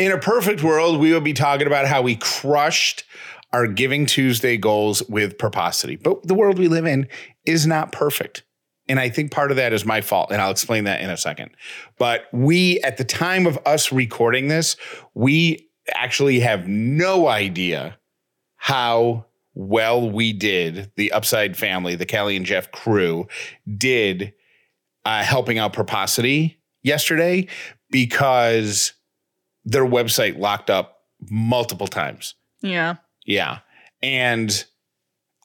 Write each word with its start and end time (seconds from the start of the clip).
In 0.00 0.12
a 0.12 0.16
perfect 0.18 0.62
world, 0.62 0.98
we 0.98 1.12
would 1.12 1.24
be 1.24 1.34
talking 1.34 1.66
about 1.66 1.86
how 1.86 2.00
we 2.00 2.16
crushed 2.16 3.04
our 3.52 3.66
Giving 3.66 4.06
Tuesday 4.06 4.56
goals 4.56 5.02
with 5.10 5.36
Purposity. 5.36 5.96
But 5.96 6.26
the 6.26 6.32
world 6.32 6.58
we 6.58 6.68
live 6.68 6.86
in 6.86 7.06
is 7.44 7.66
not 7.66 7.92
perfect. 7.92 8.42
And 8.88 8.98
I 8.98 9.10
think 9.10 9.30
part 9.30 9.50
of 9.50 9.58
that 9.58 9.74
is 9.74 9.84
my 9.84 10.00
fault. 10.00 10.32
And 10.32 10.40
I'll 10.40 10.52
explain 10.52 10.84
that 10.84 11.02
in 11.02 11.10
a 11.10 11.18
second. 11.18 11.50
But 11.98 12.22
we, 12.32 12.80
at 12.80 12.96
the 12.96 13.04
time 13.04 13.46
of 13.46 13.58
us 13.66 13.92
recording 13.92 14.48
this, 14.48 14.74
we 15.12 15.68
actually 15.94 16.40
have 16.40 16.66
no 16.66 17.28
idea 17.28 17.98
how 18.56 19.26
well 19.52 20.10
we 20.10 20.32
did, 20.32 20.92
the 20.96 21.12
Upside 21.12 21.58
family, 21.58 21.94
the 21.94 22.06
Callie 22.06 22.38
and 22.38 22.46
Jeff 22.46 22.72
crew, 22.72 23.28
did 23.76 24.32
uh, 25.04 25.22
helping 25.24 25.58
out 25.58 25.74
Purposity 25.74 26.58
yesterday 26.82 27.48
because 27.90 28.94
their 29.64 29.84
website 29.84 30.38
locked 30.38 30.70
up 30.70 31.02
multiple 31.30 31.86
times. 31.86 32.34
Yeah. 32.62 32.96
Yeah. 33.26 33.58
And 34.02 34.64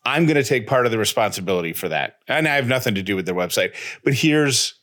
I'm 0.06 0.26
going 0.26 0.36
to 0.36 0.44
take 0.44 0.68
part 0.68 0.86
of 0.86 0.92
the 0.92 0.98
responsibility 0.98 1.74
for 1.74 1.90
that. 1.90 2.20
And 2.28 2.48
I 2.48 2.56
have 2.56 2.68
nothing 2.68 2.96
to 2.96 3.04
do 3.04 3.16
with 3.16 3.26
their 3.26 3.36
website. 3.36 3.74
But 4.04 4.14
here's, 4.14 4.76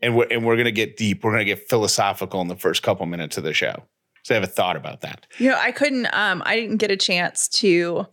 and 0.00 0.16
we're, 0.16 0.26
and 0.30 0.44
we're 0.44 0.56
going 0.56 0.66
to 0.66 0.72
get 0.72 0.96
deep. 0.96 1.24
We're 1.24 1.32
going 1.32 1.46
to 1.46 1.52
get 1.52 1.68
philosophical 1.68 2.40
in 2.40 2.48
the 2.48 2.56
first 2.56 2.82
couple 2.82 3.06
minutes 3.06 3.36
of 3.36 3.44
the 3.44 3.52
show. 3.52 3.82
So 4.22 4.34
I 4.34 4.36
have 4.36 4.44
a 4.44 4.46
thought 4.46 4.76
about 4.76 5.00
that. 5.00 5.26
You 5.38 5.50
know, 5.50 5.58
I 5.58 5.72
couldn't, 5.72 6.06
um, 6.12 6.42
I 6.44 6.56
didn't 6.56 6.76
get 6.76 6.90
a 6.90 6.96
chance 6.96 7.48
to 7.48 8.06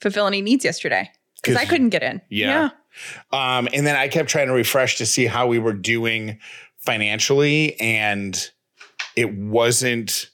fulfill 0.00 0.26
any 0.26 0.42
needs 0.42 0.64
yesterday 0.64 1.10
because 1.40 1.56
I 1.56 1.64
couldn't 1.64 1.90
get 1.90 2.02
in. 2.02 2.20
Yeah. 2.28 2.70
Um, 3.32 3.68
and 3.72 3.86
then 3.86 3.96
I 3.96 4.08
kept 4.08 4.28
trying 4.28 4.48
to 4.48 4.52
refresh 4.52 4.98
to 4.98 5.06
see 5.06 5.26
how 5.26 5.46
we 5.46 5.58
were 5.58 5.72
doing 5.72 6.38
financially, 6.78 7.80
and 7.80 8.50
it 9.16 9.34
wasn't 9.36 10.30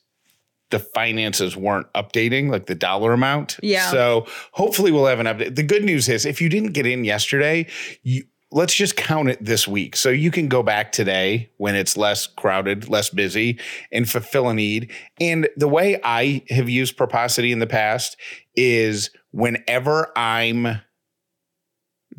the 0.70 0.78
finances 0.78 1.56
weren't 1.56 1.92
updating, 1.94 2.50
like 2.50 2.66
the 2.66 2.74
dollar 2.74 3.12
amount. 3.12 3.58
Yeah. 3.62 3.90
So 3.90 4.26
hopefully 4.52 4.92
we'll 4.92 5.06
have 5.06 5.20
an 5.20 5.26
update. 5.26 5.56
The 5.56 5.64
good 5.64 5.84
news 5.84 6.08
is 6.08 6.24
if 6.24 6.40
you 6.40 6.48
didn't 6.48 6.72
get 6.72 6.86
in 6.86 7.04
yesterday, 7.04 7.66
you 8.02 8.24
let's 8.52 8.74
just 8.74 8.96
count 8.96 9.28
it 9.28 9.44
this 9.44 9.68
week. 9.68 9.96
So 9.96 10.08
you 10.08 10.30
can 10.30 10.48
go 10.48 10.62
back 10.62 10.92
today 10.92 11.50
when 11.58 11.74
it's 11.74 11.96
less 11.96 12.26
crowded, 12.26 12.88
less 12.88 13.10
busy, 13.10 13.58
and 13.92 14.08
fulfill 14.08 14.48
a 14.48 14.54
need. 14.54 14.90
And 15.20 15.48
the 15.56 15.68
way 15.68 16.00
I 16.02 16.42
have 16.50 16.68
used 16.68 16.96
Purposity 16.96 17.52
in 17.52 17.60
the 17.60 17.66
past 17.66 18.16
is 18.56 19.10
whenever 19.30 20.10
I'm 20.16 20.80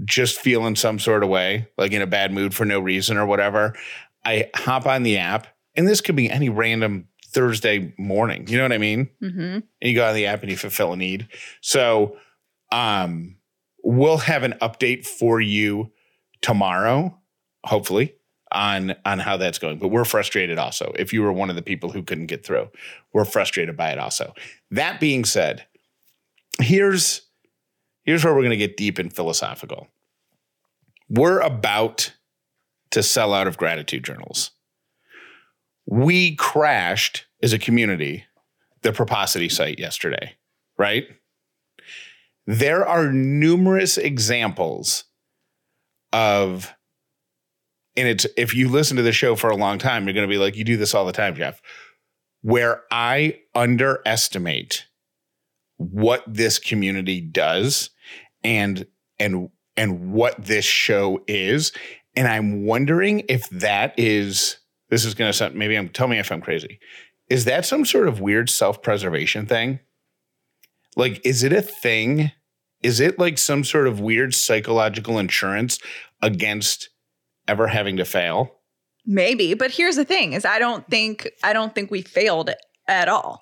just 0.06 0.40
feeling 0.40 0.76
some 0.76 1.00
sort 1.00 1.24
of 1.24 1.30
way, 1.30 1.68
like 1.78 1.92
in 1.92 2.02
a 2.02 2.08
bad 2.08 2.32
mood 2.32 2.54
for 2.54 2.66
no 2.66 2.80
reason 2.80 3.18
or 3.18 3.26
whatever, 3.26 3.76
I 4.24 4.50
hop 4.56 4.86
on 4.86 5.04
the 5.04 5.18
app, 5.18 5.48
and 5.76 5.88
this 5.88 6.02
could 6.02 6.16
be 6.16 6.30
any 6.30 6.50
random 6.50 7.08
Thursday 7.28 7.94
morning. 7.98 8.48
You 8.48 8.58
know 8.58 8.64
what 8.64 8.74
I 8.74 8.78
mean? 8.78 9.10
Mm-hmm. 9.22 9.40
And 9.40 9.66
you 9.82 9.96
go 9.96 10.08
on 10.08 10.16
the 10.16 10.26
app 10.26 10.42
and 10.42 10.52
you 10.52 10.58
fulfill 10.58 10.94
a 10.94 10.98
need. 10.98 11.28
So, 11.62 12.18
um, 12.72 13.38
we'll 13.84 14.18
have 14.18 14.44
an 14.44 14.54
update 14.62 15.06
for 15.06 15.42
you 15.42 15.92
tomorrow, 16.42 17.18
hopefully, 17.64 18.16
on 18.52 18.96
on 19.06 19.20
how 19.20 19.38
that's 19.38 19.60
going. 19.60 19.80
But 19.80 19.90
we're 19.90 20.06
frustrated 20.06 20.58
also. 20.58 20.94
If 20.98 21.14
you 21.14 21.22
were 21.22 21.34
one 21.34 21.50
of 21.50 21.56
the 21.56 21.62
people 21.62 21.90
who 21.92 22.04
couldn't 22.04 22.28
get 22.28 22.46
through, 22.46 22.70
we're 23.14 23.26
frustrated 23.26 23.78
by 23.78 23.92
it 23.92 24.00
also. 24.00 24.34
That 24.72 25.00
being 25.00 25.26
said, 25.26 25.66
here's 26.60 27.22
here's 28.04 28.24
where 28.24 28.34
we're 28.34 28.42
going 28.42 28.52
to 28.52 28.58
get 28.58 28.78
deep 28.78 29.00
and 29.00 29.14
philosophical. 29.14 29.88
We're 31.10 31.40
about 31.40 32.14
to 32.92 33.04
sell 33.04 33.34
out 33.34 33.48
of 33.48 33.58
gratitude 33.58 34.04
journals. 34.04 34.52
We 35.86 36.36
crashed 36.36 37.26
as 37.42 37.54
a 37.54 37.60
community 37.60 38.26
the 38.82 38.94
Purposity 38.94 39.50
site 39.50 39.80
yesterday, 39.80 40.36
right? 40.78 41.06
There 42.48 42.86
are 42.88 43.12
numerous 43.12 43.98
examples 43.98 45.04
of, 46.12 46.74
and 47.96 48.08
it's 48.08 48.26
if 48.38 48.56
you 48.56 48.70
listen 48.70 48.98
to 48.98 49.04
the 49.04 49.12
show 49.12 49.36
for 49.36 49.50
a 49.50 49.56
long 49.56 49.78
time, 49.78 50.06
you're 50.06 50.14
going 50.14 50.28
to 50.28 50.34
be 50.34 50.40
like, 50.40 50.56
you 50.56 50.64
do 50.64 50.78
this 50.78 50.96
all 50.96 51.06
the 51.06 51.12
time, 51.12 51.36
Jeff, 51.36 51.62
where 52.42 52.82
I 52.90 53.40
underestimate 53.54 54.88
what 55.78 56.24
this 56.28 56.60
community 56.60 57.20
does 57.20 57.90
and 58.44 58.86
and 59.20 59.50
and 59.76 60.12
what 60.12 60.44
this 60.44 60.64
show 60.66 61.24
is 61.28 61.72
and 62.16 62.28
i'm 62.28 62.66
wondering 62.66 63.24
if 63.28 63.50
that 63.50 63.98
is 63.98 64.58
this 64.92 65.06
is 65.06 65.16
going 65.16 65.30
to 65.30 65.34
sound 65.34 65.56
maybe 65.56 65.76
i'm 65.76 65.90
tell 65.90 66.08
me 66.08 66.20
if 66.20 66.32
i'm 66.32 66.42
crazy. 66.42 66.80
Is 67.30 67.46
that 67.46 67.66
some 67.66 67.86
sort 67.86 68.08
of 68.08 68.20
weird 68.20 68.50
self-preservation 68.50 69.48
thing? 69.48 69.80
Like 70.96 71.20
is 71.26 71.44
it 71.44 71.54
a 71.54 71.62
thing? 71.62 72.32
Is 72.84 73.00
it 73.00 73.18
like 73.18 73.38
some 73.38 73.64
sort 73.64 73.88
of 73.88 74.00
weird 74.00 74.36
psychological 74.36 75.18
insurance 75.18 75.80
against 76.22 76.90
ever 77.48 77.68
having 77.68 77.98
to 77.98 78.06
fail? 78.06 78.60
Maybe, 79.06 79.56
but 79.56 79.72
here's 79.72 79.96
the 79.96 80.06
thing: 80.06 80.34
is 80.34 80.46
I 80.46 80.60
don't 80.60 80.88
think 80.88 81.28
I 81.44 81.54
don't 81.54 81.74
think 81.74 81.90
we 81.90 82.02
failed 82.02 82.52
at 82.88 83.10
all. 83.10 83.42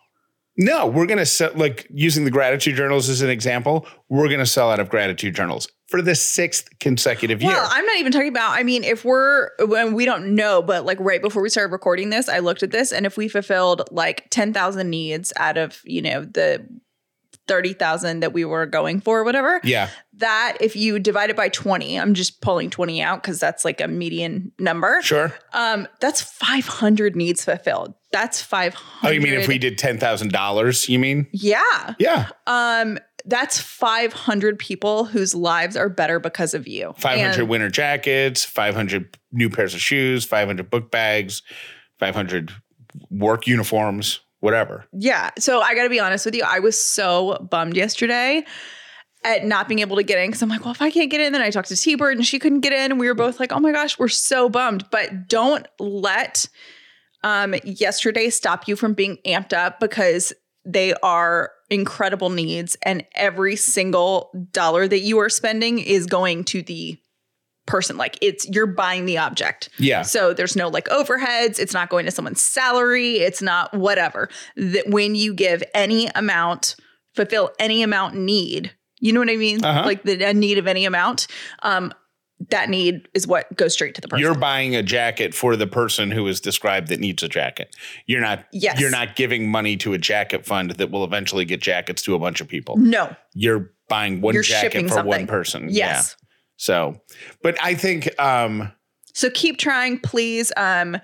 No, 0.62 0.88
we're 0.88 1.06
going 1.06 1.20
to 1.20 1.26
sell, 1.26 1.52
like 1.56 1.88
using 1.90 2.26
the 2.26 2.32
gratitude 2.32 2.76
journals 2.76 3.08
as 3.08 3.22
an 3.22 3.30
example, 3.30 3.88
we're 4.10 4.28
going 4.28 4.42
to 4.42 4.46
sell 4.46 4.70
out 4.70 4.82
of 4.82 4.90
gratitude 4.90 5.34
journals 5.34 5.70
for 5.88 6.02
the 6.02 6.16
sixth 6.16 6.68
consecutive 6.80 7.42
year. 7.42 7.54
Well, 7.54 7.68
I'm 7.72 7.86
not 7.86 7.98
even 7.98 8.12
talking 8.12 8.28
about. 8.28 8.52
I 8.52 8.64
mean, 8.64 8.84
if 8.84 9.06
we're 9.06 9.52
when 9.66 9.94
we 9.94 10.04
don't 10.04 10.36
know, 10.36 10.62
but 10.62 10.86
like 10.86 11.00
right 11.00 11.22
before 11.22 11.42
we 11.42 11.48
started 11.48 11.72
recording 11.72 12.10
this, 12.10 12.28
I 12.28 12.40
looked 12.40 12.62
at 12.62 12.72
this, 12.72 12.92
and 12.92 13.06
if 13.06 13.16
we 13.16 13.30
fulfilled 13.30 13.84
like 13.90 14.30
ten 14.32 14.52
thousand 14.52 14.90
needs 14.90 15.32
out 15.38 15.58
of 15.58 15.82
you 15.86 16.02
know 16.02 16.26
the 16.26 16.68
thirty 17.48 17.72
thousand 17.72 18.20
that 18.20 18.34
we 18.34 18.44
were 18.44 18.66
going 18.66 19.00
for, 19.00 19.20
or 19.20 19.24
whatever, 19.24 19.62
yeah. 19.64 19.90
that 20.16 20.58
if 20.60 20.76
you 20.76 21.00
divide 21.00 21.30
it 21.30 21.38
by 21.38 21.48
twenty, 21.48 21.98
I'm 21.98 22.14
just 22.14 22.42
pulling 22.42 22.70
twenty 22.70 23.02
out 23.02 23.24
because 23.24 23.40
that's 23.40 23.64
like 23.64 23.80
a 23.80 23.88
median 23.88 24.52
number. 24.60 25.02
Sure. 25.02 25.34
Um, 25.54 25.88
that's 26.02 26.22
five 26.22 26.68
hundred 26.68 27.16
needs 27.16 27.46
fulfilled. 27.46 27.94
That's 28.12 28.42
five 28.42 28.74
Oh, 28.76 28.80
hundred. 28.82 29.14
you 29.16 29.22
mean 29.22 29.34
if 29.36 29.48
we 29.48 29.58
did 29.58 29.78
$10,000, 29.78 30.90
you 30.90 31.00
mean? 31.00 31.28
Yeah. 31.32 31.94
Yeah. 32.00 32.30
Um, 32.48 32.98
that's 33.26 33.60
500 33.60 34.58
people 34.58 35.06
whose 35.06 35.36
lives 35.36 35.76
are 35.78 35.90
better 35.90 36.20
because 36.20 36.54
of 36.54 36.68
you. 36.68 36.94
500 36.98 37.40
And- 37.42 37.50
winter 37.50 37.70
jackets, 37.70 38.44
500 38.46 39.18
new 39.32 39.50
pairs 39.50 39.74
of 39.74 39.82
shoes, 39.82 40.26
500 40.26 40.70
book 40.70 40.90
bags, 40.90 41.42
500 42.00 42.52
work 43.12 43.46
uniforms, 43.46 44.22
whatever. 44.40 44.86
Yeah. 44.94 45.30
So 45.38 45.62
I 45.62 45.76
got 45.76 45.84
to 45.84 45.90
be 45.90 46.00
honest 46.00 46.26
with 46.26 46.34
you. 46.34 46.44
I 46.48 46.60
was 46.60 46.82
so 46.82 47.46
bummed 47.52 47.76
yesterday 47.78 48.44
at 49.26 49.46
not 49.46 49.68
being 49.68 49.80
able 49.80 49.98
to 49.98 50.04
get 50.04 50.18
in 50.18 50.28
because 50.30 50.42
I'm 50.42 50.50
like, 50.50 50.64
well, 50.64 50.72
if 50.72 50.82
I 50.82 50.90
can't 50.90 51.12
get 51.12 51.20
in, 51.22 51.34
then 51.34 51.42
I 51.42 51.50
talked 51.52 51.68
to 51.68 51.76
T 51.76 51.96
Bird 51.96 52.16
and 52.18 52.26
she 52.26 52.40
couldn't 52.40 52.62
get 52.62 52.72
in. 52.74 52.92
And 52.92 53.00
we 53.00 53.08
were 53.08 53.14
both 53.14 53.40
like, 53.40 53.52
oh 53.52 53.60
my 53.60 53.72
gosh, 53.74 54.00
we're 54.00 54.08
so 54.08 54.50
bummed. 54.50 54.86
But 54.92 55.28
don't 55.28 55.68
let 55.78 56.48
um, 57.24 57.56
yesterday 57.64 58.30
stop 58.30 58.68
you 58.68 58.76
from 58.76 58.94
being 58.94 59.18
amped 59.26 59.54
up 59.54 59.80
because 59.80 60.34
they 60.66 60.94
are 60.96 61.52
incredible 61.70 62.30
needs. 62.30 62.78
And 62.84 63.06
every 63.16 63.56
single 63.56 64.32
dollar 64.52 64.88
that 64.88 65.00
you 65.00 65.20
are 65.20 65.30
spending 65.30 65.80
is 65.80 66.06
going 66.06 66.44
to 66.46 66.62
the 66.62 66.98
person. 67.66 67.98
Like 67.98 68.18
it's, 68.22 68.48
you're 68.50 68.68
buying 68.68 69.06
the 69.06 69.18
object. 69.20 69.70
Yeah. 69.78 70.02
So 70.02 70.34
there's 70.34 70.56
no 70.56 70.70
like 70.70 70.88
overheads. 70.90 71.60
It's 71.60 71.74
not 71.74 71.90
going 71.90 72.06
to 72.06 72.12
someone's 72.12 72.42
salary. 72.42 73.18
It's 73.18 73.42
not 73.42 73.74
whatever. 73.74 74.30
That 74.56 74.88
when 74.88 75.16
you 75.16 75.34
give 75.34 75.64
any 75.74 76.08
amount, 76.08 76.76
fulfill 77.16 77.52
any 77.60 77.84
amount 77.84 78.16
need, 78.16 78.74
you 79.00 79.14
know 79.14 79.20
what 79.20 79.30
I 79.30 79.38
mean? 79.38 79.64
Uh-huh. 79.64 79.86
Like 79.86 80.04
the 80.04 80.34
need 80.34 80.58
of 80.58 80.68
any 80.68 80.86
amount. 80.86 81.28
Um, 81.64 81.94
that 82.50 82.70
need 82.70 83.08
is 83.14 83.28
what 83.28 83.54
goes 83.58 83.74
straight 83.74 83.96
to 83.96 84.02
the 84.02 84.08
person. 84.08 84.22
You're 84.22 84.36
buying 84.36 84.76
a 84.76 84.82
jacket 84.82 85.34
for 85.34 85.56
the 85.56 85.68
person 85.68 86.10
who 86.12 86.26
is 86.28 86.40
described 86.40 86.88
that 86.88 87.00
needs 87.00 87.22
a 87.22 87.28
jacket. 87.28 87.76
You're 88.06 88.22
not 88.22 88.46
Yes. 88.54 88.80
you're 88.80 88.90
not 88.90 89.16
giving 89.16 89.50
money 89.50 89.76
to 89.78 89.94
a 89.94 89.98
jacket 89.98 90.46
fund 90.46 90.72
that 90.72 90.90
will 90.92 91.04
eventually 91.04 91.44
get 91.46 91.62
jackets 91.62 92.02
to 92.04 92.16
a 92.16 92.20
bunch 92.20 92.40
of 92.42 92.48
people. 92.48 92.78
no. 92.78 93.16
You're 93.34 93.72
buying 93.90 94.22
one 94.22 94.34
You're 94.34 94.44
jacket 94.44 94.90
for 94.90 95.04
one 95.04 95.28
person. 95.28 95.68
Yes. 95.70 96.16
Yeah. 96.20 96.26
So, 96.58 97.02
but 97.44 97.58
I 97.62 97.74
think 97.76 98.10
um 98.22 98.72
So 99.14 99.30
keep 99.30 99.58
trying, 99.58 100.00
please. 100.00 100.52
Um, 100.58 100.98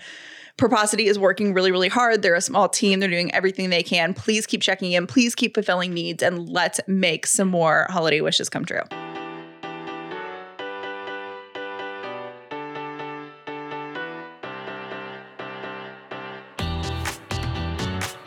Purposity 0.58 1.08
is 1.08 1.20
working 1.20 1.54
really, 1.54 1.70
really 1.70 1.90
hard. 1.90 2.22
They're 2.22 2.34
a 2.34 2.40
small 2.40 2.70
team. 2.70 3.02
They're 3.02 3.10
doing 3.10 3.34
everything 3.36 3.72
they 3.72 3.84
can. 3.84 4.14
Please 4.14 4.48
keep 4.48 4.62
checking 4.62 4.94
in. 4.94 5.06
Please 5.06 5.36
keep 5.36 5.54
fulfilling 5.54 5.94
needs 5.94 6.24
and 6.24 6.48
let's 6.48 6.80
make 6.88 7.28
some 7.28 7.50
more 7.50 7.88
holiday 7.90 8.22
wishes 8.22 8.48
come 8.48 8.64
true. 8.64 8.84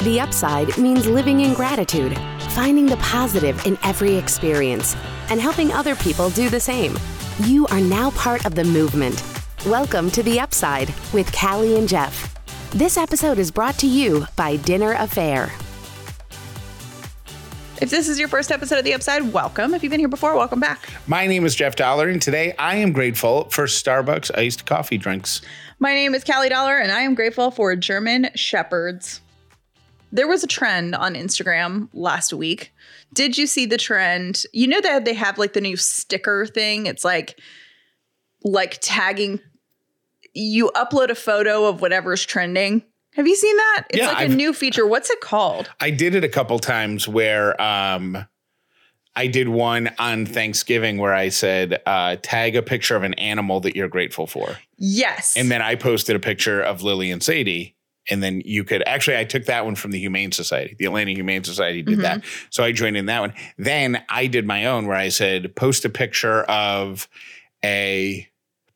The 0.09 0.21
upside 0.21 0.79
means 0.79 1.07
living 1.07 1.41
in 1.41 1.53
gratitude, 1.53 2.19
finding 2.53 2.87
the 2.87 2.97
positive 2.97 3.67
in 3.67 3.77
every 3.83 4.17
experience, 4.17 4.97
and 5.29 5.39
helping 5.39 5.71
other 5.71 5.95
people 5.95 6.31
do 6.31 6.49
the 6.49 6.59
same. 6.59 6.97
You 7.41 7.67
are 7.67 7.79
now 7.79 8.13
part 8.13 8.47
of 8.47 8.55
the 8.55 8.65
movement. 8.65 9.23
Welcome 9.67 10.11
to 10.13 10.23
the 10.23 10.41
upside 10.41 10.95
with 11.13 11.31
Callie 11.39 11.77
and 11.77 11.87
Jeff. 11.87 12.35
This 12.71 12.97
episode 12.97 13.39
is 13.39 13.51
brought 13.51 13.77
to 13.81 13.87
you 13.87 14.27
by 14.35 14.57
Dinner 14.57 14.95
A'Fare. 14.95 15.51
If 17.83 17.91
this 17.91 18.09
is 18.09 18.19
your 18.19 18.29
first 18.29 18.51
episode 18.51 18.79
of 18.79 18.87
The 18.87 18.95
Upside, 18.95 19.31
welcome. 19.31 19.75
If 19.75 19.83
you've 19.83 19.91
been 19.91 20.01
here 20.01 20.09
before, 20.09 20.35
welcome 20.35 20.59
back. 20.59 20.89
My 21.07 21.27
name 21.27 21.45
is 21.45 21.55
Jeff 21.55 21.77
Dauler, 21.77 22.09
and 22.09 22.23
today 22.23 22.55
I 22.59 22.77
am 22.77 22.93
grateful 22.93 23.51
for 23.51 23.67
Starbucks 23.67 24.31
iced 24.39 24.65
coffee 24.65 24.97
drinks. 24.97 25.43
My 25.79 25.93
name 25.93 26.15
is 26.15 26.25
Callie 26.25 26.49
Dauler, 26.49 26.79
and 26.79 26.91
I 26.91 27.03
am 27.03 27.15
grateful 27.15 27.51
for 27.51 27.77
German 27.77 28.31
Shepherds. 28.35 29.21
There 30.11 30.27
was 30.29 30.43
a 30.43 30.47
trend 30.47 30.95
on 30.95 31.15
Instagram 31.15 31.89
last 31.93 32.33
week. 32.33 32.73
Did 33.13 33.37
you 33.37 33.47
see 33.47 33.67
the 33.67 33.77
trend? 33.77 34.45
You 34.53 34.67
know 34.67 34.81
that 34.81 35.05
they 35.05 35.15
have 35.15 35.39
like 35.39 35.53
the 35.53 35.61
new 35.61 35.77
sticker 35.77 36.47
thing. 36.47 36.87
It's 36.87 37.05
like 37.05 37.39
like 38.45 38.79
tagging 38.81 39.41
you 40.35 40.71
upload 40.77 41.11
a 41.11 41.15
photo 41.15 41.67
of 41.67 41.81
whatever's 41.81 42.25
trending. 42.25 42.83
Have 43.15 43.27
you 43.27 43.35
seen 43.35 43.57
that? 43.57 43.85
It's 43.91 43.99
Yeah, 43.99 44.07
like 44.09 44.19
a 44.19 44.21
I've- 44.23 44.35
new 44.37 44.53
feature. 44.53 44.87
What's 44.87 45.11
it 45.11 45.21
called? 45.21 45.69
I 45.81 45.91
did 45.91 46.15
it 46.15 46.23
a 46.23 46.29
couple 46.29 46.59
times 46.61 47.09
where 47.09 47.61
um, 47.61 48.25
I 49.17 49.27
did 49.27 49.49
one 49.49 49.91
on 49.99 50.25
Thanksgiving 50.27 50.99
where 50.99 51.15
I 51.15 51.31
said, 51.31 51.83
uh, 51.87 52.17
tag 52.23 52.55
a 52.55 52.63
picture 52.63 52.95
of 52.95 53.03
an 53.03 53.15
animal 53.15 53.59
that 53.61 53.75
you're 53.75 53.89
grateful 53.89 54.29
for. 54.29 54.57
Yes. 54.77 55.37
And 55.37 55.51
then 55.51 55.61
I 55.63 55.75
posted 55.75 56.15
a 56.15 56.21
picture 56.21 56.61
of 56.63 56.83
Lily 56.83 57.11
and 57.11 57.21
Sadie. 57.23 57.75
And 58.11 58.23
then 58.23 58.43
you 58.45 58.65
could 58.65 58.83
actually, 58.87 59.17
I 59.17 59.25
took 59.25 59.45
that 59.45 59.65
one 59.65 59.75
from 59.75 59.91
the 59.91 59.99
Humane 59.99 60.33
Society. 60.33 60.75
The 60.79 60.87
Atlanta 60.87 61.13
Humane 61.13 61.45
Society 61.45 61.83
did 61.83 62.01
that. 62.01 62.21
Mm-hmm. 62.21 62.47
So 62.51 62.65
I 62.65 62.73
joined 62.73 62.97
in 62.97 63.07
that 63.07 63.21
one. 63.21 63.35
Then 63.57 64.03
I 64.09 64.27
did 64.27 64.47
my 64.47 64.65
own 64.67 64.87
where 64.87 64.97
I 64.97 65.09
said, 65.09 65.55
post 65.57 65.85
a 65.85 65.91
picture 65.91 66.43
of 66.45 67.09
a 67.65 68.29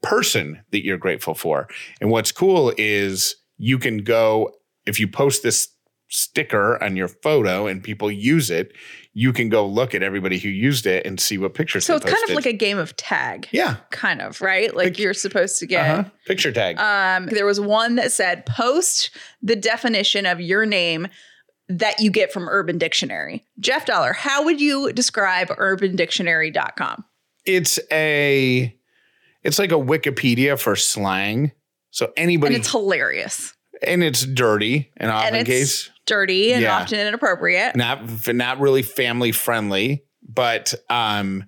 person 0.02 0.62
that 0.70 0.84
you're 0.84 0.98
grateful 0.98 1.34
for. 1.34 1.68
And 2.00 2.10
what's 2.10 2.32
cool 2.32 2.72
is 2.76 3.36
you 3.56 3.78
can 3.78 3.98
go, 3.98 4.52
if 4.84 4.98
you 4.98 5.08
post 5.08 5.42
this 5.42 5.68
sticker 6.08 6.82
on 6.82 6.96
your 6.96 7.08
photo 7.08 7.66
and 7.66 7.82
people 7.82 8.10
use 8.10 8.50
it, 8.50 8.72
you 9.14 9.32
can 9.32 9.48
go 9.48 9.66
look 9.66 9.94
at 9.94 10.02
everybody 10.02 10.38
who 10.38 10.48
used 10.48 10.86
it 10.86 11.04
and 11.04 11.20
see 11.20 11.36
what 11.36 11.52
pictures 11.52 11.84
so 11.84 11.96
it's 11.96 12.04
kind 12.04 12.30
of 12.30 12.34
like 12.34 12.46
a 12.46 12.52
game 12.52 12.78
of 12.78 12.96
tag. 12.96 13.48
yeah, 13.52 13.76
Kind 13.90 14.22
of, 14.22 14.40
right? 14.40 14.74
Like 14.74 14.88
Pic- 14.88 14.98
you're 14.98 15.14
supposed 15.14 15.58
to 15.58 15.66
get 15.66 15.88
uh-huh. 15.88 16.10
picture 16.26 16.52
tag. 16.52 16.78
Um, 16.78 17.26
there 17.26 17.46
was 17.46 17.60
one 17.60 17.96
that 17.96 18.12
said, 18.12 18.46
post 18.46 19.10
the 19.42 19.56
definition 19.56 20.24
of 20.26 20.40
your 20.40 20.64
name 20.64 21.08
that 21.68 22.00
you 22.00 22.10
get 22.10 22.32
from 22.32 22.48
Urban 22.48 22.78
Dictionary. 22.78 23.44
Jeff 23.60 23.86
Dauler, 23.86 24.12
how 24.12 24.44
would 24.44 24.60
you 24.60 24.92
describe 24.92 25.48
urbandictionary.com? 25.48 27.04
it's 27.44 27.78
a 27.90 28.76
it's 29.42 29.58
like 29.58 29.72
a 29.72 29.76
Wikipedia 29.76 30.58
for 30.58 30.76
slang. 30.76 31.52
So 31.90 32.12
anybody 32.16 32.54
And 32.54 32.62
it's 32.62 32.70
hilarious. 32.70 33.54
And 33.86 34.02
it's 34.02 34.24
dirty 34.24 34.90
and 34.96 35.10
often 35.10 35.34
And 35.34 35.36
it's 35.36 35.48
case 35.48 35.90
dirty 36.06 36.52
and 36.52 36.62
Yeah. 36.62 36.78
often 36.78 36.98
inappropriate. 36.98 37.76
not 37.76 38.28
not 38.34 38.60
really 38.60 38.82
family 38.82 39.32
friendly, 39.32 40.04
but 40.28 40.74
um 40.90 41.44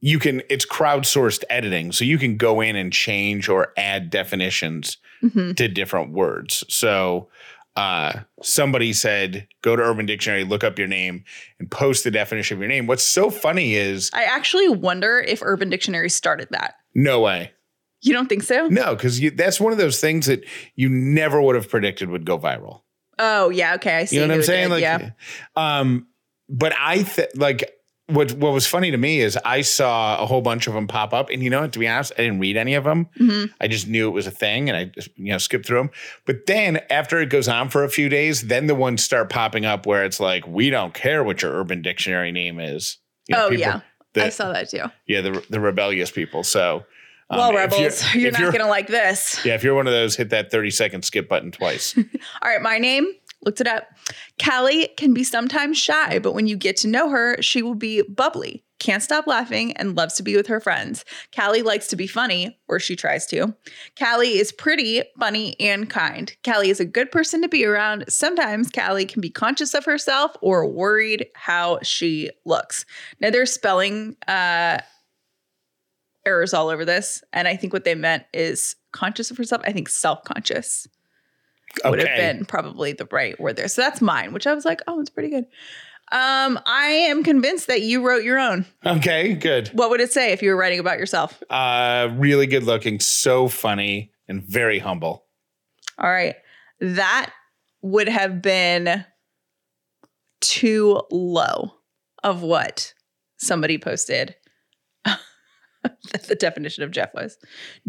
you 0.00 0.18
can 0.18 0.42
it's 0.50 0.66
crowdsourced 0.66 1.44
editing. 1.48 1.90
So 1.92 2.04
you 2.04 2.18
can 2.18 2.36
go 2.36 2.60
in 2.60 2.76
and 2.76 2.92
change 2.92 3.48
or 3.48 3.72
add 3.76 4.10
definitions 4.10 4.98
Mhm. 5.22 5.56
to 5.56 5.68
different 5.68 6.10
words. 6.12 6.62
So 6.68 7.28
uh 7.76 8.20
somebody 8.42 8.92
said 8.92 9.48
go 9.62 9.74
to 9.74 9.82
Urban 9.82 10.06
Dictionary, 10.06 10.44
look 10.44 10.62
up 10.62 10.78
your 10.78 10.86
name 10.88 11.24
and 11.58 11.70
post 11.70 12.04
the 12.04 12.10
definition 12.10 12.56
of 12.56 12.60
your 12.60 12.68
name. 12.68 12.86
What's 12.86 13.02
so 13.02 13.30
funny 13.30 13.74
is 13.74 14.10
I 14.12 14.24
actually 14.24 14.68
wonder 14.68 15.18
if 15.20 15.40
Urban 15.42 15.70
Dictionary 15.70 16.10
started 16.10 16.48
that. 16.50 16.74
no 16.94 17.20
way. 17.20 17.50
You 18.04 18.12
don't 18.12 18.28
think 18.28 18.42
so? 18.42 18.68
No, 18.68 18.94
because 18.94 19.20
that's 19.34 19.58
one 19.60 19.72
of 19.72 19.78
those 19.78 20.00
things 20.00 20.26
that 20.26 20.44
you 20.76 20.88
never 20.88 21.40
would 21.40 21.56
have 21.56 21.68
predicted 21.68 22.10
would 22.10 22.24
go 22.26 22.38
viral. 22.38 22.82
Oh, 23.18 23.48
yeah. 23.50 23.74
Okay. 23.76 23.96
I 23.98 24.04
see. 24.04 24.16
You 24.16 24.22
know 24.22 24.28
what 24.28 24.36
I'm 24.36 24.42
saying? 24.42 24.68
did, 24.68 24.70
Like, 24.74 24.82
yeah. 24.82 25.10
um, 25.56 26.06
but 26.48 26.72
I 26.78 27.02
th- 27.02 27.30
like 27.36 27.70
what 28.08 28.32
what 28.32 28.52
was 28.52 28.66
funny 28.66 28.90
to 28.90 28.98
me 28.98 29.20
is 29.20 29.38
I 29.46 29.62
saw 29.62 30.22
a 30.22 30.26
whole 30.26 30.42
bunch 30.42 30.66
of 30.66 30.74
them 30.74 30.86
pop 30.86 31.14
up, 31.14 31.30
and 31.30 31.42
you 31.42 31.48
know? 31.48 31.66
To 31.66 31.78
be 31.78 31.88
honest, 31.88 32.12
I 32.18 32.22
didn't 32.24 32.38
read 32.40 32.58
any 32.58 32.74
of 32.74 32.84
them. 32.84 33.08
Mhm. 33.18 33.50
I 33.62 33.66
just 33.68 33.88
knew 33.88 34.08
it 34.08 34.12
was 34.12 34.26
a 34.26 34.30
thing, 34.30 34.68
and 34.68 34.76
I 34.76 34.84
just 34.84 35.08
you 35.16 35.32
know 35.32 35.38
skipped 35.38 35.64
through 35.64 35.78
them. 35.78 35.90
But 36.26 36.44
then 36.46 36.80
after 36.90 37.18
it 37.20 37.30
goes 37.30 37.48
on 37.48 37.70
for 37.70 37.82
a 37.82 37.88
few 37.88 38.10
days, 38.10 38.42
then 38.42 38.66
the 38.66 38.74
ones 38.74 39.02
start 39.02 39.30
popping 39.30 39.64
up 39.64 39.86
where 39.86 40.04
it's 40.04 40.20
like, 40.20 40.46
we 40.46 40.68
don't 40.68 40.92
care 40.92 41.24
what 41.24 41.40
your 41.40 41.52
Urban 41.58 41.80
Dictionary 41.80 42.30
name 42.30 42.60
is. 42.60 42.98
You 43.28 43.36
know, 43.36 43.46
Oh, 43.46 43.48
people- 43.48 43.60
yeah. 43.60 43.80
the- 44.12 44.24
I 44.26 44.28
saw 44.28 44.52
that 44.52 44.68
too. 44.68 44.82
yeah, 45.06 45.22
the 45.22 45.42
the 45.48 45.60
rebellious 45.60 46.10
people. 46.10 46.42
So. 46.44 46.84
Um, 47.30 47.38
well, 47.38 47.54
Rebels, 47.54 48.02
you're, 48.14 48.28
if 48.28 48.34
not 48.34 48.52
going 48.52 48.64
to 48.64 48.66
like 48.66 48.86
this. 48.86 49.44
Yeah, 49.44 49.54
if 49.54 49.64
you're 49.64 49.74
one 49.74 49.86
of 49.86 49.92
those, 49.92 50.16
hit 50.16 50.30
that 50.30 50.50
30 50.50 50.70
second 50.70 51.04
skip 51.04 51.28
button 51.28 51.50
twice. 51.50 51.96
All 52.42 52.50
right, 52.50 52.62
my 52.62 52.78
name, 52.78 53.06
looked 53.44 53.60
it 53.60 53.66
up. 53.66 53.88
Callie 54.42 54.88
can 54.96 55.14
be 55.14 55.24
sometimes 55.24 55.78
shy, 55.78 56.18
but 56.18 56.32
when 56.32 56.46
you 56.46 56.56
get 56.56 56.76
to 56.78 56.88
know 56.88 57.08
her, 57.08 57.40
she 57.40 57.62
will 57.62 57.74
be 57.74 58.02
bubbly, 58.02 58.64
can't 58.78 59.02
stop 59.02 59.26
laughing, 59.26 59.72
and 59.76 59.96
loves 59.96 60.14
to 60.14 60.22
be 60.22 60.36
with 60.36 60.46
her 60.46 60.60
friends. 60.60 61.04
Callie 61.34 61.62
likes 61.62 61.86
to 61.88 61.96
be 61.96 62.06
funny, 62.06 62.58
or 62.68 62.78
she 62.78 62.96
tries 62.96 63.26
to. 63.28 63.54
Callie 63.98 64.38
is 64.38 64.52
pretty, 64.52 65.02
funny, 65.18 65.58
and 65.58 65.88
kind. 65.88 66.36
Callie 66.44 66.70
is 66.70 66.80
a 66.80 66.84
good 66.84 67.10
person 67.10 67.40
to 67.42 67.48
be 67.48 67.64
around. 67.64 68.04
Sometimes 68.08 68.70
Callie 68.70 69.06
can 69.06 69.20
be 69.20 69.30
conscious 69.30 69.72
of 69.74 69.84
herself 69.84 70.36
or 70.42 70.68
worried 70.68 71.26
how 71.34 71.78
she 71.82 72.30
looks. 72.44 72.84
Now, 73.20 73.30
there's 73.30 73.52
spelling 73.52 74.16
uh, 74.28 74.80
errors 76.26 76.54
all 76.54 76.68
over 76.68 76.84
this, 76.84 77.22
and 77.32 77.46
I 77.48 77.56
think 77.56 77.72
what 77.72 77.84
they 77.84 77.94
meant 77.94 78.24
is 78.32 78.76
conscious 78.92 79.30
of 79.30 79.36
herself. 79.36 79.62
I 79.64 79.72
think 79.72 79.88
self 79.88 80.22
conscious 80.24 80.86
would 81.84 81.98
have 81.98 82.16
been 82.16 82.44
probably 82.44 82.92
the 82.92 83.08
right 83.10 83.38
word 83.40 83.56
there. 83.56 83.68
So 83.68 83.82
that's 83.82 84.00
mine, 84.00 84.32
which 84.32 84.46
I 84.46 84.54
was 84.54 84.64
like, 84.64 84.80
oh, 84.86 85.00
it's 85.00 85.10
pretty 85.10 85.30
good. 85.30 85.46
Um, 86.12 86.60
I 86.66 86.86
am 86.86 87.24
convinced 87.24 87.66
that 87.66 87.82
you 87.82 88.06
wrote 88.06 88.24
your 88.24 88.38
own. 88.38 88.66
Okay, 88.84 89.34
good. 89.34 89.68
What 89.68 89.90
would 89.90 90.00
it 90.00 90.12
say 90.12 90.32
if 90.32 90.42
you 90.42 90.50
were 90.50 90.56
writing 90.56 90.78
about 90.78 90.98
yourself? 90.98 91.42
Uh, 91.50 92.08
really 92.16 92.46
good 92.46 92.62
looking, 92.62 93.00
so 93.00 93.48
funny, 93.48 94.12
and 94.28 94.42
very 94.42 94.78
humble. 94.78 95.24
All 95.98 96.10
right. 96.10 96.36
That 96.80 97.32
would 97.82 98.08
have 98.08 98.42
been 98.42 99.04
too 100.40 101.02
low 101.10 101.74
of 102.22 102.42
what 102.42 102.92
somebody 103.38 103.78
posted. 103.78 104.34
the 106.28 106.34
definition 106.34 106.82
of 106.82 106.90
Jeff 106.90 107.12
was 107.14 107.36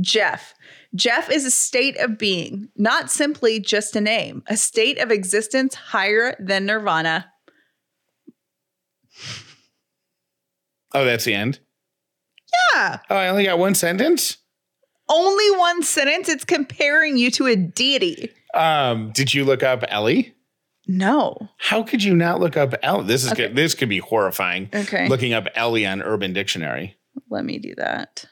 Jeff. 0.01 0.53
Jeff 0.95 1.29
is 1.31 1.45
a 1.45 1.51
state 1.51 1.97
of 1.97 2.17
being, 2.17 2.69
not 2.75 3.09
simply 3.11 3.59
just 3.59 3.95
a 3.95 4.01
name, 4.01 4.43
a 4.47 4.57
state 4.57 4.99
of 4.99 5.11
existence 5.11 5.75
higher 5.75 6.35
than 6.39 6.65
nirvana. 6.65 7.31
Oh, 10.93 11.03
that's 11.05 11.25
the 11.25 11.33
end. 11.33 11.59
Yeah. 12.73 12.99
Oh, 13.09 13.15
I 13.15 13.27
only 13.27 13.43
got 13.43 13.59
one 13.59 13.75
sentence. 13.75 14.37
Only 15.09 15.51
one 15.57 15.83
sentence. 15.83 16.29
It's 16.29 16.45
comparing 16.45 17.17
you 17.17 17.29
to 17.31 17.47
a 17.47 17.55
deity. 17.55 18.31
Um, 18.53 19.11
did 19.11 19.33
you 19.33 19.43
look 19.43 19.61
up 19.61 19.83
Ellie? 19.89 20.33
No. 20.87 21.49
How 21.57 21.83
could 21.83 22.03
you 22.03 22.15
not 22.15 22.39
look 22.39 22.55
up 22.55 22.73
Ellie? 22.81 23.05
This 23.05 23.23
is 23.25 23.31
Okay. 23.33 23.47
good. 23.47 23.55
This 23.55 23.73
could 23.73 23.89
be 23.89 23.97
horrifying. 23.99 24.69
Okay. 24.73 25.09
Looking 25.09 25.33
up 25.33 25.47
Ellie 25.55 25.85
on 25.85 26.01
Urban 26.01 26.31
Dictionary. 26.33 26.95
Let 27.29 27.45
me 27.45 27.59
do 27.59 27.75
that. 27.75 28.25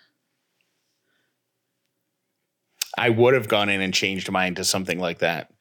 I 2.97 3.09
would 3.09 3.33
have 3.33 3.47
gone 3.47 3.69
in 3.69 3.81
and 3.81 3.93
changed 3.93 4.31
mine 4.31 4.55
to 4.55 4.63
something 4.63 4.99
like 4.99 5.19
that. 5.19 5.51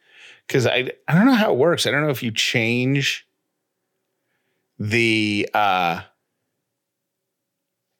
Cause 0.48 0.66
I 0.66 0.90
I 1.08 1.14
don't 1.14 1.26
know 1.26 1.32
how 1.34 1.52
it 1.52 1.56
works. 1.56 1.86
I 1.86 1.90
don't 1.90 2.02
know 2.02 2.10
if 2.10 2.22
you 2.22 2.30
change 2.30 3.26
the 4.78 5.48
uh 5.54 6.02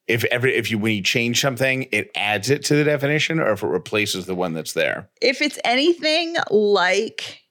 if 0.07 0.25
every 0.25 0.55
if 0.55 0.71
you 0.71 0.79
when 0.79 0.95
you 0.95 1.03
change 1.03 1.41
something, 1.41 1.87
it 1.93 2.11
adds 2.15 2.51
it 2.51 2.65
to 2.65 2.75
the 2.75 2.85
definition 2.85 3.39
or 3.39 3.53
if 3.53 3.63
it 3.63 3.69
replaces 3.69 4.27
the 4.27 4.35
one 4.35 4.53
that's 4.53 4.73
there. 4.73 5.09
If 5.21 5.41
it's 5.41 5.59
anything 5.65 6.37
like 6.51 7.43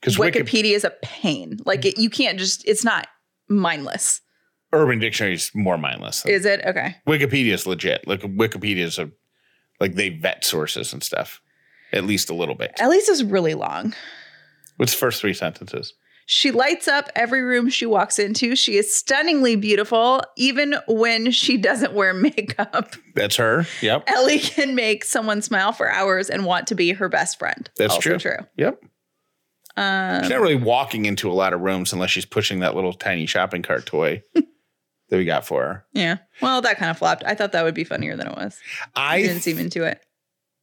Because 0.00 0.16
Wikipedia 0.16 0.74
is 0.74 0.84
a 0.84 0.90
pain. 1.02 1.60
Like 1.64 1.84
it, 1.84 1.98
you 1.98 2.10
can't 2.10 2.38
just. 2.38 2.66
It's 2.66 2.84
not 2.84 3.06
mindless. 3.48 4.20
Urban 4.72 4.98
Dictionary 4.98 5.34
is 5.34 5.50
more 5.54 5.78
mindless. 5.78 6.24
Is 6.26 6.44
it 6.44 6.64
okay? 6.64 6.96
Wikipedia 7.06 7.52
is 7.52 7.66
legit. 7.66 8.06
Like 8.06 8.20
Wikipedia 8.20 8.84
is 8.84 8.98
a 8.98 9.10
like 9.80 9.94
they 9.94 10.10
vet 10.10 10.44
sources 10.44 10.92
and 10.92 11.02
stuff. 11.02 11.40
At 11.92 12.04
least 12.04 12.30
a 12.30 12.34
little 12.34 12.54
bit. 12.54 12.72
At 12.78 12.88
least 12.88 13.08
it's 13.08 13.22
really 13.22 13.54
long. 13.54 13.94
What's 14.76 14.92
the 14.92 14.98
first 14.98 15.20
three 15.20 15.34
sentences? 15.34 15.94
She 16.26 16.52
lights 16.52 16.86
up 16.86 17.10
every 17.16 17.42
room 17.42 17.68
she 17.68 17.86
walks 17.86 18.20
into. 18.20 18.54
She 18.54 18.76
is 18.76 18.94
stunningly 18.94 19.56
beautiful, 19.56 20.22
even 20.36 20.76
when 20.86 21.32
she 21.32 21.56
doesn't 21.56 21.92
wear 21.92 22.14
makeup. 22.14 22.94
That's 23.16 23.34
her. 23.34 23.66
Yep. 23.82 24.04
Ellie 24.06 24.38
can 24.38 24.76
make 24.76 25.04
someone 25.04 25.42
smile 25.42 25.72
for 25.72 25.90
hours 25.90 26.30
and 26.30 26.44
want 26.44 26.68
to 26.68 26.76
be 26.76 26.92
her 26.92 27.08
best 27.08 27.40
friend. 27.40 27.68
That's 27.76 27.94
also 27.94 28.10
true. 28.10 28.18
true. 28.18 28.46
Yep. 28.58 28.80
Um, 29.76 30.22
She's 30.22 30.30
not 30.30 30.40
really 30.40 30.54
walking 30.54 31.06
into 31.06 31.28
a 31.28 31.34
lot 31.34 31.52
of 31.52 31.62
rooms 31.62 31.92
unless 31.92 32.10
she's 32.10 32.26
pushing 32.26 32.60
that 32.60 32.76
little 32.76 32.92
tiny 32.92 33.26
shopping 33.26 33.62
cart 33.62 33.86
toy 33.86 34.22
that 35.10 35.16
we 35.16 35.24
got 35.24 35.44
for 35.46 35.62
her. 35.62 35.84
yeah. 35.92 36.18
Well, 36.40 36.62
that 36.62 36.78
kind 36.78 36.90
of 36.90 36.96
flopped. 36.98 37.22
I 37.26 37.34
thought 37.34 37.52
that 37.52 37.64
would 37.64 37.74
be 37.74 37.84
funnier 37.84 38.16
than 38.16 38.28
it 38.28 38.36
was. 38.36 38.58
I 38.96 39.16
I 39.16 39.22
didn't 39.22 39.42
seem 39.42 39.58
into 39.58 39.84
it. 39.84 40.00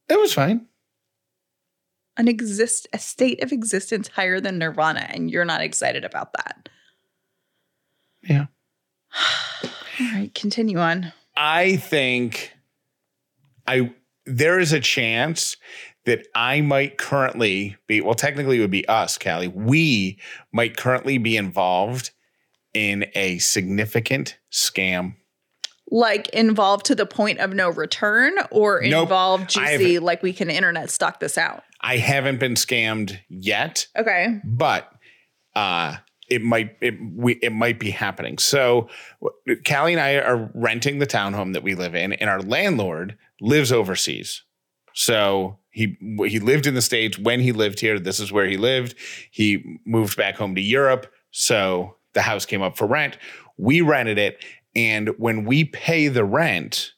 it 0.08 0.18
was 0.18 0.32
fine. 0.34 0.66
an 2.16 2.26
exist 2.28 2.88
a 2.92 2.98
state 2.98 3.42
of 3.42 3.52
existence 3.52 4.08
higher 4.08 4.40
than 4.40 4.58
nirvana 4.58 5.06
and 5.10 5.30
you're 5.30 5.44
not 5.44 5.60
excited 5.60 6.04
about 6.04 6.32
that. 6.32 6.68
Yeah. 8.22 8.46
All 10.00 10.06
right, 10.14 10.34
continue 10.34 10.78
on. 10.78 11.12
I 11.36 11.76
think 11.76 12.52
I 13.66 13.92
there 14.26 14.58
is 14.58 14.72
a 14.72 14.80
chance 14.80 15.56
that 16.04 16.26
I 16.34 16.60
might 16.60 16.98
currently 16.98 17.76
be 17.86 18.00
well, 18.00 18.14
technically 18.14 18.58
it 18.58 18.60
would 18.60 18.70
be 18.70 18.86
us, 18.88 19.18
Callie. 19.18 19.48
We 19.48 20.18
might 20.52 20.76
currently 20.76 21.18
be 21.18 21.36
involved 21.36 22.10
in 22.74 23.06
a 23.14 23.38
significant 23.38 24.38
scam. 24.52 25.16
Like 25.90 26.28
involved 26.30 26.84
to 26.86 26.94
the 26.94 27.06
point 27.06 27.38
of 27.38 27.54
no 27.54 27.70
return 27.70 28.34
or 28.50 28.82
Nope. 28.84 29.04
involved 29.04 29.50
juicy 29.50 29.98
like 29.98 30.22
we 30.22 30.32
can 30.34 30.50
internet 30.50 30.90
stock 30.90 31.18
this 31.20 31.38
out. 31.38 31.62
I 31.80 31.96
haven't 31.96 32.40
been 32.40 32.54
scammed 32.54 33.18
yet. 33.28 33.86
Okay. 33.96 34.40
but 34.44 34.90
uh 35.54 35.96
it 36.28 36.42
might 36.42 36.76
it 36.82 36.94
we 37.14 37.34
it 37.36 37.52
might 37.54 37.80
be 37.80 37.90
happening. 37.90 38.36
So 38.36 38.88
Callie 39.66 39.94
and 39.94 40.00
I 40.00 40.16
are 40.16 40.50
renting 40.54 40.98
the 40.98 41.06
townhome 41.06 41.54
that 41.54 41.62
we 41.62 41.74
live 41.74 41.94
in, 41.94 42.12
and 42.12 42.28
our 42.28 42.42
landlord 42.42 43.16
lives 43.40 43.72
overseas. 43.72 44.42
So 44.92 45.58
he 45.70 45.96
he 46.26 46.38
lived 46.38 46.66
in 46.66 46.74
the 46.74 46.82
states 46.82 47.18
when 47.18 47.40
he 47.40 47.52
lived 47.52 47.80
here. 47.80 47.98
This 47.98 48.20
is 48.20 48.30
where 48.30 48.46
he 48.46 48.58
lived. 48.58 48.94
He 49.30 49.78
moved 49.86 50.18
back 50.18 50.36
home 50.36 50.54
to 50.56 50.60
Europe. 50.60 51.10
So 51.30 51.96
the 52.18 52.22
house 52.22 52.44
came 52.44 52.62
up 52.62 52.76
for 52.76 52.84
rent. 52.84 53.16
We 53.56 53.80
rented 53.80 54.18
it, 54.18 54.44
and 54.74 55.10
when 55.18 55.44
we 55.44 55.64
pay 55.64 56.08
the 56.08 56.24
rent, 56.24 56.92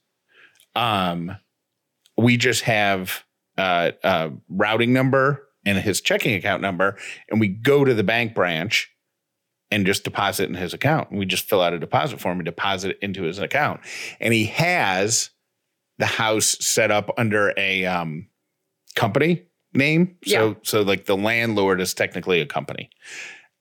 um, 0.74 1.36
we 2.16 2.38
just 2.38 2.62
have 2.62 3.22
uh, 3.58 3.90
a 4.02 4.32
routing 4.48 4.94
number 4.94 5.46
and 5.66 5.76
his 5.76 6.00
checking 6.00 6.34
account 6.34 6.62
number, 6.62 6.96
and 7.28 7.38
we 7.38 7.48
go 7.48 7.84
to 7.84 7.92
the 7.92 8.02
bank 8.02 8.34
branch 8.34 8.90
and 9.70 9.84
just 9.84 10.04
deposit 10.04 10.48
in 10.48 10.54
his 10.54 10.72
account. 10.72 11.12
We 11.12 11.26
just 11.26 11.46
fill 11.48 11.60
out 11.60 11.74
a 11.74 11.78
deposit 11.78 12.18
form 12.18 12.38
and 12.38 12.46
deposit 12.46 12.92
it 12.92 12.98
into 13.02 13.24
his 13.24 13.38
account. 13.38 13.80
And 14.20 14.32
he 14.32 14.46
has 14.46 15.28
the 15.98 16.06
house 16.06 16.56
set 16.60 16.90
up 16.90 17.10
under 17.18 17.52
a 17.58 17.84
um, 17.84 18.26
company 18.96 19.42
name. 19.74 20.16
So 20.24 20.48
Yeah. 20.48 20.54
so 20.62 20.80
like 20.80 21.04
the 21.04 21.16
landlord 21.16 21.80
is 21.80 21.92
technically 21.92 22.40
a 22.40 22.46
company. 22.46 22.88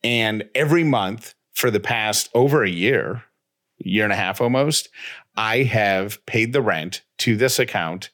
And 0.04 0.50
every 0.56 0.86
month 0.86 1.36
for 1.60 1.70
the 1.70 1.80
past 1.80 2.30
over 2.34 2.64
a 2.64 2.70
year, 2.70 3.22
year 3.80 4.06
and 4.06 4.14
a 4.14 4.16
half 4.16 4.40
almost, 4.40 4.88
I 5.36 5.64
have 5.64 6.26
paid 6.26 6.54
the 6.54 6.62
rent 6.62 7.02
to 7.20 7.36
this 7.36 7.60
account 7.60 8.12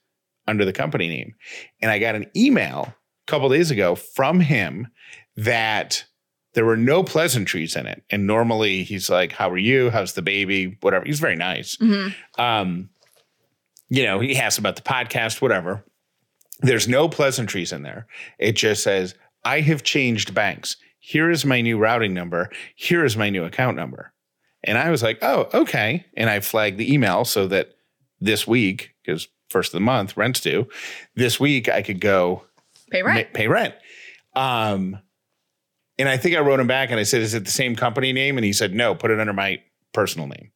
under 0.47 0.65
the 0.65 0.73
company 0.73 1.07
name. 1.07 1.35
And 1.79 1.91
I 1.91 1.99
got 1.99 2.15
an 2.15 2.25
email 2.35 2.87
a 2.87 3.31
couple 3.31 3.47
days 3.49 3.69
ago 3.69 3.93
from 3.93 4.39
him 4.39 4.87
that 5.37 6.03
there 6.53 6.65
were 6.65 6.77
no 6.77 7.03
pleasantries 7.03 7.75
in 7.75 7.85
it. 7.85 8.01
And 8.09 8.25
normally 8.25 8.83
he's 8.83 9.09
like, 9.11 9.31
How 9.33 9.51
are 9.51 9.57
you? 9.59 9.91
How's 9.91 10.13
the 10.13 10.21
baby? 10.23 10.77
Whatever. 10.81 11.05
He's 11.05 11.19
very 11.19 11.35
nice. 11.35 11.75
Mhm. 11.75 12.15
Um, 12.39 12.89
you 13.89 14.03
know, 14.03 14.19
he 14.19 14.35
asks 14.37 14.57
about 14.57 14.75
the 14.75 14.81
podcast, 14.81 15.41
whatever. 15.41 15.83
There's 16.61 16.87
no 16.87 17.07
pleasantries 17.09 17.71
in 17.71 17.83
there. 17.83 18.07
It 18.39 18.53
just 18.53 18.81
says, 18.81 19.13
I 19.43 19.59
have 19.59 19.83
changed 19.83 20.33
banks. 20.33 20.77
Here 21.07 21.29
is 21.29 21.45
my 21.45 21.61
new 21.61 21.77
routing 21.77 22.15
number. 22.15 22.49
Here 22.75 23.05
is 23.05 23.15
my 23.15 23.29
new 23.29 23.43
account 23.43 23.77
number. 23.77 24.11
And 24.63 24.75
I 24.75 24.89
was 24.89 25.03
like, 25.03 25.19
oh, 25.21 25.47
okay. 25.53 26.03
And 26.17 26.31
I 26.31 26.39
flagged 26.39 26.79
the 26.79 26.91
email 26.91 27.25
so 27.25 27.45
that 27.45 27.75
this 28.19 28.47
week, 28.47 28.95
because 29.03 29.27
first 29.51 29.69
of 29.69 29.73
the 29.73 29.81
month, 29.85 30.17
rent's 30.17 30.39
due, 30.39 30.67
this 31.15 31.39
week 31.39 31.69
I 31.69 31.83
could 31.83 32.01
go 32.01 32.45
Pay 32.89 33.03
rent. 33.03 33.29
ma- 33.31 33.37
pay 33.37 33.47
rent. 33.47 33.75
Um, 34.35 34.97
and 35.99 36.09
I 36.09 36.17
think 36.17 36.35
I 36.35 36.39
wrote 36.39 36.59
him 36.59 36.65
back 36.65 36.89
and 36.89 36.99
I 36.99 37.03
said, 37.03 37.21
"Is 37.21 37.35
it 37.35 37.45
the 37.45 37.51
same 37.51 37.75
company 37.75 38.11
name?" 38.11 38.39
And 38.39 38.43
he 38.43 38.51
said, 38.51 38.73
"No, 38.73 38.95
put 38.95 39.11
it 39.11 39.19
under 39.19 39.31
my 39.31 39.61
personal 39.93 40.27
name." 40.27 40.51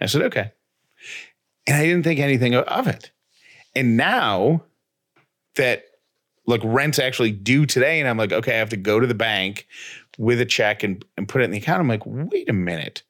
I 0.00 0.06
said, 0.06 0.22
"Okay." 0.22 0.50
And 1.68 1.76
I 1.76 1.84
didn't 1.84 2.02
think 2.02 2.18
anything 2.18 2.56
of 2.56 2.88
it. 2.88 3.12
And 3.76 3.96
now 3.96 4.64
that 5.54 5.84
look, 6.52 6.60
rent's 6.64 6.98
actually 6.98 7.32
due 7.32 7.66
today, 7.66 7.98
and 8.00 8.08
I'm 8.08 8.16
like, 8.18 8.32
okay, 8.32 8.54
I 8.54 8.58
have 8.58 8.70
to 8.70 8.76
go 8.76 9.00
to 9.00 9.06
the 9.06 9.14
bank 9.14 9.66
with 10.18 10.40
a 10.40 10.44
check 10.46 10.82
and, 10.82 11.04
and 11.16 11.28
put 11.28 11.40
it 11.40 11.44
in 11.44 11.50
the 11.50 11.58
account. 11.58 11.80
I'm 11.80 11.88
like, 11.88 12.02
wait 12.06 12.48
a 12.48 12.52
minute. 12.52 13.02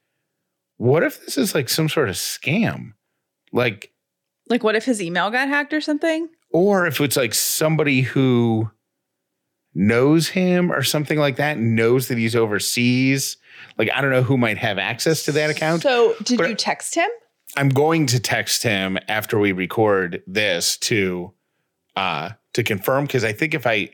What 0.79 1.03
if 1.03 1.25
this 1.25 1.37
is 1.37 1.55
like 1.55 1.69
some 1.69 1.89
sort 1.89 2.09
of 2.09 2.15
scam? 2.15 2.95
Like, 3.53 3.93
Like 4.49 4.63
what 4.65 4.75
if 4.77 4.85
his 4.85 5.03
email 5.03 5.31
got 5.31 5.49
hacked 5.49 5.73
or 5.73 5.81
something? 5.81 6.29
or 6.55 6.87
if 6.87 7.01
it's 7.01 7.17
like 7.17 7.33
somebody 7.35 8.03
who 8.03 8.71
knows 9.75 10.29
him 10.29 10.71
or 10.71 10.83
something 10.83 11.19
like 11.19 11.37
that, 11.37 11.59
knows 11.59 12.09
that 12.09 12.19
he's 12.19 12.37
overseas. 12.37 13.37
Like 13.79 13.91
I 13.95 14.01
don't 14.01 14.11
know 14.11 14.23
who 14.23 14.37
might 14.37 14.59
have 14.59 14.79
access 14.79 15.25
to 15.25 15.33
that 15.33 15.51
account. 15.51 15.83
So 15.83 16.15
did 16.23 16.41
you 16.41 16.55
text 16.55 16.95
him? 16.95 17.09
I'm 17.57 17.69
going 17.71 18.07
to 18.07 18.21
text 18.21 18.63
him 18.63 18.99
after 19.09 19.39
we 19.39 19.53
record 19.53 20.23
this 20.27 20.77
to 20.79 21.33
uh 21.97 22.31
to 22.55 22.63
confirm 22.63 23.05
because 23.05 23.25
I 23.25 23.33
think 23.33 23.55
if 23.55 23.67
I 23.67 23.91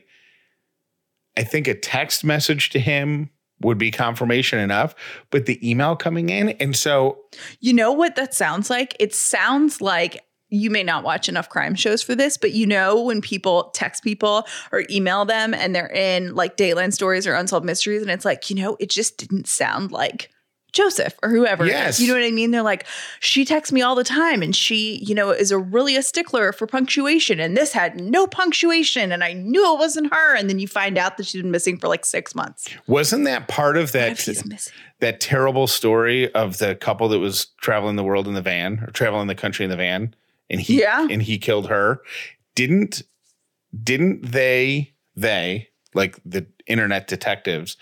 I 1.37 1.43
think 1.43 1.67
a 1.67 1.73
text 1.73 2.23
message 2.23 2.69
to 2.71 2.79
him 2.79 3.29
would 3.61 3.77
be 3.77 3.91
confirmation 3.91 4.59
enough, 4.59 4.95
but 5.31 5.45
the 5.45 5.69
email 5.69 5.95
coming 5.95 6.29
in 6.29 6.49
and 6.49 6.75
so 6.75 7.19
You 7.59 7.73
know 7.73 7.91
what 7.91 8.15
that 8.15 8.33
sounds 8.33 8.69
like? 8.69 8.95
It 8.99 9.13
sounds 9.13 9.81
like 9.81 10.23
you 10.49 10.69
may 10.71 10.83
not 10.83 11.03
watch 11.03 11.29
enough 11.29 11.49
crime 11.49 11.75
shows 11.75 12.01
for 12.01 12.15
this, 12.15 12.37
but 12.37 12.53
you 12.53 12.65
know 12.65 13.01
when 13.01 13.21
people 13.21 13.69
text 13.75 14.03
people 14.03 14.47
or 14.71 14.83
email 14.89 15.23
them 15.23 15.53
and 15.53 15.75
they're 15.75 15.91
in 15.91 16.33
like 16.33 16.57
Dateline 16.57 16.91
stories 16.91 17.27
or 17.27 17.35
unsolved 17.35 17.65
mysteries, 17.65 18.01
and 18.01 18.09
it's 18.09 18.25
like, 18.25 18.49
you 18.49 18.55
know, 18.55 18.75
it 18.79 18.89
just 18.89 19.17
didn't 19.17 19.47
sound 19.47 19.91
like 19.91 20.31
Joseph 20.71 21.15
or 21.23 21.29
whoever. 21.29 21.65
Yes. 21.65 21.99
You 21.99 22.07
know 22.07 22.13
what 22.13 22.23
I 22.23 22.31
mean? 22.31 22.51
They're 22.51 22.61
like, 22.61 22.85
she 23.19 23.43
texts 23.45 23.71
me 23.71 23.81
all 23.81 23.95
the 23.95 24.03
time 24.03 24.41
and 24.41 24.55
she, 24.55 24.97
you 25.03 25.15
know, 25.15 25.31
is 25.31 25.51
a 25.51 25.57
really 25.57 25.95
a 25.95 26.03
stickler 26.03 26.51
for 26.53 26.67
punctuation. 26.67 27.39
And 27.39 27.57
this 27.57 27.73
had 27.73 27.99
no 27.99 28.27
punctuation 28.27 29.11
and 29.11 29.23
I 29.23 29.33
knew 29.33 29.73
it 29.73 29.79
wasn't 29.79 30.13
her. 30.13 30.35
And 30.35 30.49
then 30.49 30.59
you 30.59 30.67
find 30.67 30.97
out 30.97 31.17
that 31.17 31.25
she's 31.25 31.41
been 31.41 31.51
missing 31.51 31.77
for 31.77 31.87
like 31.87 32.05
six 32.05 32.35
months. 32.35 32.69
wasn't 32.87 33.25
that 33.25 33.47
part 33.47 33.77
of 33.77 33.91
that 33.93 34.11
if 34.13 34.25
he's 34.25 34.45
missing? 34.45 34.73
that 34.99 35.19
terrible 35.21 35.65
story 35.65 36.31
of 36.33 36.57
the 36.57 36.75
couple 36.75 37.07
that 37.09 37.19
was 37.19 37.47
traveling 37.61 37.95
the 37.95 38.03
world 38.03 38.27
in 38.27 38.33
the 38.33 38.41
van 38.41 38.79
or 38.85 38.91
traveling 38.91 39.27
the 39.27 39.35
country 39.35 39.63
in 39.63 39.69
the 39.71 39.77
van 39.77 40.13
and 40.49 40.59
he 40.61 40.81
Yeah. 40.81 41.07
and 41.09 41.23
he 41.23 41.37
killed 41.37 41.67
her 41.69 42.01
didn't 42.55 43.01
didn't 43.83 44.31
they 44.31 44.93
they 45.15 45.69
like 45.93 46.19
the 46.25 46.45
internet 46.67 47.07
detectives 47.07 47.77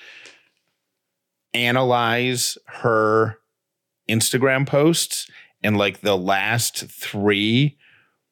analyze 1.57 2.57
her 2.67 3.37
instagram 4.09 4.65
posts 4.65 5.27
and 5.63 5.77
like 5.77 6.01
the 6.01 6.17
last 6.17 6.85
3 6.89 7.77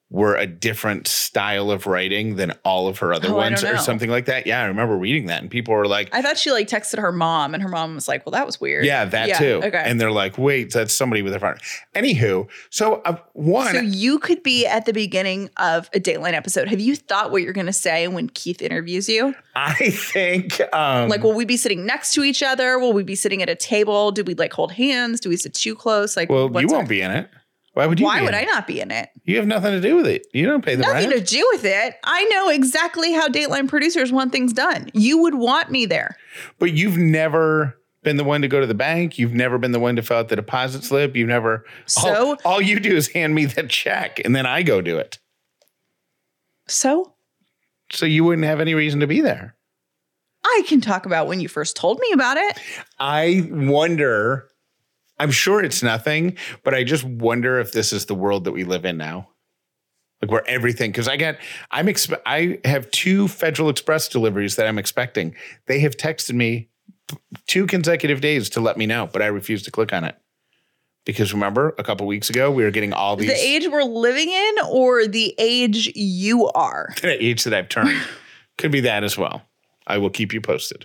were 0.08 0.36
a 0.36 0.46
different 0.46 1.08
style 1.08 1.70
of 1.70 1.86
writing 1.86 2.36
than 2.36 2.52
all 2.64 2.86
of 2.86 2.98
her 2.98 3.12
other 3.12 3.30
Oh, 3.30 3.34
ones 3.36 3.64
or 3.64 3.76
something 3.76 4.08
like 4.08 4.26
that 4.26 4.46
yeah 4.46 4.62
i 4.62 4.66
remember 4.66 4.96
reading 4.96 5.26
that 5.26 5.42
and 5.42 5.50
people 5.50 5.74
were 5.74 5.88
like 5.88 6.08
I 6.14 6.22
thought 6.22 6.38
she 6.38 6.52
like 6.52 6.68
texted 6.68 7.00
her 7.00 7.10
mom 7.10 7.54
and 7.54 7.62
her 7.62 7.68
mom 7.68 7.96
was 7.96 8.06
like, 8.06 8.24
well, 8.24 8.30
that 8.32 8.46
was 8.46 8.60
weird. 8.60 8.84
yeah, 8.84 9.04
that 9.04 9.36
too. 9.38 9.60
Okay. 9.64 9.82
And 9.84 10.00
they're 10.00 10.12
like, 10.12 10.38
wait, 10.38 10.72
that's 10.72 10.94
somebody 10.94 11.22
with 11.22 11.34
a 11.34 11.40
phone. 11.40 11.56
Anywho, 11.94 12.48
so 12.70 13.02
uh, 13.04 13.16
one, 13.32 13.72
So 13.74 13.80
you 13.80 14.18
could 14.18 14.42
be 14.42 14.64
at 14.66 14.86
the 14.86 14.92
beginning 14.92 15.50
of 15.56 15.90
a 15.92 16.00
Dateline 16.00 16.32
episode. 16.34 16.68
Have 16.68 16.80
you 16.80 16.94
thought 16.96 17.30
what 17.32 17.42
you're 17.42 17.52
going 17.52 17.66
to 17.66 17.72
say 17.72 18.06
when 18.08 18.28
Keith 18.28 18.62
interviews 18.62 19.08
you? 19.08 19.34
I 19.54 19.90
think, 19.90 20.60
um, 20.74 21.08
Like, 21.08 21.22
will 21.22 21.34
we 21.34 21.44
be 21.44 21.56
sitting 21.56 21.84
next 21.84 22.12
to 22.14 22.22
each 22.22 22.42
other? 22.42 22.78
Will 22.78 22.92
we 22.92 23.02
be 23.02 23.14
sitting 23.16 23.42
at 23.42 23.48
a 23.48 23.54
table? 23.56 24.12
Do 24.12 24.22
we 24.24 24.34
like 24.34 24.52
hold 24.52 24.72
hands? 24.72 25.20
Do 25.20 25.28
we 25.28 25.36
sit 25.36 25.54
too 25.54 25.74
close? 25.74 26.16
Like, 26.16 26.28
well, 26.30 26.44
you 26.46 26.68
won't 26.68 26.72
our- 26.74 26.86
be 26.86 27.00
in 27.02 27.10
it. 27.10 27.28
Why 27.76 27.84
would 27.86 28.00
you? 28.00 28.06
Why 28.06 28.22
would 28.22 28.32
I 28.32 28.44
not 28.44 28.66
be 28.66 28.80
in 28.80 28.90
it? 28.90 29.10
You 29.24 29.36
have 29.36 29.46
nothing 29.46 29.72
to 29.72 29.82
do 29.82 29.96
with 29.96 30.06
it. 30.06 30.26
You 30.32 30.46
don't 30.46 30.64
pay 30.64 30.76
the 30.76 30.82
rent. 30.84 30.94
Nothing 30.94 31.10
rent. 31.10 31.26
to 31.26 31.34
do 31.34 31.46
with 31.52 31.62
it. 31.66 31.94
I 32.04 32.24
know 32.24 32.48
exactly 32.48 33.12
how 33.12 33.28
Dateline 33.28 33.68
producers 33.68 34.10
want 34.10 34.32
things 34.32 34.54
done. 34.54 34.88
You 34.94 35.18
would 35.18 35.34
want 35.34 35.70
me 35.70 35.84
there. 35.84 36.16
but 36.58 36.72
you've 36.72 36.96
never 36.96 37.76
been 38.02 38.16
the 38.16 38.24
one 38.24 38.40
to 38.40 38.48
go 38.48 38.60
to 38.60 38.66
the 38.66 38.72
bank. 38.72 39.18
You've 39.18 39.34
never 39.34 39.58
been 39.58 39.72
the 39.72 39.78
one 39.78 39.94
to 39.96 40.02
fill 40.02 40.16
out 40.16 40.28
the 40.28 40.36
deposit 40.36 40.84
slip. 40.84 41.14
You've 41.14 41.28
never. 41.28 41.66
So- 41.84 42.30
all, 42.30 42.36
all 42.46 42.62
you 42.62 42.80
do 42.80 42.96
is 42.96 43.08
hand 43.08 43.34
me 43.34 43.44
the 43.44 43.64
check, 43.64 44.22
and 44.24 44.34
then 44.34 44.46
I 44.46 44.62
go 44.62 44.80
do 44.80 44.96
it. 44.96 45.18
So 46.68 47.12
So 47.92 48.06
you 48.06 48.24
wouldn't 48.24 48.46
have 48.46 48.58
any 48.60 48.72
reason 48.72 49.00
to 49.00 49.06
be 49.06 49.20
there. 49.20 49.54
I 50.44 50.62
can 50.66 50.80
talk 50.80 51.04
about 51.04 51.26
when 51.26 51.40
you 51.40 51.48
first 51.48 51.76
told 51.76 51.98
me 52.00 52.10
about 52.12 52.38
it. 52.38 52.58
I 52.98 53.46
wonder. 53.50 54.48
I'm 55.18 55.30
sure 55.30 55.62
it's 55.62 55.82
nothing, 55.82 56.36
but 56.62 56.74
I 56.74 56.84
just 56.84 57.04
wonder 57.04 57.58
if 57.58 57.72
this 57.72 57.92
is 57.92 58.06
the 58.06 58.14
world 58.14 58.44
that 58.44 58.52
we 58.52 58.64
live 58.64 58.84
in 58.84 58.96
now. 58.96 59.28
Like 60.22 60.30
where 60.30 60.48
everything, 60.48 60.92
because 60.92 61.08
I 61.08 61.16
got, 61.18 61.36
I'm 61.70 61.86
expe- 61.86 62.20
I 62.24 62.58
have 62.64 62.90
two 62.90 63.28
Federal 63.28 63.68
Express 63.68 64.08
deliveries 64.08 64.56
that 64.56 64.66
I'm 64.66 64.78
expecting. 64.78 65.34
They 65.66 65.80
have 65.80 65.96
texted 65.96 66.34
me 66.34 66.70
two 67.46 67.66
consecutive 67.66 68.20
days 68.20 68.48
to 68.50 68.60
let 68.60 68.78
me 68.78 68.86
know, 68.86 69.08
but 69.12 69.20
I 69.20 69.26
refuse 69.26 69.62
to 69.64 69.70
click 69.70 69.92
on 69.92 70.04
it 70.04 70.16
because 71.06 71.32
remember 71.32 71.74
a 71.78 71.84
couple 71.84 72.06
weeks 72.06 72.28
ago 72.28 72.50
we 72.50 72.64
were 72.64 72.70
getting 72.70 72.92
all 72.92 73.16
these 73.16 73.28
The 73.28 73.34
age 73.34 73.66
we're 73.68 73.84
living 73.84 74.28
in 74.28 74.54
or 74.68 75.06
the 75.06 75.34
age 75.38 75.92
you 75.94 76.48
are? 76.48 76.94
the 77.02 77.24
age 77.24 77.44
that 77.44 77.54
I've 77.54 77.68
turned. 77.68 77.98
Could 78.58 78.72
be 78.72 78.80
that 78.80 79.04
as 79.04 79.16
well. 79.16 79.42
I 79.86 79.98
will 79.98 80.10
keep 80.10 80.34
you 80.34 80.40
posted. 80.40 80.84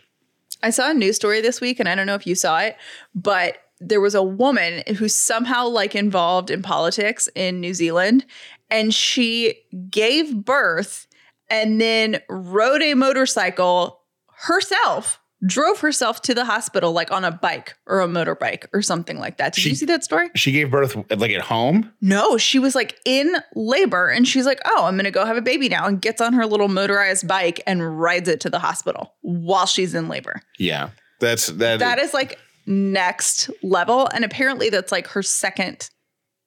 I 0.63 0.69
saw 0.69 0.91
a 0.91 0.93
news 0.93 1.15
story 1.15 1.41
this 1.41 1.59
week, 1.59 1.79
and 1.79 1.89
I 1.89 1.95
don't 1.95 2.05
know 2.05 2.13
if 2.15 2.27
you 2.27 2.35
saw 2.35 2.59
it, 2.59 2.77
but 3.15 3.60
there 3.81 3.99
was 4.01 4.15
a 4.15 4.23
woman 4.23 4.83
who's 4.97 5.15
somehow 5.15 5.67
like 5.67 5.95
involved 5.95 6.49
in 6.51 6.61
politics 6.61 7.27
in 7.35 7.59
New 7.59 7.73
Zealand, 7.73 8.25
and 8.69 8.93
she 8.93 9.55
gave 9.89 10.33
birth 10.45 11.07
and 11.49 11.81
then 11.81 12.21
rode 12.29 12.81
a 12.81 12.93
motorcycle 12.93 13.99
herself 14.45 15.17
drove 15.47 15.79
herself 15.79 16.21
to 16.21 16.35
the 16.35 16.45
hospital 16.45 16.91
like 16.91 17.11
on 17.11 17.25
a 17.25 17.31
bike 17.31 17.73
or 17.87 17.99
a 18.01 18.07
motorbike 18.07 18.65
or 18.73 18.81
something 18.83 19.17
like 19.17 19.37
that. 19.37 19.53
Did 19.55 19.61
She- 19.61 19.69
you 19.69 19.75
see 19.75 19.87
that 19.87 20.03
story? 20.03 20.29
She 20.35 20.51
gave 20.51 20.69
birth 20.69 20.95
like 21.09 21.31
at 21.31 21.41
home. 21.41 21.91
No, 21.99 22.37
she 22.37 22.59
was 22.59 22.75
like 22.75 22.99
in 23.05 23.33
labor 23.55 24.07
and 24.07 24.27
she's 24.27 24.45
like, 24.45 24.59
"Oh, 24.65 24.85
I'm 24.85 24.93
going 24.93 25.05
to 25.05 25.09
go 25.11 25.25
have 25.25 25.37
a 25.37 25.41
baby 25.41 25.67
now." 25.67 25.87
And 25.87 25.99
gets 25.99 26.21
on 26.21 26.33
her 26.33 26.45
little 26.45 26.67
motorized 26.67 27.27
bike 27.27 27.59
and 27.65 27.99
rides 27.99 28.29
it 28.29 28.39
to 28.41 28.51
the 28.51 28.59
hospital 28.59 29.15
while 29.21 29.65
she's 29.65 29.95
in 29.95 30.07
labor. 30.09 30.41
Yeah, 30.59 30.89
that's 31.19 31.47
that. 31.47 31.79
That 31.79 31.97
is 31.97 32.13
like 32.13 32.37
next 32.65 33.49
level. 33.63 34.07
And 34.13 34.23
apparently 34.23 34.69
that's 34.69 34.91
like 34.91 35.07
her 35.07 35.23
second 35.23 35.89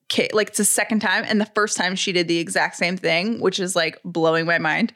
ki- 0.08 0.30
like 0.32 0.48
it's 0.48 0.58
the 0.58 0.64
second 0.64 1.00
time 1.00 1.24
and 1.26 1.40
the 1.40 1.50
first 1.54 1.76
time 1.76 1.96
she 1.96 2.12
did 2.12 2.28
the 2.28 2.38
exact 2.38 2.76
same 2.76 2.96
thing 2.96 3.40
which 3.40 3.58
is 3.58 3.74
like 3.74 3.98
blowing 4.04 4.46
my 4.46 4.58
mind. 4.58 4.92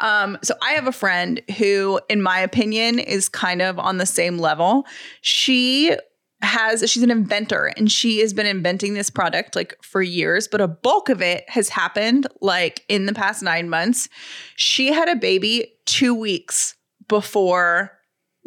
Um 0.00 0.38
so 0.42 0.54
i 0.62 0.72
have 0.72 0.86
a 0.86 0.92
friend 0.92 1.40
who 1.58 2.00
in 2.08 2.22
my 2.22 2.40
opinion 2.40 2.98
is 2.98 3.28
kind 3.28 3.62
of 3.62 3.78
on 3.78 3.98
the 3.98 4.06
same 4.06 4.38
level. 4.38 4.86
She 5.20 5.96
has 6.40 6.88
she's 6.88 7.02
an 7.02 7.10
inventor 7.10 7.72
and 7.76 7.90
she 7.90 8.20
has 8.20 8.32
been 8.32 8.46
inventing 8.46 8.94
this 8.94 9.10
product 9.10 9.56
like 9.56 9.74
for 9.82 10.00
years 10.00 10.46
but 10.46 10.60
a 10.60 10.68
bulk 10.68 11.08
of 11.08 11.20
it 11.20 11.42
has 11.50 11.68
happened 11.68 12.28
like 12.40 12.84
in 12.88 13.06
the 13.06 13.14
past 13.14 13.42
9 13.42 13.68
months. 13.68 14.08
She 14.56 14.92
had 14.92 15.08
a 15.08 15.16
baby 15.16 15.72
2 15.86 16.14
weeks 16.14 16.74
before 17.08 17.97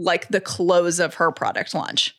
like 0.02 0.28
the 0.30 0.42
close 0.42 1.00
of 1.00 1.16
her 1.16 1.32
product 1.32 1.74
launch 1.74 2.16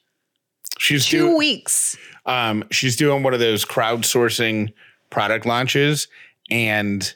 she's 0.79 1.07
two 1.07 1.19
doing. 1.19 1.39
weeks. 1.39 1.97
Um, 2.27 2.65
she's 2.71 2.97
doing 2.97 3.23
one 3.23 3.35
of 3.35 3.41
those 3.41 3.65
crowdsourcing 3.65 4.73
product 5.11 5.47
launches, 5.47 6.09
and 6.51 7.15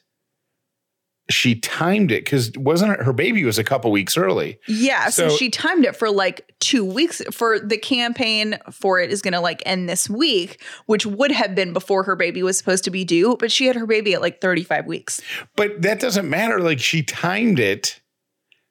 she 1.29 1.57
timed 1.57 2.13
it 2.13 2.25
because 2.25 2.53
wasn't 2.57 2.93
it, 2.93 3.01
her 3.03 3.13
baby 3.13 3.45
was 3.45 3.59
a 3.59 3.65
couple 3.65 3.91
weeks 3.91 4.17
early. 4.17 4.59
Yeah, 4.69 5.09
so, 5.11 5.29
So- 5.29 5.37
she 5.37 5.51
timed 5.51 5.85
it 5.85 5.97
for 5.97 6.11
like 6.11 6.55
two 6.61 6.85
weeks. 6.85 7.21
For 7.33 7.59
the 7.59 7.79
campaign 7.79 8.59
for 8.71 9.01
it 9.01 9.11
is 9.11 9.23
going 9.23 9.33
to 9.35 9.41
like 9.41 9.63
end 9.67 9.89
this 9.89 10.09
week, 10.09 10.63
which 10.87 11.05
would 11.07 11.33
have 11.33 11.55
been 11.55 11.73
before 11.73 12.05
her 12.05 12.17
baby 12.17 12.43
was 12.43 12.57
supposed 12.59 12.85
to 12.85 12.91
be 12.91 13.05
due. 13.05 13.37
But 13.39 13.51
she 13.51 13.67
had 13.67 13.77
her 13.77 13.87
baby 13.87 14.15
at 14.15 14.21
like 14.21 14.41
thirty 14.41 14.63
five 14.63 14.87
weeks. 14.87 15.21
But 15.57 15.83
that 15.83 15.99
doesn't 16.01 16.29
matter. 16.29 16.61
Like 16.61 16.79
she 16.79 17.03
timed 17.03 17.59
it 17.59 18.01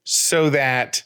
so 0.04 0.50
that 0.52 1.04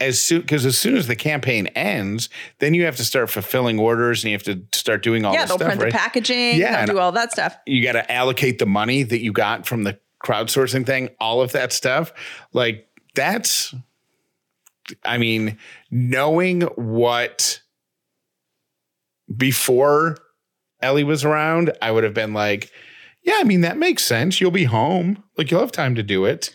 as 0.00 0.20
soon 0.20 0.42
because 0.42 0.66
as 0.66 0.76
soon 0.76 0.96
as 0.96 1.06
the 1.06 1.16
campaign 1.16 1.68
ends, 1.68 2.28
then 2.58 2.74
you 2.74 2.84
have 2.84 2.96
to 2.96 3.04
start 3.04 3.30
fulfilling 3.30 3.78
orders 3.78 4.22
and 4.24 4.30
you 4.30 4.36
have 4.36 4.42
to 4.44 4.62
start 4.76 5.02
doing 5.02 5.24
all 5.24 5.32
yeah, 5.32 5.42
this 5.42 5.50
they'll 5.50 5.58
stuff. 5.58 5.68
print 5.68 5.82
right? 5.82 5.92
the 5.92 5.98
packaging. 5.98 6.56
Yeah, 6.58 6.84
do 6.86 6.98
all 6.98 7.12
that 7.12 7.32
stuff. 7.32 7.56
you 7.66 7.82
got 7.82 7.92
to 7.92 8.12
allocate 8.12 8.58
the 8.58 8.66
money 8.66 9.02
that 9.02 9.20
you 9.20 9.32
got 9.32 9.66
from 9.66 9.84
the 9.84 9.98
crowdsourcing 10.22 10.84
thing, 10.84 11.08
all 11.18 11.40
of 11.40 11.52
that 11.52 11.72
stuff. 11.72 12.12
Like 12.52 12.88
that's, 13.14 13.74
I 15.04 15.18
mean, 15.18 15.58
knowing 15.90 16.62
what 16.62 17.60
before 19.34 20.18
Ellie 20.82 21.04
was 21.04 21.24
around, 21.24 21.72
I 21.80 21.90
would 21.90 22.04
have 22.04 22.14
been 22.14 22.34
like, 22.34 22.70
yeah, 23.22 23.36
I 23.38 23.44
mean, 23.44 23.62
that 23.62 23.76
makes 23.76 24.04
sense. 24.04 24.40
You'll 24.40 24.50
be 24.50 24.64
home. 24.64 25.22
Like 25.36 25.50
you'll 25.50 25.60
have 25.60 25.72
time 25.72 25.94
to 25.94 26.02
do 26.02 26.24
it. 26.26 26.54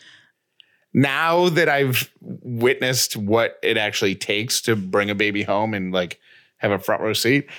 Now 0.94 1.50
that 1.50 1.70
I've 1.70 2.12
witnessed 2.22 3.16
what 3.16 3.58
it 3.64 3.78
actually 3.78 4.16
takes 4.16 4.62
to 4.62 4.76
bring 4.76 5.10
a 5.10 5.16
baby 5.16 5.44
home 5.44 5.74
and 5.74 5.94
like 5.94 6.20
have 6.58 6.72
a 6.72 6.80
front 6.80 7.02
row 7.02 7.14
seat, 7.14 7.50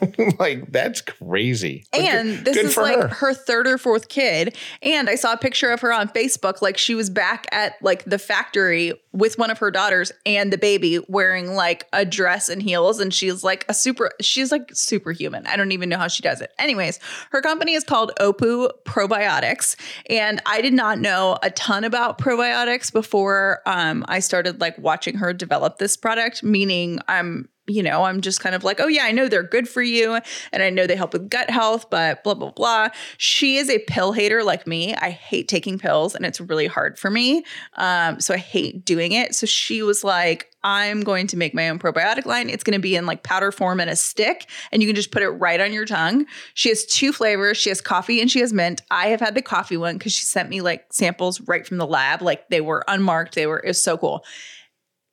like 0.38 0.70
that's 0.70 1.00
crazy. 1.00 1.84
But 1.92 1.98
good- 2.00 2.08
And 2.08 2.28
this 2.44 2.56
good 2.56 2.64
is 2.66 2.76
like 2.76 2.98
her. 2.98 3.08
her. 3.08 3.34
third 3.34 3.66
or 3.66 3.78
fourth 3.78 4.08
kid. 4.08 4.56
And 4.82 5.08
I 5.08 5.14
saw 5.14 5.32
a 5.32 5.36
picture 5.36 5.70
of 5.70 5.80
her 5.80 5.92
on 5.92 6.08
Facebook. 6.08 6.62
Like 6.62 6.78
she 6.78 6.94
was 6.94 7.10
back 7.10 7.46
at 7.52 7.74
like 7.82 8.04
the 8.04 8.18
factory 8.18 8.92
with 9.12 9.38
one 9.38 9.50
of 9.50 9.58
her 9.58 9.70
daughters 9.70 10.10
and 10.26 10.52
the 10.52 10.58
baby 10.58 10.98
wearing 11.08 11.54
like 11.54 11.86
a 11.92 12.04
dress 12.04 12.48
and 12.48 12.62
heels. 12.62 13.00
And 13.00 13.12
she's 13.14 13.44
like 13.44 13.64
a 13.68 13.74
super, 13.74 14.10
she's 14.20 14.50
like 14.50 14.70
superhuman. 14.74 15.46
I 15.46 15.56
don't 15.56 15.72
even 15.72 15.88
know 15.88 15.98
how 15.98 16.08
she 16.08 16.22
does 16.22 16.40
it. 16.40 16.52
Anyways, 16.58 16.98
her 17.30 17.40
company 17.40 17.74
is 17.74 17.84
called 17.84 18.12
Opu 18.20 18.70
Probiotics. 18.84 19.76
And 20.10 20.40
I 20.46 20.60
did 20.60 20.72
not 20.74 20.98
know 20.98 21.38
a 21.42 21.50
ton 21.50 21.84
about 21.84 22.18
probiotics 22.18 22.92
before 22.92 23.60
um, 23.66 24.04
I 24.08 24.18
started 24.20 24.60
like 24.60 24.76
watching 24.78 25.16
her 25.16 25.32
develop 25.32 25.78
this 25.78 25.96
product, 25.96 26.42
meaning 26.42 26.98
I'm 27.08 27.48
you 27.66 27.82
know, 27.82 28.04
I'm 28.04 28.20
just 28.20 28.40
kind 28.40 28.54
of 28.54 28.62
like, 28.64 28.80
oh, 28.80 28.86
yeah, 28.86 29.04
I 29.04 29.12
know 29.12 29.28
they're 29.28 29.42
good 29.42 29.68
for 29.68 29.82
you. 29.82 30.18
And 30.52 30.62
I 30.62 30.70
know 30.70 30.86
they 30.86 30.96
help 30.96 31.12
with 31.12 31.30
gut 31.30 31.48
health, 31.48 31.88
but 31.90 32.22
blah, 32.22 32.34
blah, 32.34 32.50
blah. 32.50 32.88
She 33.16 33.56
is 33.56 33.70
a 33.70 33.78
pill 33.80 34.12
hater 34.12 34.44
like 34.44 34.66
me. 34.66 34.94
I 34.94 35.10
hate 35.10 35.48
taking 35.48 35.78
pills 35.78 36.14
and 36.14 36.26
it's 36.26 36.40
really 36.40 36.66
hard 36.66 36.98
for 36.98 37.10
me. 37.10 37.44
Um, 37.74 38.20
so 38.20 38.34
I 38.34 38.38
hate 38.38 38.84
doing 38.84 39.12
it. 39.12 39.34
So 39.34 39.46
she 39.46 39.82
was 39.82 40.04
like, 40.04 40.50
I'm 40.64 41.02
going 41.02 41.26
to 41.28 41.36
make 41.36 41.54
my 41.54 41.68
own 41.68 41.78
probiotic 41.78 42.24
line. 42.24 42.48
It's 42.48 42.64
going 42.64 42.72
to 42.72 42.80
be 42.80 42.96
in 42.96 43.04
like 43.04 43.22
powder 43.22 43.52
form 43.52 43.80
and 43.80 43.90
a 43.90 43.96
stick, 43.96 44.48
and 44.72 44.82
you 44.82 44.88
can 44.88 44.96
just 44.96 45.10
put 45.10 45.22
it 45.22 45.28
right 45.28 45.60
on 45.60 45.74
your 45.74 45.84
tongue. 45.84 46.24
She 46.54 46.70
has 46.70 46.86
two 46.86 47.12
flavors. 47.12 47.58
She 47.58 47.68
has 47.68 47.82
coffee 47.82 48.20
and 48.20 48.30
she 48.30 48.40
has 48.40 48.52
mint. 48.52 48.80
I 48.90 49.08
have 49.08 49.20
had 49.20 49.34
the 49.34 49.42
coffee 49.42 49.76
one 49.76 49.98
because 49.98 50.12
she 50.12 50.24
sent 50.24 50.48
me 50.48 50.62
like 50.62 50.86
samples 50.90 51.40
right 51.42 51.66
from 51.66 51.76
the 51.76 51.86
lab. 51.86 52.22
Like 52.22 52.48
they 52.48 52.62
were 52.62 52.82
unmarked. 52.88 53.34
They 53.34 53.46
were, 53.46 53.58
it 53.58 53.68
was 53.68 53.82
so 53.82 53.98
cool. 53.98 54.24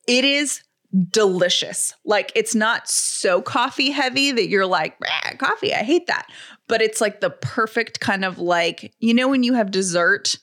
It 0.07 0.23
is 0.23 0.61
delicious. 1.10 1.93
Like 2.06 2.32
it's 2.36 2.56
not 2.56 2.88
so 2.89 3.41
coffee 3.41 3.91
heavy 3.91 4.32
that 4.32 4.47
you're 4.47 4.65
like, 4.65 4.97
coffee, 5.38 5.73
I 5.73 5.84
hate 5.84 6.08
that. 6.08 6.27
But 6.67 6.82
it's 6.82 7.01
like 7.01 7.21
the 7.21 7.30
perfect 7.30 7.99
kind 7.99 8.25
of 8.25 8.39
like, 8.39 8.93
you 8.99 9.13
know, 9.13 9.27
when 9.27 9.43
you 9.43 9.54
have 9.54 9.71
dessert 9.71 10.36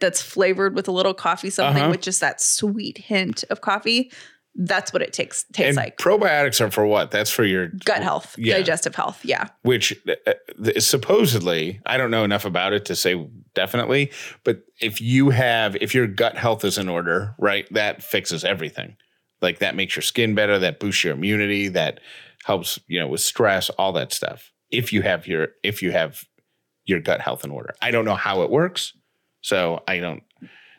that's 0.00 0.20
flavored 0.20 0.74
with 0.74 0.88
a 0.88 0.92
little 0.92 1.14
coffee 1.14 1.50
something 1.50 1.82
Uh-huh. 1.82 1.90
with 1.90 2.00
just 2.02 2.20
that 2.20 2.40
sweet 2.40 2.98
hint 2.98 3.44
of 3.50 3.60
coffee. 3.60 4.10
That's 4.56 4.92
what 4.92 5.02
it 5.02 5.12
takes 5.12 5.44
tastes 5.52 5.68
and 5.70 5.76
like. 5.76 5.96
probiotics 5.98 6.60
are 6.60 6.70
for 6.70 6.86
what? 6.86 7.10
That's 7.10 7.30
for 7.30 7.44
your 7.44 7.68
Gut 7.84 8.02
health, 8.04 8.36
Yeah. 8.38 8.56
digestive 8.56 8.94
health. 8.94 9.24
Yeah. 9.24 9.48
which 9.62 9.92
uh, 10.08 10.14
uh, 10.30 10.70
supposedly 10.78 11.80
I 11.86 11.96
don't 11.96 12.10
know 12.10 12.22
enough 12.24 12.44
about 12.44 12.72
it 12.72 12.84
to 12.86 12.94
say 12.96 13.26
definitely, 13.54 14.12
but 14.44 14.62
if 14.80 15.00
you 15.00 15.30
have 15.30 15.76
if 15.80 15.94
your 15.94 16.06
gut 16.06 16.36
health 16.36 16.64
is 16.64 16.78
in 16.78 16.88
order, 16.88 17.34
right, 17.38 17.66
that 17.72 18.02
fixes 18.02 18.44
everything. 18.44 18.96
Like 19.44 19.60
that 19.60 19.76
makes 19.76 19.94
your 19.94 20.02
skin 20.02 20.34
better, 20.34 20.58
that 20.58 20.80
boosts 20.80 21.04
your 21.04 21.14
immunity, 21.14 21.68
that 21.68 22.00
helps, 22.44 22.80
you 22.88 22.98
know, 22.98 23.06
with 23.06 23.20
stress, 23.20 23.70
all 23.70 23.92
that 23.92 24.12
stuff. 24.12 24.50
If 24.70 24.92
you 24.92 25.02
have 25.02 25.26
your 25.26 25.48
if 25.62 25.82
you 25.82 25.92
have 25.92 26.24
your 26.86 27.00
gut 27.00 27.20
health 27.20 27.44
in 27.44 27.50
order. 27.50 27.74
I 27.80 27.90
don't 27.90 28.04
know 28.04 28.14
how 28.14 28.42
it 28.42 28.50
works. 28.50 28.94
So 29.40 29.82
I 29.86 29.98
don't 29.98 30.22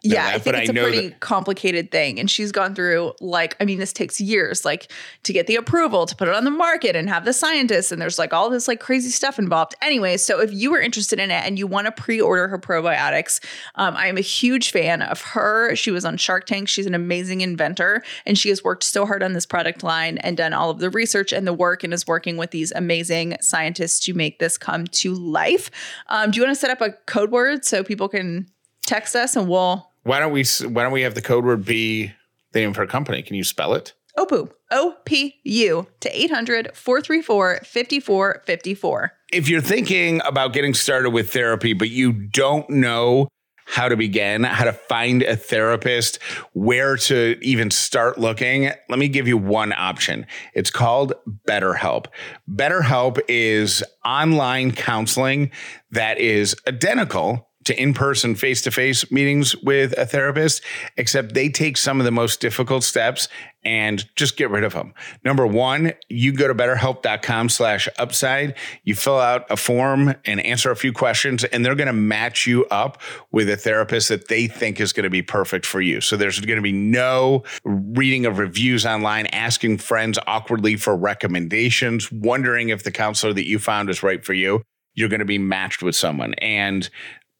yeah, 0.05 0.25
that, 0.25 0.35
I 0.35 0.39
think 0.39 0.55
it's 0.57 0.69
I 0.69 0.73
a 0.73 0.83
pretty 0.83 1.07
that 1.09 1.19
complicated 1.19 1.91
thing. 1.91 2.19
And 2.19 2.29
she's 2.29 2.51
gone 2.51 2.75
through 2.75 3.13
like, 3.19 3.55
I 3.59 3.65
mean, 3.65 3.79
this 3.79 3.93
takes 3.93 4.21
years, 4.21 4.65
like 4.65 4.91
to 5.23 5.33
get 5.33 5.47
the 5.47 5.55
approval 5.55 6.05
to 6.05 6.15
put 6.15 6.27
it 6.27 6.33
on 6.33 6.43
the 6.43 6.51
market 6.51 6.95
and 6.95 7.09
have 7.09 7.25
the 7.25 7.33
scientists, 7.33 7.91
and 7.91 8.01
there's 8.01 8.19
like 8.19 8.33
all 8.33 8.49
this 8.49 8.67
like 8.67 8.79
crazy 8.79 9.09
stuff 9.09 9.39
involved. 9.39 9.75
Anyway, 9.81 10.17
so 10.17 10.39
if 10.39 10.53
you 10.53 10.71
were 10.71 10.79
interested 10.79 11.19
in 11.19 11.31
it 11.31 11.43
and 11.45 11.57
you 11.57 11.67
want 11.67 11.85
to 11.85 11.91
pre-order 11.91 12.47
her 12.47 12.59
probiotics, 12.59 13.43
um, 13.75 13.95
I 13.95 14.07
am 14.07 14.17
a 14.17 14.21
huge 14.21 14.71
fan 14.71 15.01
of 15.01 15.21
her. 15.21 15.75
She 15.75 15.91
was 15.91 16.05
on 16.05 16.17
Shark 16.17 16.45
Tank. 16.45 16.67
She's 16.67 16.85
an 16.85 16.95
amazing 16.95 17.41
inventor, 17.41 18.03
and 18.25 18.37
she 18.37 18.49
has 18.49 18.63
worked 18.63 18.83
so 18.83 19.05
hard 19.05 19.23
on 19.23 19.33
this 19.33 19.45
product 19.45 19.83
line 19.83 20.17
and 20.19 20.37
done 20.37 20.53
all 20.53 20.69
of 20.69 20.79
the 20.79 20.89
research 20.89 21.33
and 21.33 21.47
the 21.47 21.53
work, 21.53 21.83
and 21.83 21.93
is 21.93 22.07
working 22.07 22.37
with 22.37 22.51
these 22.51 22.71
amazing 22.71 23.37
scientists 23.41 23.99
to 24.05 24.13
make 24.13 24.39
this 24.39 24.57
come 24.57 24.85
to 24.87 25.13
life. 25.13 25.71
Um, 26.07 26.31
do 26.31 26.37
you 26.37 26.45
want 26.45 26.55
to 26.55 26.59
set 26.59 26.69
up 26.69 26.81
a 26.81 26.91
code 27.05 27.31
word 27.31 27.65
so 27.65 27.83
people 27.83 28.09
can 28.09 28.47
text 28.85 29.15
us 29.15 29.35
and 29.35 29.49
we'll 29.49 29.89
why 30.05 30.19
don't 30.19 30.31
we 30.31 30.45
why 30.67 30.83
don't 30.83 30.93
we 30.93 31.01
have 31.01 31.15
the 31.15 31.21
code 31.21 31.43
word 31.43 31.65
be 31.65 32.13
the 32.53 32.59
name 32.61 32.69
of 32.69 32.75
her 32.77 32.87
company? 32.87 33.21
Can 33.21 33.35
you 33.35 33.43
spell 33.43 33.73
it? 33.73 33.93
OPU, 34.17 34.49
O 34.71 34.95
P 35.03 35.35
U 35.43 35.87
to 35.99 36.17
800 36.23 36.71
434 36.73 37.59
5454. 37.65 39.11
if 39.33 39.49
you're 39.49 39.59
thinking 39.61 40.21
about 40.25 40.53
getting 40.53 40.73
started 40.73 41.09
with 41.09 41.33
therapy, 41.33 41.73
but 41.73 41.89
you 41.89 42.13
don't 42.13 42.69
know 42.69 43.27
how 43.65 43.89
to 43.89 43.97
begin, 43.97 44.43
how 44.43 44.63
to 44.63 44.71
find 44.71 45.23
a 45.23 45.35
therapist, 45.35 46.21
where 46.53 46.95
to 46.95 47.35
even 47.41 47.71
start 47.71 48.17
looking, 48.17 48.71
let 48.89 48.99
me 48.99 49.07
give 49.07 49.27
you 49.27 49.37
one 49.37 49.73
option. 49.73 50.27
It's 50.53 50.69
called 50.69 51.13
BetterHelp. 51.47 52.05
BetterHelp 52.49 53.19
is 53.27 53.83
online 54.05 54.71
counseling 54.71 55.49
that 55.91 56.19
is 56.19 56.55
identical 56.67 57.49
to 57.65 57.79
in 57.79 57.93
person, 57.93 58.35
face 58.35 58.61
to 58.63 58.71
face 58.71 59.11
meetings 59.11 59.55
with 59.57 59.97
a 59.97 60.05
therapist, 60.05 60.61
except 60.97 61.33
they 61.33 61.49
take 61.49 61.77
some 61.77 61.99
of 61.99 62.05
the 62.05 62.11
most 62.11 62.39
difficult 62.39 62.83
steps 62.83 63.27
and 63.63 64.07
just 64.15 64.37
get 64.37 64.51
rid 64.51 64.63
of 64.63 64.73
them. 64.73 64.93
Number 65.23 65.45
one, 65.45 65.93
you 66.07 66.31
go 66.33 66.47
to 66.47 66.53
betterhelp.com 66.53 67.49
slash 67.49 67.89
upside. 67.97 68.55
You 68.83 68.93
fill 68.93 69.19
out 69.19 69.49
a 69.49 69.57
form 69.57 70.13
and 70.23 70.39
answer 70.39 70.69
a 70.69 70.75
few 70.75 70.93
questions, 70.93 71.43
and 71.43 71.65
they're 71.65 71.75
going 71.75 71.87
to 71.87 71.93
match 71.93 72.45
you 72.45 72.65
up 72.65 73.01
with 73.31 73.49
a 73.49 73.57
therapist 73.57 74.09
that 74.09 74.27
they 74.27 74.47
think 74.47 74.79
is 74.79 74.93
going 74.93 75.03
to 75.05 75.09
be 75.09 75.23
perfect 75.23 75.65
for 75.65 75.81
you. 75.81 75.99
So 75.99 76.15
there's 76.15 76.39
going 76.39 76.57
to 76.57 76.61
be 76.61 76.71
no 76.71 77.43
reading 77.63 78.27
of 78.27 78.37
reviews 78.37 78.85
online, 78.85 79.25
asking 79.27 79.79
friends 79.79 80.19
awkwardly 80.27 80.75
for 80.75 80.95
recommendations, 80.95 82.11
wondering 82.11 82.69
if 82.69 82.83
the 82.83 82.91
counselor 82.91 83.33
that 83.33 83.47
you 83.47 83.57
found 83.57 83.89
is 83.89 84.03
right 84.03 84.23
for 84.23 84.33
you. 84.33 84.61
You're 84.93 85.09
going 85.09 85.19
to 85.19 85.25
be 85.25 85.39
matched 85.39 85.81
with 85.81 85.95
someone. 85.95 86.35
And 86.35 86.89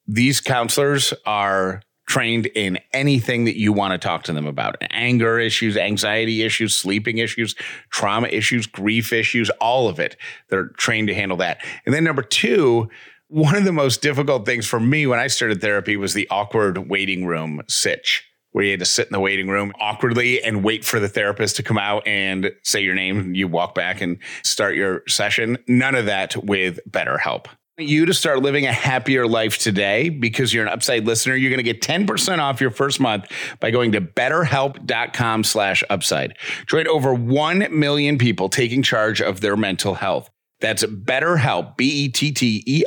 these 0.08 0.42
counselors 0.42 1.14
are 1.26 1.82
trained 2.08 2.46
in 2.48 2.78
anything 2.94 3.46
that 3.46 3.58
you 3.58 3.74
want 3.74 3.92
to 3.92 3.98
talk 3.98 4.24
to 4.24 4.34
them 4.34 4.46
about 4.46 4.78
anger 4.92 5.40
issues, 5.40 5.76
anxiety 5.76 6.44
issues, 6.44 6.76
sleeping 6.76 7.18
issues, 7.18 7.56
trauma 7.90 8.28
issues, 8.28 8.68
grief 8.68 9.12
issues, 9.12 9.50
all 9.62 9.88
of 9.88 10.00
it. 10.00 10.16
They're 10.50 10.68
trained 10.78 11.08
to 11.08 11.16
handle 11.16 11.38
that. 11.38 11.66
And 11.86 11.94
then 11.94 12.04
number 12.04 12.22
two, 12.22 12.90
one 13.28 13.56
of 13.56 13.66
the 13.66 13.74
most 13.74 14.02
difficult 14.02 14.46
things 14.46 14.68
for 14.68 14.80
me 14.80 15.08
when 15.08 15.20
I 15.20 15.28
started 15.28 15.62
therapy 15.62 15.98
was 15.98 16.14
the 16.14 16.28
awkward 16.30 16.90
waiting 16.90 17.26
room 17.26 17.62
sitch. 17.68 18.24
Where 18.52 18.64
you 18.64 18.72
had 18.72 18.80
to 18.80 18.86
sit 18.86 19.08
in 19.08 19.12
the 19.12 19.20
waiting 19.20 19.50
room 19.50 19.74
awkwardly 19.82 20.42
and 20.42 20.64
wait 20.64 20.86
for 20.86 20.98
the 20.98 21.10
therapist 21.10 21.58
to 21.58 21.64
come 21.64 21.78
out 21.78 22.08
and 22.08 22.54
say 22.64 22.80
your 22.80 22.96
name. 22.96 23.36
You 23.36 23.50
walk 23.50 23.76
back 23.76 24.00
and 24.00 24.18
start 24.44 24.76
your 24.76 25.02
session. 25.10 25.58
None 25.68 25.94
of 25.94 26.06
that 26.06 26.38
with 26.38 26.80
BetterHelp 26.90 27.48
you 27.78 28.06
to 28.06 28.14
start 28.14 28.42
living 28.42 28.66
a 28.66 28.72
happier 28.72 29.28
life 29.28 29.58
today 29.58 30.08
because 30.08 30.54
you're 30.54 30.66
an 30.66 30.72
upside 30.72 31.06
listener. 31.06 31.36
You're 31.36 31.50
going 31.50 31.64
to 31.64 31.74
get 31.74 31.82
10% 31.82 32.40
off 32.40 32.62
your 32.62 32.72
first 32.72 33.02
month 33.02 33.26
by 33.60 33.72
going 33.72 33.92
to 33.92 34.02
betterhelp.com 34.02 35.44
slash 35.44 35.84
upside. 35.90 36.38
Join 36.68 36.88
over 36.88 37.14
1 37.14 37.68
million 37.78 38.18
people 38.18 38.48
taking 38.48 38.82
charge 38.82 39.22
of 39.22 39.42
their 39.42 39.58
mental 39.58 39.96
health 39.96 40.30
that's 40.66 40.84
BetterHelp, 40.84 41.78
B-E-T-T-E-R-H-E-L-P 41.78 42.86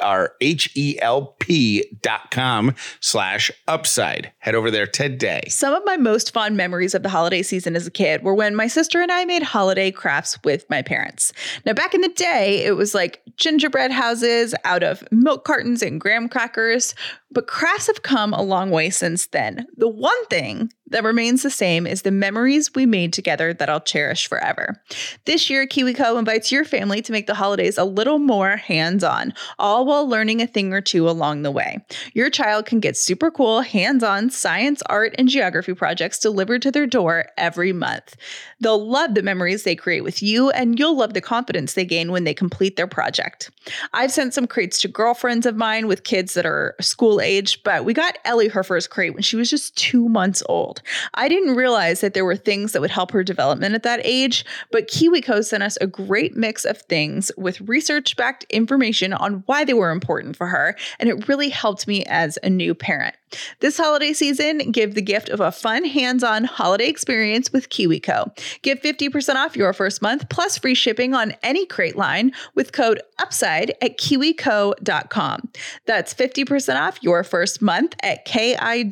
dot 2.02 2.30
com 2.32 2.74
slash 3.00 3.50
upside. 3.68 4.32
Head 4.38 4.56
over 4.56 4.70
there 4.70 4.86
today. 4.86 5.42
Some 5.48 5.72
of 5.74 5.84
my 5.84 5.96
most 5.96 6.34
fond 6.34 6.56
memories 6.56 6.94
of 6.94 7.04
the 7.04 7.08
holiday 7.08 7.42
season 7.42 7.76
as 7.76 7.86
a 7.86 7.90
kid 7.90 8.24
were 8.24 8.34
when 8.34 8.56
my 8.56 8.66
sister 8.66 9.00
and 9.00 9.12
I 9.12 9.24
made 9.24 9.44
holiday 9.44 9.92
crafts 9.92 10.38
with 10.42 10.68
my 10.68 10.82
parents. 10.82 11.32
Now, 11.64 11.72
back 11.72 11.94
in 11.94 12.00
the 12.00 12.08
day, 12.08 12.64
it 12.64 12.76
was 12.76 12.94
like 12.94 13.22
gingerbread 13.36 13.92
houses 13.92 14.56
out 14.64 14.82
of 14.82 15.04
milk 15.12 15.44
cartons 15.44 15.80
and 15.80 16.00
graham 16.00 16.28
crackers, 16.28 16.94
but 17.30 17.46
crafts 17.46 17.86
have 17.86 18.02
come 18.02 18.32
a 18.32 18.42
long 18.42 18.70
way 18.70 18.90
since 18.90 19.26
then. 19.26 19.66
The 19.76 19.88
one 19.88 20.24
thing 20.26 20.70
that 20.90 21.04
remains 21.04 21.42
the 21.42 21.50
same 21.50 21.86
is 21.86 22.02
the 22.02 22.10
memories 22.10 22.74
we 22.74 22.86
made 22.86 23.12
together 23.12 23.52
that 23.52 23.68
I'll 23.68 23.80
cherish 23.80 24.26
forever. 24.26 24.82
This 25.26 25.50
year, 25.50 25.66
KiwiCo 25.66 26.18
invites 26.18 26.50
your 26.50 26.64
family 26.64 27.02
to 27.02 27.12
make 27.12 27.26
the 27.26 27.34
holidays 27.34 27.76
a 27.76 27.84
little 27.84 28.18
more 28.18 28.56
hands 28.56 29.04
on, 29.04 29.34
all 29.58 29.84
while 29.84 30.08
learning 30.08 30.40
a 30.40 30.46
thing 30.46 30.72
or 30.72 30.80
two 30.80 31.08
along 31.08 31.42
the 31.42 31.50
way. 31.50 31.84
Your 32.14 32.30
child 32.30 32.66
can 32.66 32.80
get 32.80 32.96
super 32.96 33.30
cool, 33.30 33.60
hands 33.60 34.02
on 34.02 34.30
science, 34.30 34.82
art, 34.86 35.14
and 35.18 35.28
geography 35.28 35.74
projects 35.74 36.18
delivered 36.18 36.62
to 36.62 36.70
their 36.70 36.86
door 36.86 37.26
every 37.36 37.72
month. 37.72 38.16
They'll 38.60 38.88
love 38.88 39.14
the 39.14 39.22
memories 39.22 39.64
they 39.64 39.76
create 39.76 40.02
with 40.04 40.22
you, 40.22 40.50
and 40.50 40.78
you'll 40.78 40.96
love 40.96 41.14
the 41.14 41.20
confidence 41.20 41.74
they 41.74 41.84
gain 41.84 42.10
when 42.10 42.24
they 42.24 42.34
complete 42.34 42.76
their 42.76 42.86
project. 42.86 43.50
I've 43.92 44.12
sent 44.12 44.32
some 44.32 44.46
crates 44.46 44.80
to 44.80 44.88
girlfriends 44.88 45.44
of 45.44 45.56
mine 45.56 45.86
with 45.86 46.04
kids 46.04 46.34
that 46.34 46.46
are 46.46 46.74
school 46.80 47.17
age, 47.20 47.62
but 47.62 47.84
we 47.84 47.94
got 47.94 48.18
Ellie 48.24 48.48
her 48.48 48.62
first 48.62 48.90
crate 48.90 49.14
when 49.14 49.22
she 49.22 49.36
was 49.36 49.50
just 49.50 49.76
two 49.76 50.08
months 50.08 50.42
old. 50.48 50.82
I 51.14 51.28
didn't 51.28 51.56
realize 51.56 52.00
that 52.00 52.14
there 52.14 52.24
were 52.24 52.36
things 52.36 52.72
that 52.72 52.80
would 52.80 52.90
help 52.90 53.10
her 53.12 53.22
development 53.22 53.74
at 53.74 53.82
that 53.82 54.00
age, 54.04 54.44
but 54.70 54.88
KiwiCo 54.88 55.44
sent 55.44 55.62
us 55.62 55.78
a 55.80 55.86
great 55.86 56.36
mix 56.36 56.64
of 56.64 56.78
things 56.82 57.30
with 57.36 57.60
research 57.62 58.16
backed 58.16 58.44
information 58.50 59.12
on 59.12 59.42
why 59.46 59.64
they 59.64 59.74
were 59.74 59.90
important 59.90 60.36
for 60.36 60.46
her, 60.46 60.76
and 60.98 61.08
it 61.08 61.28
really 61.28 61.48
helped 61.48 61.86
me 61.86 62.04
as 62.04 62.38
a 62.42 62.50
new 62.50 62.74
parent. 62.74 63.14
This 63.60 63.76
holiday 63.76 64.12
season, 64.12 64.70
give 64.72 64.94
the 64.94 65.02
gift 65.02 65.28
of 65.28 65.40
a 65.40 65.52
fun 65.52 65.84
hands 65.84 66.22
on 66.22 66.44
holiday 66.44 66.88
experience 66.88 67.52
with 67.52 67.68
KiwiCo. 67.68 68.36
Get 68.62 68.82
50% 68.82 69.34
off 69.36 69.56
your 69.56 69.72
first 69.72 70.02
month 70.02 70.28
plus 70.28 70.58
free 70.58 70.74
shipping 70.74 71.14
on 71.14 71.34
any 71.42 71.66
crate 71.66 71.96
line 71.96 72.32
with 72.54 72.72
code 72.72 73.00
UPSIDE 73.20 73.72
at 73.82 73.98
kiwico.com. 73.98 75.48
That's 75.86 76.14
50% 76.14 76.80
off 76.80 77.02
your 77.02 77.24
first 77.24 77.60
month 77.60 77.94
at 78.02 78.24
K-I-W-I-C-O.com, 78.24 78.88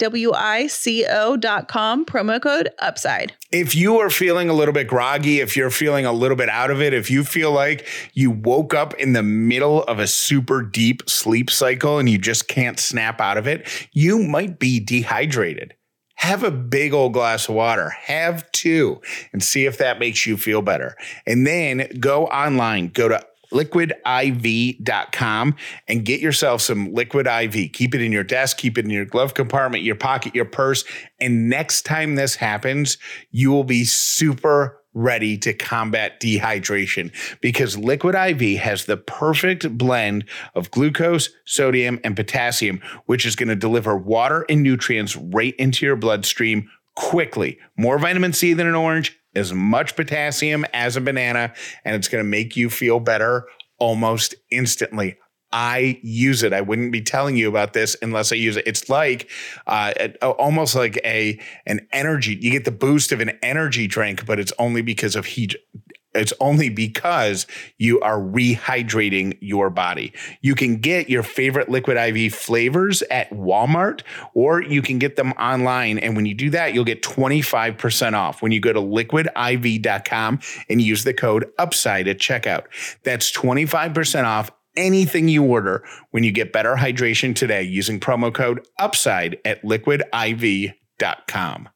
promo 2.07 2.43
code 2.43 2.71
UPSIDE. 2.81 3.33
If 3.53 3.77
you 3.77 3.99
are 3.99 4.11
feeling 4.11 4.49
a 4.49 4.53
little 4.53 4.75
bit 4.75 4.89
groggy, 4.89 5.41
if 5.41 5.57
you're 5.57 5.71
feeling 5.71 6.05
a 6.05 6.13
little 6.13 6.37
bit 6.37 6.49
out 6.49 6.73
of 6.73 6.83
it, 6.83 6.93
if 6.93 7.11
you 7.11 7.23
feel 7.23 7.53
like 7.53 7.87
you 8.13 8.31
woke 8.31 8.75
up 8.75 8.93
in 8.95 9.13
the 9.13 9.23
middle 9.23 9.85
of 9.85 10.01
a 10.01 10.07
super 10.09 10.63
deep 10.63 11.09
sleep 11.09 11.49
cycle 11.51 11.99
and 11.99 12.11
you 12.11 12.19
just 12.19 12.49
can't 12.49 12.81
snap 12.81 13.21
out 13.21 13.39
of 13.39 13.47
it, 13.47 13.69
you 13.93 14.19
might 14.31 14.59
be 14.59 14.81
dehydrated. 14.81 15.75
Have 16.17 16.43
a 16.43 16.51
big 16.51 16.95
old 16.95 17.13
glass 17.13 17.49
of 17.49 17.55
water, 17.55 17.91
have 17.91 18.51
two, 18.53 19.01
and 19.33 19.43
see 19.43 19.67
if 19.67 19.79
that 19.79 19.99
makes 19.99 20.27
you 20.27 20.37
feel 20.37 20.63
better. 20.63 20.97
And 21.27 21.47
then 21.47 21.89
go 22.01 22.27
online, 22.27 22.89
go 22.89 23.09
to 23.09 23.23
liquidiv.com 23.53 25.55
and 25.89 26.05
get 26.05 26.21
yourself 26.21 26.61
some 26.61 26.93
liquid 26.93 27.27
IV. 27.27 27.73
Keep 27.73 27.95
it 27.95 28.03
in 28.03 28.13
your 28.13 28.25
desk, 28.25 28.59
keep 28.59 28.79
it 28.79 28.85
in 28.85 28.91
your 28.91 29.05
glove 29.05 29.35
compartment, 29.35 29.85
your 29.85 29.95
pocket, 29.95 30.35
your 30.35 30.45
purse. 30.45 30.85
And 31.21 31.49
next 31.49 31.83
time 31.83 32.15
this 32.15 32.37
happens, 32.37 32.99
you 33.31 33.51
will 33.51 33.65
be 33.65 33.85
super 33.85 34.83
ready 34.97 35.37
to 35.37 35.53
combat 35.53 36.19
dehydration 36.21 37.13
because 37.41 37.77
Liquid 37.77 38.15
IV 38.15 38.59
has 38.59 38.87
the 38.87 38.97
perfect 38.97 39.77
blend 39.77 40.25
of 40.55 40.71
glucose, 40.71 41.29
sodium, 41.45 42.01
and 42.03 42.17
potassium, 42.17 42.81
which 43.05 43.27
is 43.27 43.37
going 43.37 43.51
to 43.51 43.55
deliver 43.55 43.97
water 43.97 44.47
and 44.49 44.63
nutrients 44.63 45.15
right 45.15 45.55
into 45.57 45.85
your 45.85 45.97
bloodstream 45.97 46.69
quickly. 46.97 47.59
More 47.77 47.99
vitamin 47.99 48.33
C 48.33 48.55
than 48.55 48.67
an 48.67 48.75
orange, 48.75 49.17
as 49.35 49.53
much 49.53 49.97
potassium 49.97 50.65
as 50.73 50.97
a 50.97 51.01
banana, 51.01 51.53
and 51.85 51.95
it's 51.95 52.09
going 52.09 52.25
to 52.25 52.29
make 52.29 52.57
you 52.57 52.71
feel 52.71 52.99
better 52.99 53.47
almost 53.79 54.35
instantly. 54.51 55.19
I 55.57 55.99
use 56.03 56.43
it. 56.43 56.53
I 56.53 56.61
wouldn't 56.61 56.93
be 56.93 57.01
telling 57.01 57.35
you 57.35 57.49
about 57.49 57.73
this 57.73 57.97
unless 58.03 58.31
I 58.31 58.35
use 58.35 58.59
it. 58.59 58.67
It's 58.67 58.91
like 58.91 59.31
uh, 59.67 59.91
almost 60.21 60.75
like 60.75 61.01
a 61.03 61.41
an 61.65 61.87
energy. 61.95 62.35
You 62.39 62.51
get 62.51 62.67
the 62.67 62.71
boost 62.71 63.11
of 63.11 63.21
an 63.21 63.31
energy 63.43 63.87
drink, 63.87 64.27
but 64.27 64.39
it's 64.39 64.53
only 64.59 64.83
because 64.83 65.17
of 65.17 65.25
heat 65.25 65.57
it's 66.17 66.33
only 66.41 66.69
because 66.69 67.47
you 67.79 68.01
are 68.01 68.19
rehydrating 68.19 69.37
your 69.41 69.71
body. 69.71 70.13
You 70.41 70.55
can 70.55 70.79
get 70.79 71.09
your 71.09 71.23
favorite 71.23 71.69
liquid 71.69 71.97
IV 71.97 72.35
flavors 72.35 73.03
at 73.11 73.31
Walmart 73.31 74.03
or 74.35 74.63
you 74.63 74.83
can 74.83 74.99
get 74.99 75.17
them 75.17 75.33
online. 75.33 75.99
And 75.99 76.17
when 76.17 76.27
you 76.27 76.35
do 76.35 76.51
that, 76.51 76.75
you'll 76.75 76.85
get 76.85 77.03
25% 77.03 78.15
off 78.15 78.43
when 78.43 78.53
you 78.53 78.61
go 78.61 78.73
to 78.73 78.81
liquidiv.com 78.81 80.41
and 80.69 80.83
use 80.83 81.05
the 81.05 81.15
code 81.15 81.51
UPSIDE 81.59 82.09
at 82.09 82.19
checkout. 82.19 82.65
That's 83.03 83.31
25% 83.31 84.25
off 84.25 84.51
anything 84.77 85.29
you 85.29 85.45
order 85.45 85.85
when 86.11 86.25
you 86.25 86.33
get 86.33 86.53
better 86.53 86.77
hydration 86.77 87.35
today 87.35 87.63
using 87.63 88.01
promo 88.01 88.33
code 88.33 88.67
UPSIDE 88.81 89.39
at 89.45 89.63
liquidiv.com. 89.63 91.69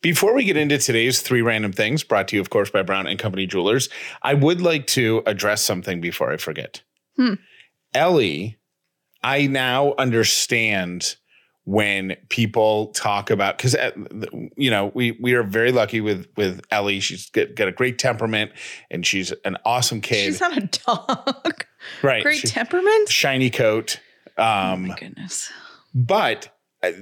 Before 0.00 0.32
we 0.32 0.44
get 0.44 0.56
into 0.56 0.78
today's 0.78 1.22
three 1.22 1.42
random 1.42 1.72
things, 1.72 2.04
brought 2.04 2.28
to 2.28 2.36
you, 2.36 2.40
of 2.40 2.50
course, 2.50 2.70
by 2.70 2.82
Brown 2.82 3.08
and 3.08 3.18
Company 3.18 3.46
Jewelers, 3.46 3.88
I 4.22 4.34
would 4.34 4.60
like 4.60 4.86
to 4.88 5.22
address 5.26 5.62
something 5.62 6.00
before 6.00 6.30
I 6.30 6.36
forget. 6.36 6.82
Hmm. 7.16 7.34
Ellie, 7.94 8.58
I 9.24 9.48
now 9.48 9.94
understand 9.98 11.16
when 11.64 12.16
people 12.30 12.86
talk 12.88 13.28
about 13.28 13.58
because 13.58 13.74
uh, 13.74 13.90
you 14.56 14.70
know 14.70 14.90
we 14.94 15.18
we 15.20 15.34
are 15.34 15.42
very 15.42 15.70
lucky 15.70 16.00
with 16.00 16.26
with 16.36 16.62
Ellie. 16.70 17.00
She's 17.00 17.28
got, 17.28 17.54
got, 17.56 17.68
a 17.68 17.72
great 17.72 17.98
temperament 17.98 18.52
and 18.90 19.04
she's 19.04 19.32
an 19.44 19.58
awesome 19.66 20.00
kid. 20.00 20.24
She's 20.24 20.40
not 20.40 20.56
a 20.56 20.66
dog, 20.86 21.66
right? 22.02 22.22
Great 22.22 22.40
she, 22.40 22.48
temperament, 22.48 23.08
shiny 23.08 23.50
coat. 23.50 24.00
Um, 24.36 24.46
oh 24.46 24.76
my 24.76 24.96
goodness! 24.96 25.50
But 25.94 26.54
uh, 26.82 26.92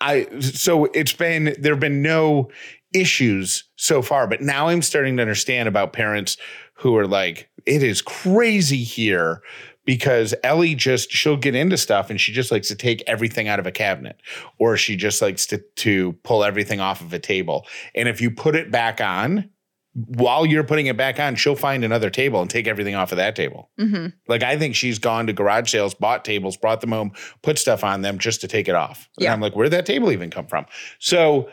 I 0.00 0.26
so 0.40 0.86
it's 0.86 1.12
been 1.12 1.54
there've 1.58 1.80
been 1.80 2.02
no 2.02 2.50
issues 2.92 3.64
so 3.76 4.02
far, 4.02 4.26
but 4.26 4.40
now 4.40 4.68
I'm 4.68 4.82
starting 4.82 5.16
to 5.16 5.22
understand 5.22 5.68
about 5.68 5.92
parents 5.92 6.36
who 6.74 6.96
are 6.96 7.06
like, 7.06 7.48
it 7.64 7.82
is 7.82 8.02
crazy 8.02 8.82
here 8.82 9.40
because 9.84 10.34
Ellie 10.42 10.74
just 10.74 11.10
she'll 11.10 11.36
get 11.36 11.54
into 11.54 11.76
stuff 11.76 12.10
and 12.10 12.20
she 12.20 12.32
just 12.32 12.50
likes 12.50 12.68
to 12.68 12.74
take 12.74 13.02
everything 13.06 13.48
out 13.48 13.58
of 13.58 13.66
a 13.66 13.72
cabinet 13.72 14.20
or 14.58 14.76
she 14.76 14.96
just 14.96 15.22
likes 15.22 15.46
to 15.46 15.58
to 15.76 16.12
pull 16.24 16.44
everything 16.44 16.80
off 16.80 17.00
of 17.00 17.12
a 17.12 17.18
table. 17.18 17.66
And 17.94 18.08
if 18.08 18.20
you 18.20 18.30
put 18.30 18.54
it 18.54 18.70
back 18.70 19.00
on, 19.00 19.50
while 19.94 20.46
you're 20.46 20.64
putting 20.64 20.86
it 20.86 20.96
back 20.96 21.20
on, 21.20 21.34
she'll 21.34 21.54
find 21.54 21.84
another 21.84 22.08
table 22.08 22.40
and 22.40 22.48
take 22.48 22.66
everything 22.66 22.94
off 22.94 23.12
of 23.12 23.16
that 23.16 23.36
table. 23.36 23.70
hmm 23.78 24.06
Like 24.26 24.42
I 24.42 24.56
think 24.56 24.74
she's 24.74 24.98
gone 24.98 25.26
to 25.26 25.32
garage 25.32 25.70
sales, 25.70 25.92
bought 25.94 26.24
tables, 26.24 26.56
brought 26.56 26.80
them 26.80 26.92
home, 26.92 27.12
put 27.42 27.58
stuff 27.58 27.84
on 27.84 28.00
them 28.02 28.18
just 28.18 28.40
to 28.40 28.48
take 28.48 28.68
it 28.68 28.74
off. 28.74 29.08
And 29.18 29.24
Yeah. 29.24 29.32
I'm 29.32 29.40
like, 29.40 29.54
where 29.54 29.64
did 29.64 29.72
that 29.74 29.84
table 29.86 30.10
even 30.10 30.30
come 30.30 30.46
from? 30.46 30.64
So 30.98 31.50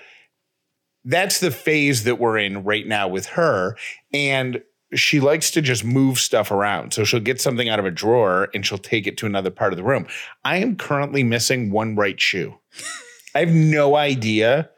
that's 1.04 1.40
the 1.40 1.52
phase 1.52 2.04
that 2.06 2.20
we're 2.20 2.38
in 2.38 2.64
right 2.64 2.88
now 2.88 3.08
with 3.08 3.26
her. 3.28 3.76
And 4.14 4.62
she 4.96 5.20
likes 5.20 5.52
to 5.52 5.62
just 5.62 5.84
move 5.84 6.18
stuff 6.18 6.50
around. 6.50 6.94
So 6.94 7.04
she'll 7.04 7.20
get 7.20 7.40
something 7.40 7.70
out 7.70 7.78
of 7.80 7.86
a 7.86 7.92
drawer 7.92 8.50
and 8.54 8.66
she'll 8.66 8.78
take 8.78 9.06
it 9.06 9.18
to 9.18 9.26
another 9.26 9.52
part 9.52 9.72
of 9.74 9.78
the 9.78 9.84
room. 9.84 10.08
I 10.44 10.58
am 10.58 10.78
currently 10.78 11.24
missing 11.24 11.72
one 11.72 11.96
right 11.96 12.20
shoe. 12.20 12.56
I 13.36 13.40
have 13.40 13.54
no 13.54 13.96
idea. 13.96 14.70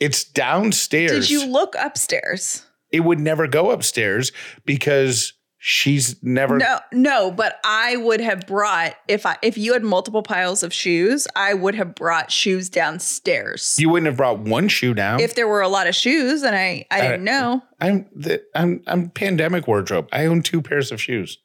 It's 0.00 0.24
downstairs 0.24 1.28
Did 1.28 1.30
you 1.30 1.46
look 1.46 1.74
upstairs? 1.78 2.64
It 2.90 3.00
would 3.00 3.20
never 3.20 3.46
go 3.46 3.70
upstairs 3.70 4.32
because 4.64 5.32
she's 5.60 6.22
never 6.22 6.56
No, 6.58 6.78
no, 6.92 7.30
but 7.30 7.58
I 7.64 7.96
would 7.96 8.20
have 8.20 8.46
brought 8.46 8.94
if 9.08 9.26
I 9.26 9.36
if 9.42 9.58
you 9.58 9.72
had 9.72 9.82
multiple 9.82 10.22
piles 10.22 10.62
of 10.62 10.72
shoes, 10.72 11.26
I 11.34 11.54
would 11.54 11.74
have 11.74 11.94
brought 11.94 12.30
shoes 12.30 12.68
downstairs. 12.68 13.76
you 13.78 13.88
wouldn't 13.90 14.06
have 14.06 14.16
brought 14.16 14.38
one 14.38 14.68
shoe 14.68 14.94
down. 14.94 15.20
if 15.20 15.34
there 15.34 15.48
were 15.48 15.60
a 15.62 15.68
lot 15.68 15.86
of 15.86 15.94
shoes 15.94 16.42
and 16.42 16.54
I 16.56 16.86
I 16.90 17.00
didn't 17.00 17.24
know. 17.24 17.62
I'm 17.80 18.06
the 18.14 18.42
I'm 18.54 18.82
I'm 18.86 19.10
pandemic 19.10 19.66
wardrobe. 19.66 20.08
I 20.12 20.26
own 20.26 20.42
two 20.42 20.62
pairs 20.62 20.92
of 20.92 21.00
shoes. 21.00 21.38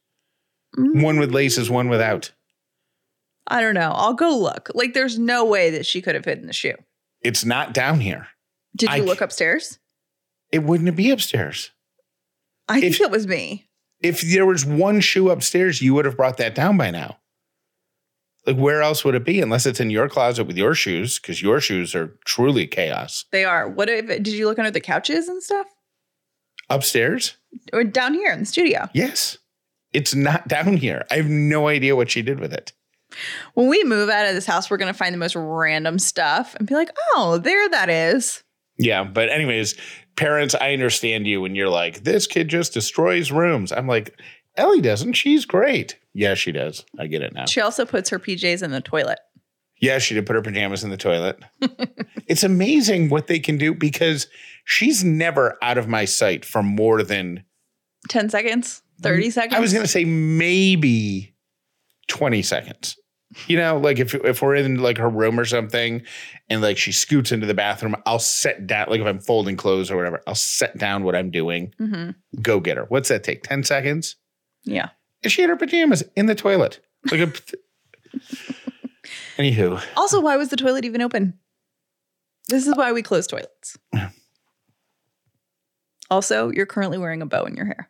Mm. 0.78 1.04
One 1.04 1.20
with 1.20 1.32
laces, 1.32 1.70
one 1.70 1.90
without. 1.90 2.32
I 3.48 3.62
don't 3.62 3.76
know. 3.76 3.92
I'll 3.94 4.14
go 4.14 4.38
look. 4.38 4.70
Like 4.74 4.94
there's 4.94 5.20
no 5.20 5.44
way 5.46 5.70
that 5.72 5.86
she 5.86 6.02
could 6.02 6.16
have 6.16 6.26
hidden 6.26 6.48
the 6.48 6.54
shoe. 6.54 6.76
It's 7.22 7.44
not 7.46 7.74
down 7.74 8.00
here. 8.00 8.28
Did 8.76 8.90
you 8.92 8.96
c- 8.98 9.02
look 9.02 9.22
upstairs? 9.22 9.80
It 10.54 10.64
wouldn't 10.64 10.96
be 10.96 11.10
upstairs. 11.10 11.72
I 12.70 12.80
think 12.80 13.02
it 13.02 13.10
was 13.10 13.26
me. 13.26 13.68
If 14.02 14.22
there 14.22 14.46
was 14.46 14.64
one 14.64 15.00
shoe 15.00 15.32
upstairs, 15.32 15.82
you 15.82 15.96
would 15.96 16.06
have 16.06 16.16
brought 16.16 16.38
that 16.38 16.54
down 16.54 16.78
by 16.78 16.92
now. 16.92 17.18
Like 18.46 18.58
where 18.58 18.84
else 18.84 19.04
would 19.04 19.16
it 19.16 19.26
be 19.26 19.42
unless 19.42 19.66
it's 19.66 19.80
in 19.80 19.90
your 19.90 20.08
closet 20.08 20.44
with 20.44 20.56
your 20.56 20.76
shoes 20.76 21.18
because 21.18 21.42
your 21.42 21.60
shoes 21.60 21.96
are 21.96 22.20
truly 22.26 22.68
chaos. 22.68 23.26
They 23.32 23.46
are. 23.46 23.68
What 23.68 23.90
if 23.90 24.06
did 24.06 24.28
you 24.28 24.48
look 24.48 24.60
under 24.60 24.70
the 24.70 24.80
couches 24.80 25.28
and 25.28 25.42
stuff? 25.42 25.66
Upstairs? 26.70 27.38
Or 27.72 27.84
down 27.84 28.14
here 28.14 28.32
in 28.32 28.42
the 28.42 28.46
studio? 28.46 28.90
Yes. 28.94 29.40
It's 29.92 30.14
not 30.14 30.48
down 30.48 30.78
here. 30.78 31.06
I 31.10 31.16
have 31.16 31.30
no 31.30 31.68
idea 31.68 31.96
what 31.96 32.12
she 32.12 32.22
did 32.22 32.40
with 32.40 32.54
it. 32.54 32.74
When 33.56 33.70
we 33.70 33.84
move 33.84 34.10
out 34.10 34.28
of 34.28 34.36
this 34.36 34.46
house, 34.46 34.70
we're 34.70 34.78
gonna 34.78 34.94
find 34.94 35.16
the 35.16 35.20
most 35.20 35.36
random 35.36 35.98
stuff 35.98 36.56
and 36.56 36.68
be 36.68 36.76
like, 36.76 36.92
oh, 37.16 37.40
there 37.40 37.70
that 37.70 37.90
is. 37.90 38.44
Yeah, 38.78 39.04
but 39.04 39.30
anyways, 39.30 39.76
parents, 40.16 40.56
I 40.56 40.74
understand 40.74 41.28
you 41.28 41.42
when 41.42 41.56
you're 41.56 41.70
like, 41.70 42.04
this 42.04 42.28
kid 42.28 42.48
just 42.48 42.74
destroys 42.74 43.32
rooms. 43.32 43.72
I'm 43.72 43.88
like, 43.88 44.20
Ellie 44.56 44.82
doesn't. 44.82 45.14
She's 45.14 45.46
great. 45.46 45.98
Yeah, 46.14 46.36
she 46.36 46.52
does. 46.52 46.86
I 47.00 47.08
get 47.08 47.22
it 47.22 47.34
now. 47.34 47.46
She 47.46 47.62
also 47.62 47.86
puts 47.86 48.10
her 48.10 48.20
PJs 48.20 48.62
in 48.62 48.72
the 48.72 48.82
toilet. 48.82 49.20
Yeah, 49.80 49.98
she 49.98 50.14
did 50.14 50.26
put 50.26 50.36
her 50.36 50.42
pajamas 50.42 50.84
in 50.84 50.92
the 50.92 50.98
toilet. 50.98 51.40
it's 52.28 52.44
amazing 52.44 53.10
what 53.10 53.28
they 53.28 53.40
can 53.40 53.58
do 53.58 53.74
because 53.74 54.28
she's 54.64 55.04
never 55.04 55.58
out 55.62 55.78
of 55.78 55.88
my 55.88 56.06
sight 56.06 56.46
for 56.46 56.64
more 56.64 57.04
than 57.04 57.44
10 58.10 58.30
seconds, 58.30 58.82
30 59.02 59.30
seconds. 59.32 59.56
I 59.56 59.60
was 59.60 59.74
going 59.74 59.84
to 59.84 59.92
say 59.92 60.06
maybe 60.06 61.36
20 62.08 62.42
seconds. 62.44 62.98
You 63.48 63.58
know, 63.58 63.78
like 63.78 64.00
if 64.00 64.14
if 64.16 64.42
we're 64.42 64.56
in 64.56 64.78
like 64.80 64.98
her 64.98 65.10
room 65.10 65.40
or 65.40 65.46
something 65.46 66.04
and 66.50 66.62
like 66.62 66.78
she 66.78 66.92
scoots 66.92 67.32
into 67.32 67.46
the 67.46 67.54
bathroom, 67.54 67.96
I'll 68.06 68.20
set 68.20 68.68
down 68.68 68.90
like 68.90 69.00
if 69.02 69.08
I'm 69.08 69.20
folding 69.20 69.56
clothes 69.58 69.90
or 69.90 69.96
whatever, 69.98 70.22
I'll 70.28 70.36
set 70.36 70.78
down 70.78 71.04
what 71.04 71.16
I'm 71.16 71.32
doing, 71.32 71.74
hmm 71.78 72.12
go 72.42 72.60
get 72.60 72.78
her. 72.78 72.86
What's 72.86 73.10
that 73.10 73.24
take? 73.24 73.44
10 73.44 73.64
seconds? 73.64 74.16
Yeah. 74.64 74.90
Is 75.24 75.32
she 75.32 75.44
in 75.44 75.50
her 75.50 75.56
pajamas 75.56 76.04
in 76.16 76.26
the 76.26 76.36
toilet. 76.36 76.80
Like 77.12 77.22
a 77.22 77.32
Anywho, 79.38 79.84
Also, 79.98 80.22
why 80.22 80.38
was 80.38 80.50
the 80.50 80.56
toilet 80.56 80.86
even 80.86 81.02
open? 81.02 81.40
This 82.50 82.68
is 82.68 82.76
why 82.76 82.92
we 82.92 83.02
close 83.02 83.26
toilets. 83.28 83.78
also, 86.12 86.52
you're 86.52 86.66
currently 86.66 86.98
wearing 86.98 87.22
a 87.22 87.26
bow 87.26 87.46
in 87.46 87.56
your 87.56 87.66
hair. 87.66 87.90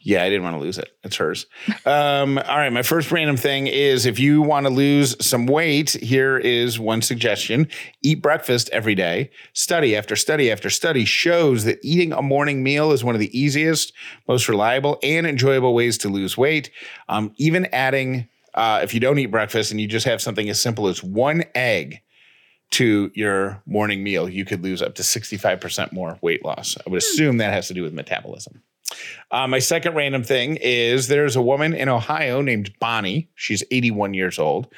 Yeah, 0.00 0.22
I 0.22 0.28
didn't 0.28 0.44
want 0.44 0.54
to 0.54 0.60
lose 0.60 0.78
it. 0.78 0.90
It's 1.02 1.16
hers. 1.16 1.46
Um, 1.84 2.38
all 2.38 2.56
right. 2.56 2.72
My 2.72 2.82
first 2.82 3.10
random 3.10 3.36
thing 3.36 3.66
is 3.66 4.06
if 4.06 4.18
you 4.18 4.40
want 4.40 4.66
to 4.66 4.72
lose 4.72 5.16
some 5.24 5.46
weight, 5.46 5.90
here 5.90 6.38
is 6.38 6.78
one 6.78 7.02
suggestion 7.02 7.68
eat 8.02 8.22
breakfast 8.22 8.70
every 8.70 8.94
day. 8.94 9.30
Study 9.54 9.96
after 9.96 10.14
study 10.14 10.52
after 10.52 10.70
study 10.70 11.04
shows 11.04 11.64
that 11.64 11.78
eating 11.82 12.12
a 12.12 12.22
morning 12.22 12.62
meal 12.62 12.92
is 12.92 13.02
one 13.02 13.16
of 13.16 13.20
the 13.20 13.38
easiest, 13.38 13.92
most 14.28 14.48
reliable, 14.48 14.98
and 15.02 15.26
enjoyable 15.26 15.74
ways 15.74 15.98
to 15.98 16.08
lose 16.08 16.38
weight. 16.38 16.70
Um, 17.08 17.32
even 17.36 17.66
adding, 17.66 18.28
uh, 18.54 18.80
if 18.82 18.94
you 18.94 19.00
don't 19.00 19.18
eat 19.18 19.26
breakfast 19.26 19.72
and 19.72 19.80
you 19.80 19.88
just 19.88 20.06
have 20.06 20.22
something 20.22 20.48
as 20.48 20.62
simple 20.62 20.86
as 20.86 21.02
one 21.02 21.44
egg 21.56 22.00
to 22.70 23.10
your 23.14 23.62
morning 23.66 24.02
meal, 24.04 24.28
you 24.28 24.44
could 24.44 24.62
lose 24.62 24.82
up 24.82 24.94
to 24.94 25.02
65% 25.02 25.92
more 25.92 26.18
weight 26.22 26.44
loss. 26.44 26.76
I 26.86 26.90
would 26.90 26.98
assume 26.98 27.38
that 27.38 27.52
has 27.52 27.66
to 27.68 27.74
do 27.74 27.82
with 27.82 27.92
metabolism. 27.92 28.62
Uh, 29.30 29.46
my 29.46 29.58
second 29.58 29.94
random 29.94 30.22
thing 30.22 30.56
is 30.60 31.08
there's 31.08 31.36
a 31.36 31.42
woman 31.42 31.74
in 31.74 31.88
Ohio 31.88 32.40
named 32.40 32.72
Bonnie. 32.80 33.30
She's 33.34 33.62
81 33.70 34.14
years 34.14 34.38
old. 34.38 34.68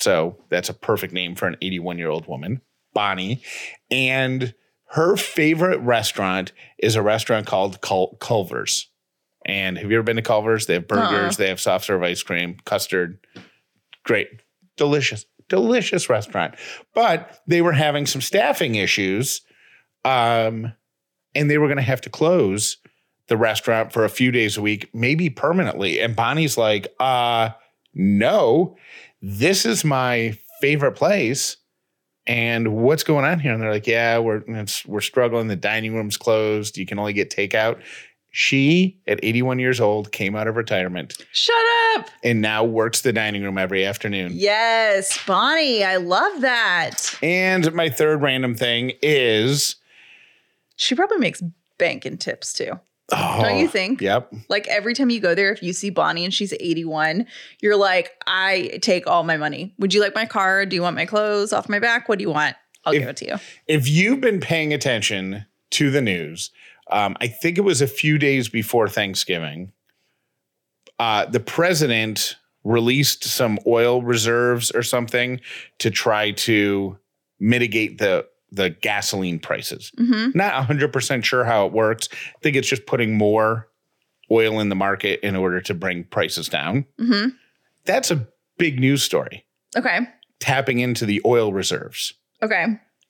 So 0.00 0.36
that's 0.48 0.68
a 0.68 0.74
perfect 0.74 1.12
name 1.12 1.34
for 1.34 1.46
an 1.46 1.56
81 1.62 1.98
year 1.98 2.08
old 2.08 2.26
woman, 2.26 2.60
Bonnie. 2.94 3.42
And 3.90 4.54
her 4.90 5.16
favorite 5.16 5.78
restaurant 5.80 6.52
is 6.78 6.96
a 6.96 7.02
restaurant 7.02 7.46
called 7.46 7.80
Cul- 7.80 8.16
Culver's. 8.20 8.88
And 9.44 9.78
have 9.78 9.90
you 9.90 9.96
ever 9.96 10.02
been 10.04 10.16
to 10.16 10.22
Culver's? 10.22 10.66
They 10.66 10.74
have 10.74 10.88
burgers, 10.88 11.34
Uh-uh. 11.34 11.38
they 11.38 11.48
have 11.48 11.60
soft 11.60 11.84
serve 11.84 12.02
ice 12.02 12.22
cream, 12.22 12.56
custard. 12.64 13.18
Great, 14.04 14.28
delicious, 14.76 15.24
delicious 15.48 16.08
restaurant. 16.08 16.54
But 16.94 17.40
they 17.46 17.62
were 17.62 17.72
having 17.72 18.06
some 18.06 18.20
staffing 18.20 18.74
issues. 18.74 19.42
Um, 20.04 20.72
and 21.34 21.50
they 21.50 21.58
were 21.58 21.66
going 21.66 21.76
to 21.78 21.82
have 21.82 22.00
to 22.02 22.10
close 22.10 22.78
the 23.28 23.36
restaurant 23.36 23.92
for 23.92 24.04
a 24.04 24.08
few 24.08 24.30
days 24.30 24.56
a 24.56 24.62
week, 24.62 24.88
maybe 24.94 25.28
permanently. 25.30 26.00
And 26.00 26.14
Bonnie's 26.14 26.56
like, 26.56 26.94
uh, 27.00 27.50
no, 27.94 28.76
this 29.22 29.66
is 29.66 29.84
my 29.84 30.38
favorite 30.60 30.92
place. 30.92 31.56
And 32.28 32.76
what's 32.76 33.04
going 33.04 33.24
on 33.24 33.38
here? 33.38 33.52
And 33.52 33.62
they're 33.62 33.70
like, 33.72 33.86
yeah, 33.86 34.18
we're 34.18 34.42
it's, 34.48 34.84
we're 34.86 35.00
struggling. 35.00 35.48
The 35.48 35.56
dining 35.56 35.94
room's 35.94 36.16
closed. 36.16 36.76
You 36.76 36.84
can 36.86 36.98
only 36.98 37.12
get 37.12 37.30
takeout. 37.30 37.80
She, 38.30 39.00
at 39.06 39.18
81 39.22 39.60
years 39.60 39.80
old, 39.80 40.12
came 40.12 40.36
out 40.36 40.46
of 40.46 40.56
retirement 40.56 41.16
Shut 41.32 41.54
up. 41.96 42.10
and 42.22 42.42
now 42.42 42.64
works 42.64 43.00
the 43.00 43.12
dining 43.12 43.42
room 43.42 43.56
every 43.56 43.82
afternoon. 43.86 44.32
Yes, 44.34 45.18
Bonnie. 45.26 45.82
I 45.82 45.96
love 45.96 46.42
that. 46.42 47.16
And 47.22 47.72
my 47.72 47.88
third 47.88 48.20
random 48.20 48.54
thing 48.54 48.92
is, 49.00 49.76
She 50.76 50.94
probably 50.94 51.16
makes 51.18 51.42
bank 51.78 52.04
and 52.04 52.20
tips 52.20 52.52
too. 52.52 52.78
Oh, 53.12 53.38
Don't 53.42 53.58
you 53.58 53.68
think? 53.68 54.00
Yep. 54.00 54.32
Like 54.48 54.66
every 54.68 54.94
time 54.94 55.10
you 55.10 55.20
go 55.20 55.34
there, 55.34 55.52
if 55.52 55.62
you 55.62 55.72
see 55.72 55.90
Bonnie 55.90 56.24
and 56.24 56.32
she's 56.34 56.52
81, 56.52 57.26
you're 57.60 57.76
like, 57.76 58.12
I 58.26 58.78
take 58.82 59.06
all 59.06 59.22
my 59.22 59.36
money. 59.36 59.74
Would 59.78 59.94
you 59.94 60.00
like 60.00 60.14
my 60.14 60.26
car? 60.26 60.66
Do 60.66 60.74
you 60.76 60.82
want 60.82 60.96
my 60.96 61.06
clothes 61.06 61.52
off 61.52 61.68
my 61.68 61.78
back? 61.78 62.08
What 62.08 62.18
do 62.18 62.22
you 62.22 62.30
want? 62.30 62.56
I'll 62.84 62.92
If- 62.94 63.00
give 63.00 63.08
it 63.08 63.16
to 63.18 63.26
you. 63.26 63.36
if 63.66 63.88
you've 63.88 64.20
been 64.20 64.40
paying 64.40 64.72
attention 64.72 65.46
to 65.72 65.90
the 65.90 66.00
news, 66.00 66.50
um, 66.90 67.16
I 67.20 67.26
think 67.26 67.58
it 67.58 67.62
was 67.62 67.80
a 67.82 67.86
few 67.88 68.16
days 68.18 68.48
before 68.48 68.88
Thanksgiving, 68.88 69.72
uh, 70.98 71.26
the 71.26 71.40
president 71.40 72.36
released 72.64 73.24
some 73.24 73.58
oil 73.66 74.02
reserves 74.02 74.70
or 74.72 74.82
something 74.82 75.40
to 75.78 75.90
try 75.90 76.30
to 76.32 76.98
mitigate 77.38 77.98
the 77.98 78.26
the 78.52 78.70
gasoline 78.70 79.38
prices. 79.38 79.90
hmm 79.98 80.28
Not 80.34 80.54
100% 80.68 81.24
sure 81.24 81.44
how 81.44 81.66
it 81.66 81.72
works. 81.72 82.08
I 82.12 82.38
think 82.42 82.56
it's 82.56 82.68
just 82.68 82.86
putting 82.86 83.16
more 83.16 83.68
oil 84.30 84.60
in 84.60 84.68
the 84.68 84.74
market 84.74 85.20
in 85.20 85.36
order 85.36 85.60
to 85.62 85.74
bring 85.74 86.04
prices 86.04 86.48
down. 86.48 86.86
hmm 86.98 87.28
That's 87.84 88.10
a 88.10 88.26
big 88.58 88.78
news 88.80 89.02
story. 89.02 89.44
Okay. 89.76 90.00
Tapping 90.40 90.78
into 90.80 91.06
the 91.06 91.20
oil 91.24 91.52
reserves. 91.52 92.12
Okay. 92.42 92.64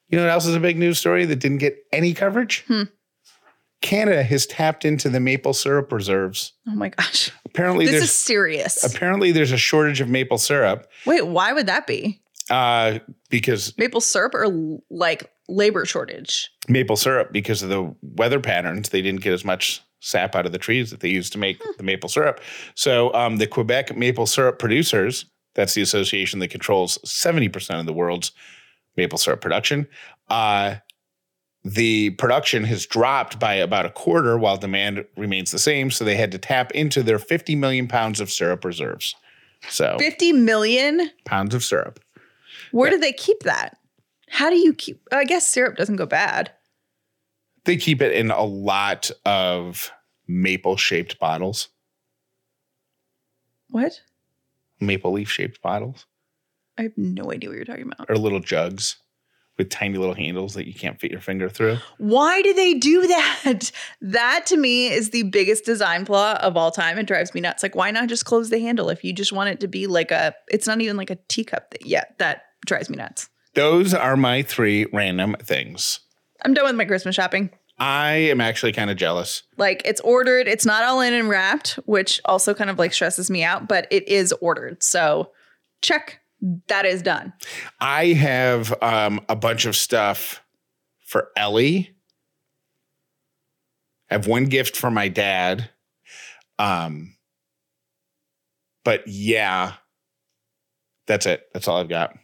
You 0.08 0.18
know 0.18 0.24
what 0.24 0.30
else 0.32 0.46
is 0.46 0.54
a 0.54 0.60
big 0.60 0.76
news 0.78 0.98
story 0.98 1.24
that 1.26 1.36
didn't 1.36 1.58
get 1.58 1.76
any 1.92 2.14
coverage? 2.14 2.64
Hmm. 2.68 2.84
Canada 3.82 4.22
has 4.22 4.46
tapped 4.46 4.84
into 4.84 5.08
the 5.08 5.20
maple 5.20 5.52
syrup 5.52 5.92
reserves. 5.92 6.52
Oh 6.68 6.74
my 6.74 6.88
gosh. 6.88 7.30
Apparently, 7.44 7.86
This 7.86 8.04
is 8.04 8.12
serious. 8.12 8.82
apparently 8.82 9.32
there's 9.32 9.52
a 9.52 9.56
shortage 9.58 10.00
of 10.00 10.08
maple 10.08 10.38
syrup 10.38 10.90
Wait, 11.04 11.26
why 11.26 11.52
would 11.52 11.66
that 11.66 11.86
be? 11.86 12.20
Uh, 12.50 12.98
because 13.30 13.76
Maple 13.78 14.00
syrup 14.00 14.34
or 14.34 14.80
like 14.90 15.30
labor 15.48 15.84
shortage? 15.84 16.50
maple 16.68 16.96
syrup 16.96 17.32
because 17.32 17.62
of 17.62 17.68
the 17.68 17.94
weather 18.02 18.40
patterns. 18.40 18.88
They 18.88 19.02
didn't 19.02 19.20
get 19.20 19.32
as 19.32 19.44
much 19.44 19.82
sap 20.00 20.34
out 20.36 20.46
of 20.46 20.52
the 20.52 20.58
trees 20.58 20.90
that 20.90 21.00
they 21.00 21.08
used 21.08 21.32
to 21.32 21.38
make 21.38 21.60
the 21.78 21.82
maple 21.82 22.08
syrup. 22.08 22.40
So 22.74 23.12
um, 23.14 23.38
the 23.38 23.46
Quebec 23.46 23.96
maple 23.96 24.26
syrup 24.26 24.58
producers, 24.58 25.26
that's 25.54 25.74
the 25.74 25.82
association 25.82 26.38
that 26.40 26.48
controls 26.48 26.98
70% 27.04 27.80
of 27.80 27.86
the 27.86 27.92
world's 27.92 28.32
maple 28.96 29.18
syrup 29.18 29.40
production. 29.40 29.86
Uh, 30.28 30.76
the 31.64 32.10
production 32.10 32.62
has 32.64 32.86
dropped 32.86 33.40
by 33.40 33.54
about 33.54 33.86
a 33.86 33.90
quarter 33.90 34.38
while 34.38 34.56
demand 34.56 35.04
remains 35.16 35.50
the 35.50 35.58
same. 35.58 35.90
So 35.90 36.04
they 36.04 36.16
had 36.16 36.30
to 36.32 36.38
tap 36.38 36.70
into 36.72 37.02
their 37.02 37.18
50 37.18 37.56
million 37.56 37.88
pounds 37.88 38.20
of 38.20 38.30
syrup 38.30 38.64
reserves. 38.64 39.16
So 39.68 39.96
50 39.98 40.32
million? 40.32 41.10
pounds 41.24 41.54
of 41.54 41.64
syrup. 41.64 41.98
Where 42.72 42.90
do 42.90 42.98
they 42.98 43.12
keep 43.12 43.40
that? 43.40 43.76
How 44.28 44.50
do 44.50 44.56
you 44.56 44.74
keep 44.74 45.00
I 45.12 45.24
guess 45.24 45.46
syrup 45.46 45.76
doesn't 45.76 45.96
go 45.96 46.06
bad. 46.06 46.52
They 47.64 47.76
keep 47.76 48.00
it 48.02 48.12
in 48.12 48.30
a 48.30 48.44
lot 48.44 49.10
of 49.24 49.90
maple 50.28 50.76
shaped 50.76 51.18
bottles, 51.18 51.68
What? 53.68 54.00
maple 54.80 55.12
leaf 55.12 55.30
shaped 55.30 55.60
bottles, 55.62 56.06
I 56.78 56.82
have 56.82 56.92
no 56.96 57.32
idea 57.32 57.48
what 57.48 57.56
you're 57.56 57.64
talking 57.64 57.90
about. 57.90 58.10
or 58.10 58.16
little 58.18 58.40
jugs 58.40 58.96
with 59.56 59.70
tiny 59.70 59.96
little 59.96 60.14
handles 60.14 60.52
that 60.54 60.66
you 60.66 60.74
can't 60.74 61.00
fit 61.00 61.10
your 61.10 61.20
finger 61.22 61.48
through. 61.48 61.78
Why 61.96 62.42
do 62.42 62.52
they 62.52 62.74
do 62.74 63.06
that? 63.06 63.70
That 64.02 64.44
to 64.46 64.56
me 64.58 64.88
is 64.92 65.10
the 65.10 65.22
biggest 65.22 65.64
design 65.64 66.04
flaw 66.04 66.34
of 66.42 66.56
all 66.58 66.70
time. 66.70 66.98
It 66.98 67.06
drives 67.06 67.32
me 67.32 67.40
nuts. 67.40 67.62
Like, 67.62 67.74
why 67.74 67.90
not 67.90 68.08
just 68.10 68.26
close 68.26 68.50
the 68.50 68.60
handle 68.60 68.90
if 68.90 69.02
you 69.02 69.14
just 69.14 69.32
want 69.32 69.48
it 69.48 69.60
to 69.60 69.68
be 69.68 69.86
like 69.86 70.10
a, 70.10 70.34
it's 70.48 70.66
not 70.66 70.80
even 70.82 70.98
like 70.98 71.08
a 71.10 71.16
teacup. 71.28 71.70
That, 71.70 71.86
yeah, 71.86 72.04
that 72.18 72.42
drives 72.66 72.90
me 72.90 72.96
nuts. 72.96 73.28
Those 73.54 73.94
are 73.94 74.16
my 74.16 74.42
three 74.42 74.84
random 74.92 75.34
things. 75.40 76.00
I'm 76.44 76.52
done 76.52 76.66
with 76.66 76.76
my 76.76 76.84
Christmas 76.84 77.14
shopping. 77.14 77.50
I 77.78 78.12
am 78.12 78.40
actually 78.40 78.72
kind 78.72 78.90
of 78.90 78.96
jealous. 78.96 79.42
Like, 79.56 79.82
it's 79.84 80.00
ordered, 80.02 80.48
it's 80.48 80.66
not 80.66 80.82
all 80.82 81.00
in 81.00 81.14
and 81.14 81.28
wrapped, 81.28 81.78
which 81.86 82.20
also 82.24 82.54
kind 82.54 82.70
of 82.70 82.78
like 82.78 82.92
stresses 82.92 83.30
me 83.30 83.42
out, 83.42 83.68
but 83.68 83.86
it 83.90 84.06
is 84.08 84.32
ordered. 84.40 84.82
So, 84.82 85.30
check. 85.82 86.20
That 86.68 86.84
is 86.84 87.00
done. 87.00 87.32
I 87.80 88.08
have 88.08 88.74
um, 88.82 89.22
a 89.26 89.34
bunch 89.34 89.64
of 89.64 89.74
stuff 89.74 90.42
for 91.06 91.28
Ellie. 91.34 91.96
I 94.10 94.14
have 94.14 94.26
one 94.26 94.44
gift 94.44 94.76
for 94.76 94.90
my 94.90 95.08
dad. 95.08 95.70
Um, 96.58 97.16
but 98.84 99.02
yeah, 99.06 99.74
that's 101.06 101.24
it. 101.24 101.48
That's 101.54 101.68
all 101.68 101.78
I've 101.78 101.88
got 101.88 102.16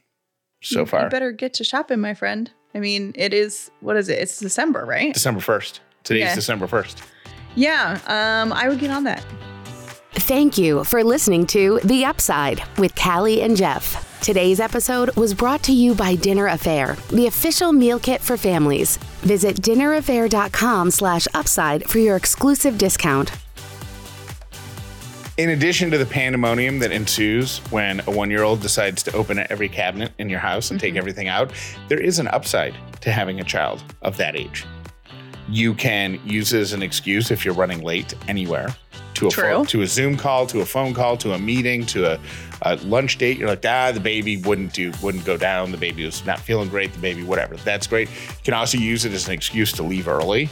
so 0.63 0.81
You- 0.81 0.87
far. 0.87 1.05
You 1.05 1.09
better 1.11 1.33
get 1.33 1.55
to 1.55 1.65
shopping, 1.65 2.01
my 2.01 2.15
friend. 2.15 2.51
I 2.75 2.79
mean, 2.81 3.13
it 3.17 3.35
is, 3.35 3.71
what 3.81 3.97
is 3.97 4.09
it? 4.09 4.19
It's 4.19 4.39
December, 4.39 4.85
right? 4.87 5.13
December 5.13 5.41
1st. 5.41 5.81
Today's 6.05 6.25
Okay. 6.25 6.35
December 6.37 6.67
1st. 6.67 6.97
Yeah. 7.55 7.99
Um, 8.07 8.53
I 8.53 8.69
would 8.69 8.79
get 8.81 8.91
on 8.91 9.05
that. 9.05 9.23
Thank 10.15 10.57
you 10.57 10.85
for 10.85 11.03
listening 11.05 11.47
to 11.49 11.81
The 11.85 12.05
Upside 12.05 12.63
with 12.79 12.95
Callie 12.95 13.43
and 13.43 13.57
Jeff. 13.57 14.09
Today's 14.23 14.61
episode 14.61 15.15
was 15.17 15.35
brought 15.35 15.63
to 15.65 15.73
you 15.73 15.95
by 15.95 16.15
Dinner 16.15 16.49
A'Fare, 16.49 16.97
the 17.09 17.27
official 17.27 17.73
meal 17.73 17.99
kit 17.99 18.21
for 18.21 18.37
families. 18.37 18.97
Visit 19.23 19.57
dinnerafare.com 19.57 20.91
slash 20.93 21.27
upside 21.35 21.85
for 21.91 21.99
your 21.99 22.17
exclusive 22.17 22.79
discount. 22.79 23.33
In 25.39 25.49
addition 25.49 25.91
to 25.91 25.97
the 25.97 26.05
pandemonium 26.05 26.79
that 26.81 26.93
ensues 26.93 27.61
when 27.71 28.01
a 28.01 28.11
one 28.11 28.31
year 28.31 28.43
old 28.43 28.61
decides 28.61 29.03
to 29.05 29.17
open 29.17 29.39
every 29.49 29.69
cabinet 29.69 30.13
in 30.19 30.29
your 30.29 30.41
house 30.41 30.71
and 30.71 30.79
take 30.79 30.95
everything 30.95 31.29
out, 31.29 31.51
there 31.89 31.99
is 31.99 32.19
an 32.19 32.29
upside 32.29 32.75
to 33.01 33.11
having 33.11 33.41
a 33.41 33.45
child 33.45 33.83
of 34.03 34.19
that 34.19 34.37
age. 34.37 34.67
You 35.49 35.73
can 35.73 36.21
use 36.27 36.53
it 36.53 36.61
as 36.61 36.75
an 36.75 36.83
excuse 36.83 37.31
if 37.31 37.47
you're 37.47 37.55
running 37.55 37.83
late 37.83 38.15
anywhere 38.29 38.77
to 39.15 39.29
a 39.29 39.31
True. 39.31 39.45
phone, 39.45 39.67
to 39.67 39.81
a 39.81 39.87
Zoom 39.87 40.19
call, 40.19 40.47
to 40.49 40.61
a 40.61 40.67
phone 40.67 40.93
call, 40.93 41.17
to 41.19 41.33
a 41.33 41.39
meeting, 41.39 41.87
to 41.87 42.13
a, 42.13 42.21
a 42.63 42.77
lunch 42.77 43.17
date. 43.17 43.39
You're 43.39 43.49
like, 43.49 43.65
ah, 43.65 43.91
the 43.91 44.01
baby 44.01 44.37
wouldn't 44.37 44.75
do, 44.75 44.93
wouldn't 45.03 45.25
go 45.25 45.39
down. 45.39 45.71
The 45.73 45.79
baby 45.79 46.05
was 46.05 46.25
not 46.27 46.41
feeling 46.41 46.69
great. 46.69 46.93
The 46.93 46.99
baby, 46.99 47.23
whatever. 47.23 47.57
That's 47.57 47.87
great. 47.87 48.11
You 48.11 48.45
can 48.45 48.55
also 48.55 48.77
use 48.77 49.07
it 49.07 49.13
as 49.13 49.29
an 49.29 49.33
excuse 49.33 49.73
to 49.73 49.83
leave 49.83 50.09
early. 50.09 50.51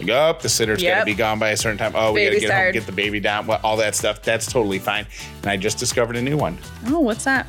Like, 0.00 0.10
oh, 0.10 0.38
the 0.40 0.48
sitter's 0.48 0.82
got 0.82 1.00
to 1.00 1.04
be 1.04 1.14
gone 1.14 1.38
by 1.38 1.50
a 1.50 1.56
certain 1.56 1.78
time. 1.78 1.92
Oh, 1.94 2.12
we 2.12 2.24
got 2.24 2.30
to 2.30 2.40
get 2.40 2.50
home, 2.50 2.72
get 2.72 2.86
the 2.86 2.92
baby 2.92 3.20
down. 3.20 3.48
All 3.62 3.76
that 3.76 3.94
stuff. 3.94 4.22
That's 4.22 4.50
totally 4.50 4.78
fine. 4.78 5.06
And 5.42 5.50
I 5.50 5.56
just 5.56 5.78
discovered 5.78 6.16
a 6.16 6.22
new 6.22 6.36
one. 6.36 6.58
Oh, 6.86 7.00
what's 7.00 7.24
that? 7.24 7.46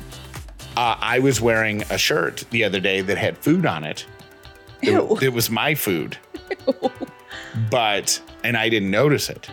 Uh, 0.76 0.96
I 1.00 1.18
was 1.18 1.40
wearing 1.40 1.82
a 1.90 1.98
shirt 1.98 2.44
the 2.50 2.64
other 2.64 2.80
day 2.80 3.00
that 3.02 3.18
had 3.18 3.36
food 3.38 3.66
on 3.66 3.84
it. 3.84 4.06
It, 4.80 4.90
Ew. 4.90 5.18
it 5.20 5.32
was 5.32 5.50
my 5.50 5.74
food, 5.74 6.16
Ew. 6.66 6.90
but 7.70 8.20
and 8.42 8.56
I 8.56 8.68
didn't 8.68 8.90
notice 8.90 9.28
it. 9.28 9.48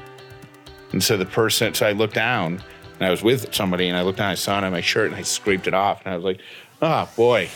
And 0.92 1.04
so 1.04 1.18
the 1.18 1.26
person, 1.26 1.74
so 1.74 1.86
I 1.86 1.92
looked 1.92 2.16
down 2.16 2.64
and 2.96 3.08
I 3.08 3.12
was 3.12 3.22
with 3.22 3.54
somebody 3.54 3.88
and 3.88 3.98
I 3.98 4.02
looked 4.02 4.18
down, 4.18 4.32
I 4.32 4.36
saw 4.36 4.58
it 4.58 4.64
on 4.64 4.72
my 4.72 4.82
shirt 4.82 5.08
and 5.08 5.16
I 5.16 5.22
scraped 5.22 5.68
it 5.68 5.74
off 5.74 6.04
and 6.04 6.14
I 6.14 6.16
was 6.16 6.26
like, 6.26 6.40
oh 6.82 7.10
boy, 7.16 7.50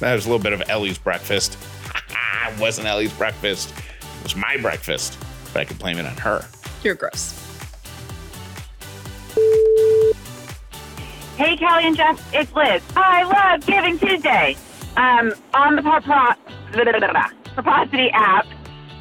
that 0.00 0.14
was 0.14 0.26
a 0.26 0.28
little 0.28 0.42
bit 0.42 0.52
of 0.52 0.62
Ellie's 0.68 0.98
breakfast. 0.98 1.58
it 2.46 2.60
wasn't 2.60 2.86
Ellie's 2.86 3.12
breakfast. 3.12 3.74
It 4.22 4.26
was 4.26 4.36
my 4.36 4.56
breakfast, 4.56 5.18
but 5.52 5.62
I 5.62 5.64
could 5.64 5.80
blame 5.80 5.98
it 5.98 6.06
on 6.06 6.16
her. 6.18 6.46
You're 6.84 6.94
gross. 6.94 7.34
Hey, 11.36 11.56
Callie 11.56 11.86
and 11.86 11.96
Jeff, 11.96 12.32
it's 12.32 12.52
Liz. 12.54 12.84
I 12.94 13.24
love 13.24 13.66
Giving 13.66 13.98
Tuesday. 13.98 14.56
Um, 14.96 15.32
on 15.54 15.74
the 15.74 15.82
Propro- 15.82 16.36
Purposity 17.56 18.10
app, 18.12 18.46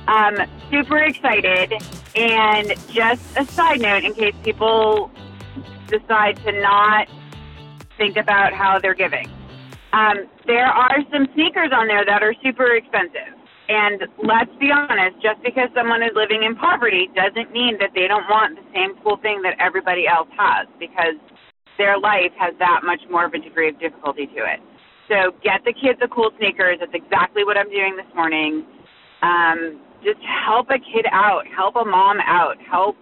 um, 0.07 0.37
super 0.71 0.97
excited. 0.97 1.71
And 2.15 2.73
just 2.91 3.21
a 3.37 3.45
side 3.45 3.79
note, 3.79 4.03
in 4.03 4.15
case 4.15 4.33
people 4.43 5.11
decide 5.87 6.37
to 6.37 6.51
not 6.63 7.07
think 7.95 8.17
about 8.17 8.53
how 8.53 8.79
they're 8.79 8.95
giving, 8.95 9.29
um, 9.93 10.25
there 10.47 10.65
are 10.65 10.97
some 11.11 11.27
sneakers 11.35 11.69
on 11.71 11.87
there 11.87 12.05
that 12.05 12.23
are 12.23 12.33
super 12.41 12.73
expensive. 12.73 13.35
And 13.71 14.03
let's 14.19 14.51
be 14.59 14.67
honest, 14.67 15.15
just 15.23 15.39
because 15.47 15.71
someone 15.71 16.03
is 16.03 16.11
living 16.11 16.43
in 16.43 16.59
poverty 16.59 17.07
doesn't 17.15 17.55
mean 17.55 17.79
that 17.79 17.95
they 17.95 18.03
don't 18.03 18.27
want 18.27 18.59
the 18.59 18.67
same 18.75 18.99
cool 18.99 19.15
thing 19.23 19.39
that 19.47 19.55
everybody 19.63 20.11
else 20.11 20.27
has 20.35 20.67
because 20.75 21.15
their 21.77 21.95
life 21.97 22.35
has 22.35 22.51
that 22.59 22.83
much 22.83 22.99
more 23.09 23.23
of 23.23 23.33
a 23.33 23.39
degree 23.39 23.69
of 23.69 23.79
difficulty 23.79 24.27
to 24.27 24.43
it. 24.43 24.59
So 25.07 25.31
get 25.39 25.63
the 25.63 25.71
kids 25.71 26.03
the 26.03 26.11
cool 26.11 26.35
sneakers. 26.35 26.83
That's 26.83 26.91
exactly 26.91 27.47
what 27.47 27.55
I'm 27.55 27.71
doing 27.71 27.95
this 27.95 28.11
morning. 28.13 28.67
Um, 29.23 29.79
just 30.03 30.19
help 30.19 30.67
a 30.67 30.79
kid 30.79 31.07
out, 31.07 31.47
help 31.55 31.79
a 31.79 31.85
mom 31.85 32.19
out, 32.19 32.59
help 32.69 32.97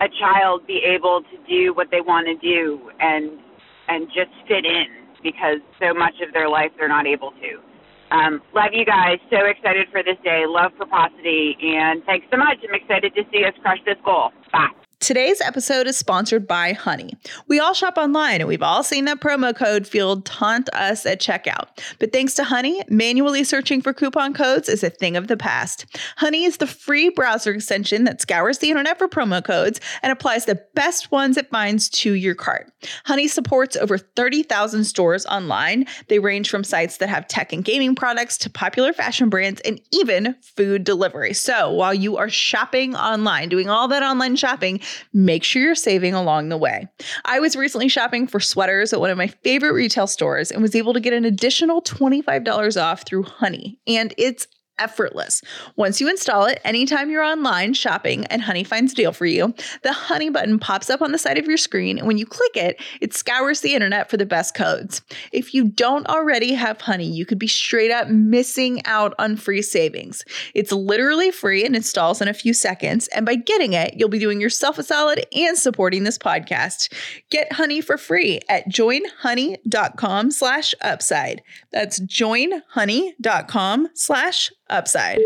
a 0.00 0.10
child 0.18 0.66
be 0.66 0.82
able 0.82 1.22
to 1.30 1.36
do 1.46 1.74
what 1.74 1.94
they 1.94 2.00
want 2.00 2.26
to 2.26 2.34
do 2.42 2.90
and 2.98 3.38
and 3.86 4.08
just 4.08 4.34
fit 4.48 4.66
in 4.66 4.86
because 5.22 5.62
so 5.78 5.94
much 5.94 6.14
of 6.26 6.32
their 6.34 6.48
life 6.48 6.74
they're 6.76 6.88
not 6.88 7.06
able 7.06 7.30
to. 7.38 7.71
Um, 8.12 8.42
love 8.54 8.72
you 8.72 8.84
guys. 8.84 9.18
So 9.30 9.46
excited 9.46 9.88
for 9.90 10.02
this 10.02 10.18
day. 10.22 10.44
Love 10.46 10.72
Purposity. 10.78 11.56
And 11.62 12.04
thanks 12.04 12.26
so 12.30 12.36
much. 12.36 12.58
I'm 12.62 12.74
excited 12.74 13.14
to 13.14 13.22
see 13.32 13.44
us 13.44 13.54
crush 13.62 13.78
this 13.86 13.96
goal. 14.04 14.30
Bye. 14.52 14.68
Today's 15.02 15.40
episode 15.40 15.88
is 15.88 15.96
sponsored 15.96 16.46
by 16.46 16.74
Honey. 16.74 17.16
We 17.48 17.58
all 17.58 17.74
shop 17.74 17.96
online 17.96 18.40
and 18.40 18.46
we've 18.46 18.62
all 18.62 18.84
seen 18.84 19.04
that 19.06 19.18
promo 19.18 19.52
code 19.54 19.84
field 19.84 20.24
taunt 20.24 20.72
us 20.72 21.04
at 21.04 21.20
checkout. 21.20 21.66
But 21.98 22.12
thanks 22.12 22.34
to 22.34 22.44
Honey, 22.44 22.84
manually 22.88 23.42
searching 23.42 23.82
for 23.82 23.92
coupon 23.92 24.32
codes 24.32 24.68
is 24.68 24.84
a 24.84 24.90
thing 24.90 25.16
of 25.16 25.26
the 25.26 25.36
past. 25.36 25.86
Honey 26.18 26.44
is 26.44 26.58
the 26.58 26.68
free 26.68 27.08
browser 27.08 27.52
extension 27.52 28.04
that 28.04 28.20
scours 28.20 28.58
the 28.58 28.70
internet 28.70 28.96
for 28.96 29.08
promo 29.08 29.44
codes 29.44 29.80
and 30.04 30.12
applies 30.12 30.44
the 30.44 30.62
best 30.76 31.10
ones 31.10 31.36
it 31.36 31.50
finds 31.50 31.88
to 31.88 32.12
your 32.12 32.36
cart. 32.36 32.72
Honey 33.04 33.26
supports 33.26 33.74
over 33.74 33.98
30,000 33.98 34.84
stores 34.84 35.26
online. 35.26 35.84
They 36.06 36.20
range 36.20 36.48
from 36.48 36.62
sites 36.62 36.98
that 36.98 37.08
have 37.08 37.26
tech 37.26 37.52
and 37.52 37.64
gaming 37.64 37.96
products 37.96 38.38
to 38.38 38.50
popular 38.50 38.92
fashion 38.92 39.30
brands 39.30 39.60
and 39.62 39.80
even 39.90 40.36
food 40.56 40.84
delivery. 40.84 41.32
So 41.32 41.72
while 41.72 41.92
you 41.92 42.18
are 42.18 42.30
shopping 42.30 42.94
online, 42.94 43.48
doing 43.48 43.68
all 43.68 43.88
that 43.88 44.04
online 44.04 44.36
shopping, 44.36 44.80
make 45.12 45.44
sure 45.44 45.62
you're 45.62 45.74
saving 45.74 46.14
along 46.14 46.48
the 46.48 46.56
way. 46.56 46.88
I 47.24 47.40
was 47.40 47.56
recently 47.56 47.88
shopping 47.88 48.26
for 48.26 48.40
sweaters 48.40 48.92
at 48.92 49.00
one 49.00 49.10
of 49.10 49.18
my 49.18 49.28
favorite 49.28 49.72
retail 49.72 50.06
stores 50.06 50.50
and 50.50 50.62
was 50.62 50.74
able 50.74 50.92
to 50.94 51.00
get 51.00 51.12
an 51.12 51.24
additional 51.24 51.82
$25 51.82 52.82
off 52.82 53.04
through 53.06 53.24
Honey. 53.24 53.78
And 53.86 54.14
it's 54.18 54.46
effortless. 54.78 55.42
Once 55.76 56.00
you 56.00 56.08
install 56.08 56.44
it, 56.44 56.60
anytime 56.64 57.10
you're 57.10 57.22
online 57.22 57.74
shopping 57.74 58.26
and 58.26 58.42
Honey 58.42 58.64
finds 58.64 58.92
a 58.92 58.96
deal 58.96 59.12
for 59.12 59.26
you, 59.26 59.54
the 59.82 59.92
Honey 59.92 60.30
button 60.30 60.58
pops 60.58 60.90
up 60.90 61.02
on 61.02 61.12
the 61.12 61.18
side 61.18 61.38
of 61.38 61.46
your 61.46 61.56
screen. 61.56 61.98
And 61.98 62.06
when 62.06 62.18
you 62.18 62.26
click 62.26 62.56
it, 62.56 62.80
it 63.00 63.14
scours 63.14 63.60
the 63.60 63.74
internet 63.74 64.10
for 64.10 64.16
the 64.16 64.26
best 64.26 64.54
codes. 64.54 65.02
If 65.32 65.54
you 65.54 65.64
don't 65.64 66.06
already 66.08 66.54
have 66.54 66.80
Honey, 66.80 67.10
you 67.10 67.24
could 67.26 67.38
be 67.38 67.46
straight 67.46 67.90
up 67.90 68.08
missing 68.08 68.84
out 68.84 69.14
on 69.18 69.36
free 69.36 69.62
savings. 69.62 70.24
It's 70.54 70.72
literally 70.72 71.30
free 71.30 71.64
and 71.64 71.76
installs 71.76 72.20
in 72.20 72.28
a 72.28 72.34
few 72.34 72.54
seconds. 72.54 73.08
And 73.08 73.24
by 73.24 73.36
getting 73.36 73.72
it, 73.74 73.94
you'll 73.94 74.08
be 74.08 74.18
doing 74.18 74.40
yourself 74.40 74.78
a 74.78 74.82
solid 74.82 75.24
and 75.34 75.56
supporting 75.56 76.04
this 76.04 76.18
podcast. 76.18 76.92
Get 77.30 77.52
Honey 77.52 77.80
for 77.80 77.96
free 77.96 78.40
at 78.48 78.68
joinhoney.com 78.68 80.30
slash 80.30 80.74
upside. 80.80 81.42
That's 81.70 82.00
joinhoney.com 82.00 83.88
slash 83.94 84.50
upside. 84.72 85.18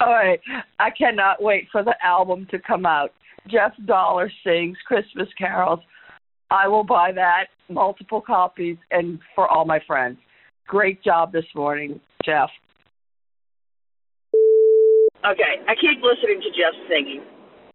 All 0.00 0.12
right. 0.12 0.40
I 0.80 0.90
cannot 0.90 1.42
wait 1.42 1.68
for 1.70 1.84
the 1.84 1.94
album 2.04 2.46
to 2.50 2.58
come 2.58 2.86
out. 2.86 3.12
Jeff 3.48 3.72
Dauler 3.86 4.30
sings 4.44 4.76
Christmas 4.86 5.28
carols. 5.36 5.80
I 6.50 6.68
will 6.68 6.84
buy 6.84 7.12
that, 7.12 7.46
multiple 7.68 8.20
copies, 8.20 8.76
and 8.90 9.18
for 9.34 9.48
all 9.48 9.64
my 9.64 9.80
friends. 9.86 10.18
Great 10.66 11.02
job 11.02 11.32
this 11.32 11.46
morning, 11.54 12.00
Jeff. 12.24 12.50
Okay, 15.24 15.62
I 15.68 15.74
keep 15.74 16.02
listening 16.02 16.42
to 16.42 16.50
Jeff 16.50 16.74
singing, 16.88 17.22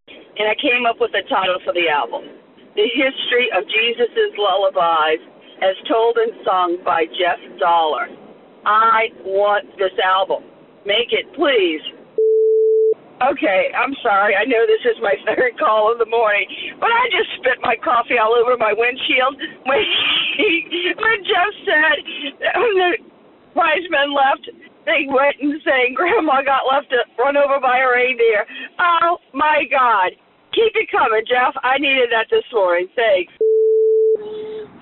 and 0.07 0.49
I 0.49 0.55
came 0.61 0.85
up 0.85 0.97
with 0.99 1.11
a 1.15 1.23
title 1.29 1.59
for 1.63 1.73
the 1.73 1.87
album 1.87 2.27
The 2.75 2.87
History 2.91 3.47
of 3.55 3.63
Jesus' 3.63 4.35
Lullabies, 4.37 5.23
as 5.63 5.75
told 5.87 6.17
and 6.17 6.33
sung 6.45 6.77
by 6.83 7.05
Jeff 7.05 7.39
Dauler. 7.59 8.07
I 8.65 9.07
want 9.23 9.65
this 9.77 9.95
album. 10.03 10.43
Make 10.87 11.11
it, 11.11 11.27
please. 11.35 11.83
Okay, 13.19 13.75
I'm 13.75 13.91
sorry. 13.99 14.39
I 14.39 14.47
know 14.47 14.63
this 14.63 14.87
is 14.87 14.95
my 15.03 15.19
third 15.27 15.59
call 15.59 15.91
of 15.91 15.99
the 15.99 16.07
morning, 16.07 16.47
but 16.79 16.87
I 16.87 17.11
just 17.11 17.27
spit 17.43 17.59
my 17.59 17.75
coffee 17.75 18.15
all 18.15 18.31
over 18.31 18.55
my 18.55 18.71
windshield 18.71 19.35
when, 19.67 19.83
he, 20.39 20.63
when 20.95 21.19
Jeff 21.27 21.51
said 21.67 21.97
when 22.55 22.73
the 22.79 22.91
wise 23.51 23.83
men 23.91 24.15
left 24.15 24.47
they 24.87 25.03
went 25.11 25.35
and 25.43 25.59
saying 25.67 25.99
Grandma 25.99 26.39
got 26.47 26.63
left 26.63 26.87
to 26.95 27.03
run 27.19 27.35
over 27.35 27.59
by 27.59 27.83
a 27.83 27.89
reindeer. 27.91 28.47
Oh 28.79 29.19
my 29.35 29.67
God! 29.67 30.15
Keep 30.55 30.71
it 30.79 30.87
coming, 30.87 31.27
Jeff. 31.27 31.51
I 31.59 31.75
needed 31.75 32.07
that 32.15 32.31
this 32.31 32.47
morning. 32.55 32.87
Thanks. 32.95 33.35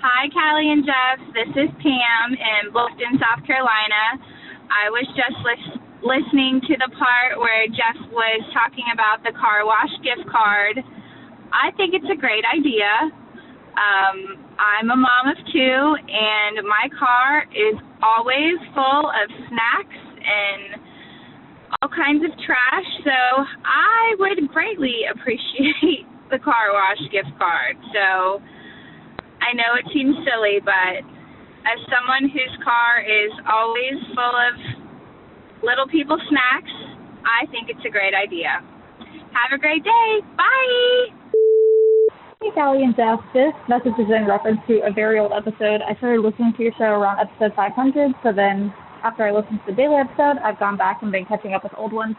Hi, 0.05 0.29
Callie 0.29 0.69
and 0.69 0.85
Jeff. 0.85 1.17
This 1.33 1.49
is 1.65 1.69
Pam 1.81 2.37
in 2.37 2.69
Bluffton, 2.69 3.17
South 3.17 3.41
Carolina. 3.49 4.21
I 4.69 4.93
was 4.93 5.09
just 5.17 5.37
lis- 5.41 5.84
listening 6.05 6.61
to 6.69 6.77
the 6.77 6.93
part 6.93 7.33
where 7.41 7.65
Jeff 7.73 7.97
was 8.13 8.41
talking 8.53 8.85
about 8.93 9.25
the 9.25 9.33
car 9.33 9.65
wash 9.65 9.89
gift 10.05 10.29
card. 10.29 10.77
I 11.49 11.73
think 11.73 11.97
it's 11.97 12.05
a 12.13 12.15
great 12.15 12.45
idea. 12.45 13.09
Um, 13.73 14.37
I'm 14.61 14.93
a 14.93 14.95
mom 14.95 15.33
of 15.33 15.39
two, 15.49 15.81
and 15.97 16.61
my 16.61 16.87
car 16.93 17.49
is 17.49 17.75
always 18.05 18.55
full 18.77 19.09
of 19.09 19.25
snacks 19.49 20.01
and 20.21 20.77
all 21.81 21.89
kinds 21.89 22.21
of 22.21 22.31
trash. 22.45 22.89
So 23.01 23.17
I 23.65 24.13
would 24.21 24.45
greatly 24.53 25.09
appreciate 25.11 26.05
the 26.29 26.37
car 26.37 26.69
wash 26.69 27.01
gift 27.09 27.33
card. 27.41 27.81
So 27.97 28.45
I 29.41 29.57
know 29.57 29.73
it 29.73 29.89
seems 29.89 30.13
silly, 30.21 30.61
but 30.61 31.01
as 31.65 31.81
someone 31.89 32.29
whose 32.29 32.55
car 32.61 33.01
is 33.01 33.33
always 33.49 33.97
full 34.13 34.37
of 34.37 34.84
little 35.66 35.89
people 35.89 36.22
snacks, 36.30 36.70
I 37.26 37.49
think 37.49 37.74
it's 37.74 37.82
a 37.82 37.89
great 37.89 38.13
idea. 38.13 38.61
Have 39.34 39.51
a 39.51 39.57
great 39.57 39.84
day. 39.84 40.22
Bye. 40.38 41.09
Hey, 42.39 42.53
Callie 42.53 42.86
and 42.86 42.95
Jeff. 42.95 43.20
This 43.34 43.51
message 43.68 43.97
is 43.97 44.05
in 44.13 44.30
reference 44.30 44.61
to 44.70 44.86
a 44.86 44.93
very 44.93 45.18
old 45.18 45.34
episode. 45.34 45.82
I 45.82 45.97
started 45.97 46.22
listening 46.22 46.53
to 46.55 46.63
your 46.63 46.72
show 46.78 46.93
around 46.93 47.18
episode 47.18 47.57
500, 47.57 48.13
so 48.22 48.30
then 48.32 48.72
after 49.03 49.26
I 49.26 49.34
listened 49.34 49.59
to 49.66 49.74
the 49.74 49.76
daily 49.76 49.97
episode, 49.97 50.38
I've 50.45 50.59
gone 50.61 50.78
back 50.78 51.01
and 51.01 51.11
been 51.11 51.26
catching 51.26 51.57
up 51.57 51.63
with 51.66 51.74
old 51.76 51.91
ones. 51.91 52.16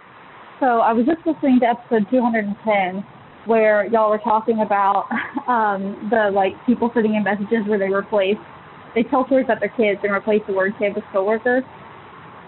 So 0.59 0.83
I 0.83 0.93
was 0.93 1.07
just 1.07 1.23
listening 1.25 1.61
to 1.63 1.67
episode 1.71 2.11
210, 2.11 3.07
where 3.47 3.87
y'all 3.87 4.11
were 4.11 4.19
talking 4.19 4.61
about 4.67 5.07
um, 5.47 6.11
the 6.11 6.35
like 6.35 6.59
people 6.67 6.91
sending 6.93 7.15
in 7.15 7.23
messages 7.23 7.63
where 7.71 7.79
they 7.79 7.89
replace, 7.89 8.41
they 8.99 9.05
tell 9.05 9.25
stories 9.27 9.47
about 9.47 9.61
their 9.61 9.73
kids 9.79 10.01
and 10.03 10.11
replace 10.11 10.43
the 10.49 10.53
word 10.53 10.75
kid 10.79 10.95
with 10.95 11.05
coworker. 11.13 11.63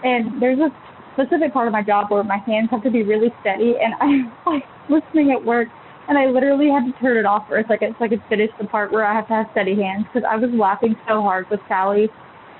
And 0.03 0.41
there's 0.41 0.59
a 0.59 0.71
specific 1.19 1.53
part 1.53 1.67
of 1.67 1.73
my 1.73 1.83
job 1.83 2.09
where 2.09 2.23
my 2.23 2.37
hands 2.37 2.69
have 2.71 2.83
to 2.83 2.91
be 2.91 3.03
really 3.03 3.33
steady, 3.41 3.75
and 3.81 3.93
I'm 3.99 4.31
like 4.45 4.63
listening 4.89 5.31
at 5.31 5.43
work 5.43 5.67
and 6.09 6.17
I 6.17 6.25
literally 6.25 6.69
had 6.69 6.91
to 6.91 6.99
turn 6.99 7.17
it 7.17 7.25
off 7.25 7.47
for 7.47 7.59
a 7.59 7.67
second 7.67 7.95
so 7.99 8.05
I 8.05 8.07
could 8.07 8.23
finish 8.27 8.49
the 8.59 8.65
part 8.65 8.91
where 8.91 9.05
I 9.05 9.13
have 9.13 9.27
to 9.27 9.33
have 9.33 9.45
steady 9.51 9.75
hands 9.75 10.05
because 10.11 10.27
I 10.27 10.35
was 10.37 10.49
laughing 10.51 10.95
so 11.07 11.21
hard 11.21 11.45
with 11.51 11.59
Sally, 11.67 12.09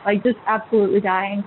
like 0.06 0.24
just 0.24 0.38
absolutely 0.46 1.02
dying. 1.02 1.44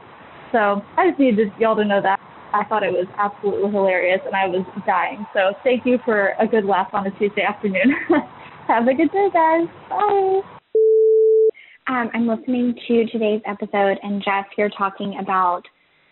So 0.50 0.82
I 0.98 1.08
just 1.08 1.20
needed 1.20 1.52
y'all 1.60 1.76
to 1.76 1.84
know 1.84 2.02
that. 2.02 2.18
I 2.52 2.64
thought 2.64 2.82
it 2.82 2.92
was 2.92 3.06
absolutely 3.16 3.70
hilarious 3.70 4.20
and 4.26 4.34
I 4.34 4.46
was 4.46 4.66
dying. 4.84 5.24
So 5.32 5.54
thank 5.62 5.86
you 5.86 5.98
for 6.04 6.34
a 6.40 6.46
good 6.46 6.64
laugh 6.64 6.88
on 6.92 7.06
a 7.06 7.10
Tuesday 7.18 7.42
afternoon. 7.42 7.94
have 8.66 8.86
a 8.88 8.94
good 8.94 9.10
day, 9.12 9.28
guys. 9.32 9.68
Bye. 9.88 10.40
Um, 11.88 12.10
I'm 12.14 12.26
listening 12.26 12.74
to 12.88 13.06
today's 13.06 13.42
episode, 13.44 13.98
and 14.02 14.22
Jeff, 14.24 14.46
you're 14.56 14.70
talking 14.70 15.18
about 15.20 15.62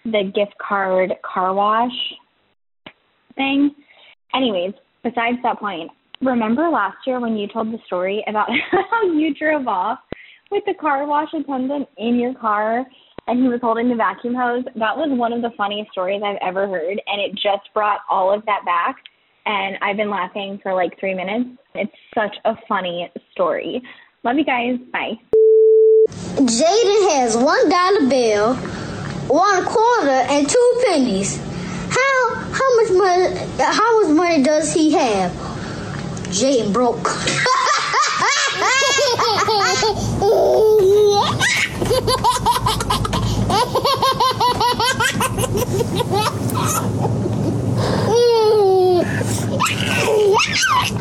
the 0.04 0.30
gift 0.34 0.54
card 0.58 1.12
car 1.22 1.54
wash 1.54 1.92
thing. 3.34 3.74
Anyways, 4.34 4.74
besides 5.02 5.38
that 5.42 5.58
point, 5.58 5.90
remember 6.22 6.68
last 6.68 6.96
year 7.06 7.20
when 7.20 7.36
you 7.36 7.48
told 7.48 7.72
the 7.72 7.78
story 7.86 8.24
about 8.28 8.48
how 8.70 9.02
you 9.04 9.34
drove 9.34 9.66
off 9.66 9.98
with 10.50 10.62
the 10.66 10.74
car 10.74 11.06
wash 11.06 11.28
attendant 11.32 11.88
in 11.98 12.18
your 12.18 12.34
car 12.34 12.84
and 13.26 13.42
he 13.42 13.48
was 13.48 13.60
holding 13.62 13.88
the 13.88 13.94
vacuum 13.94 14.34
hose? 14.34 14.64
That 14.76 14.96
was 14.96 15.08
one 15.10 15.32
of 15.32 15.42
the 15.42 15.50
funniest 15.56 15.92
stories 15.92 16.22
I've 16.24 16.38
ever 16.42 16.66
heard, 16.66 17.00
and 17.06 17.20
it 17.20 17.32
just 17.34 17.72
brought 17.74 18.00
all 18.08 18.32
of 18.32 18.44
that 18.46 18.64
back. 18.64 18.96
And 19.46 19.76
I've 19.82 19.96
been 19.96 20.10
laughing 20.10 20.58
for 20.62 20.74
like 20.74 20.98
three 21.00 21.14
minutes. 21.14 21.50
It's 21.74 21.92
such 22.14 22.36
a 22.44 22.54
funny 22.68 23.10
story. 23.32 23.82
Love 24.22 24.36
you 24.36 24.44
guys. 24.44 24.76
Bye. 24.92 25.18
Jaden 26.08 27.10
has 27.12 27.36
one 27.36 27.68
dollar 27.68 28.08
bill, 28.08 28.54
one 29.30 29.64
quarter 29.64 30.10
and 30.10 30.48
two 30.48 30.82
pennies. 30.84 31.38
How 31.88 32.34
how 32.34 32.76
much 32.76 32.90
money 32.90 33.36
how 33.58 34.02
much 34.02 34.16
money 34.16 34.42
does 34.42 34.74
he 34.74 34.90
have? 34.92 35.32
Jay 36.32 36.70
broke. 36.72 37.08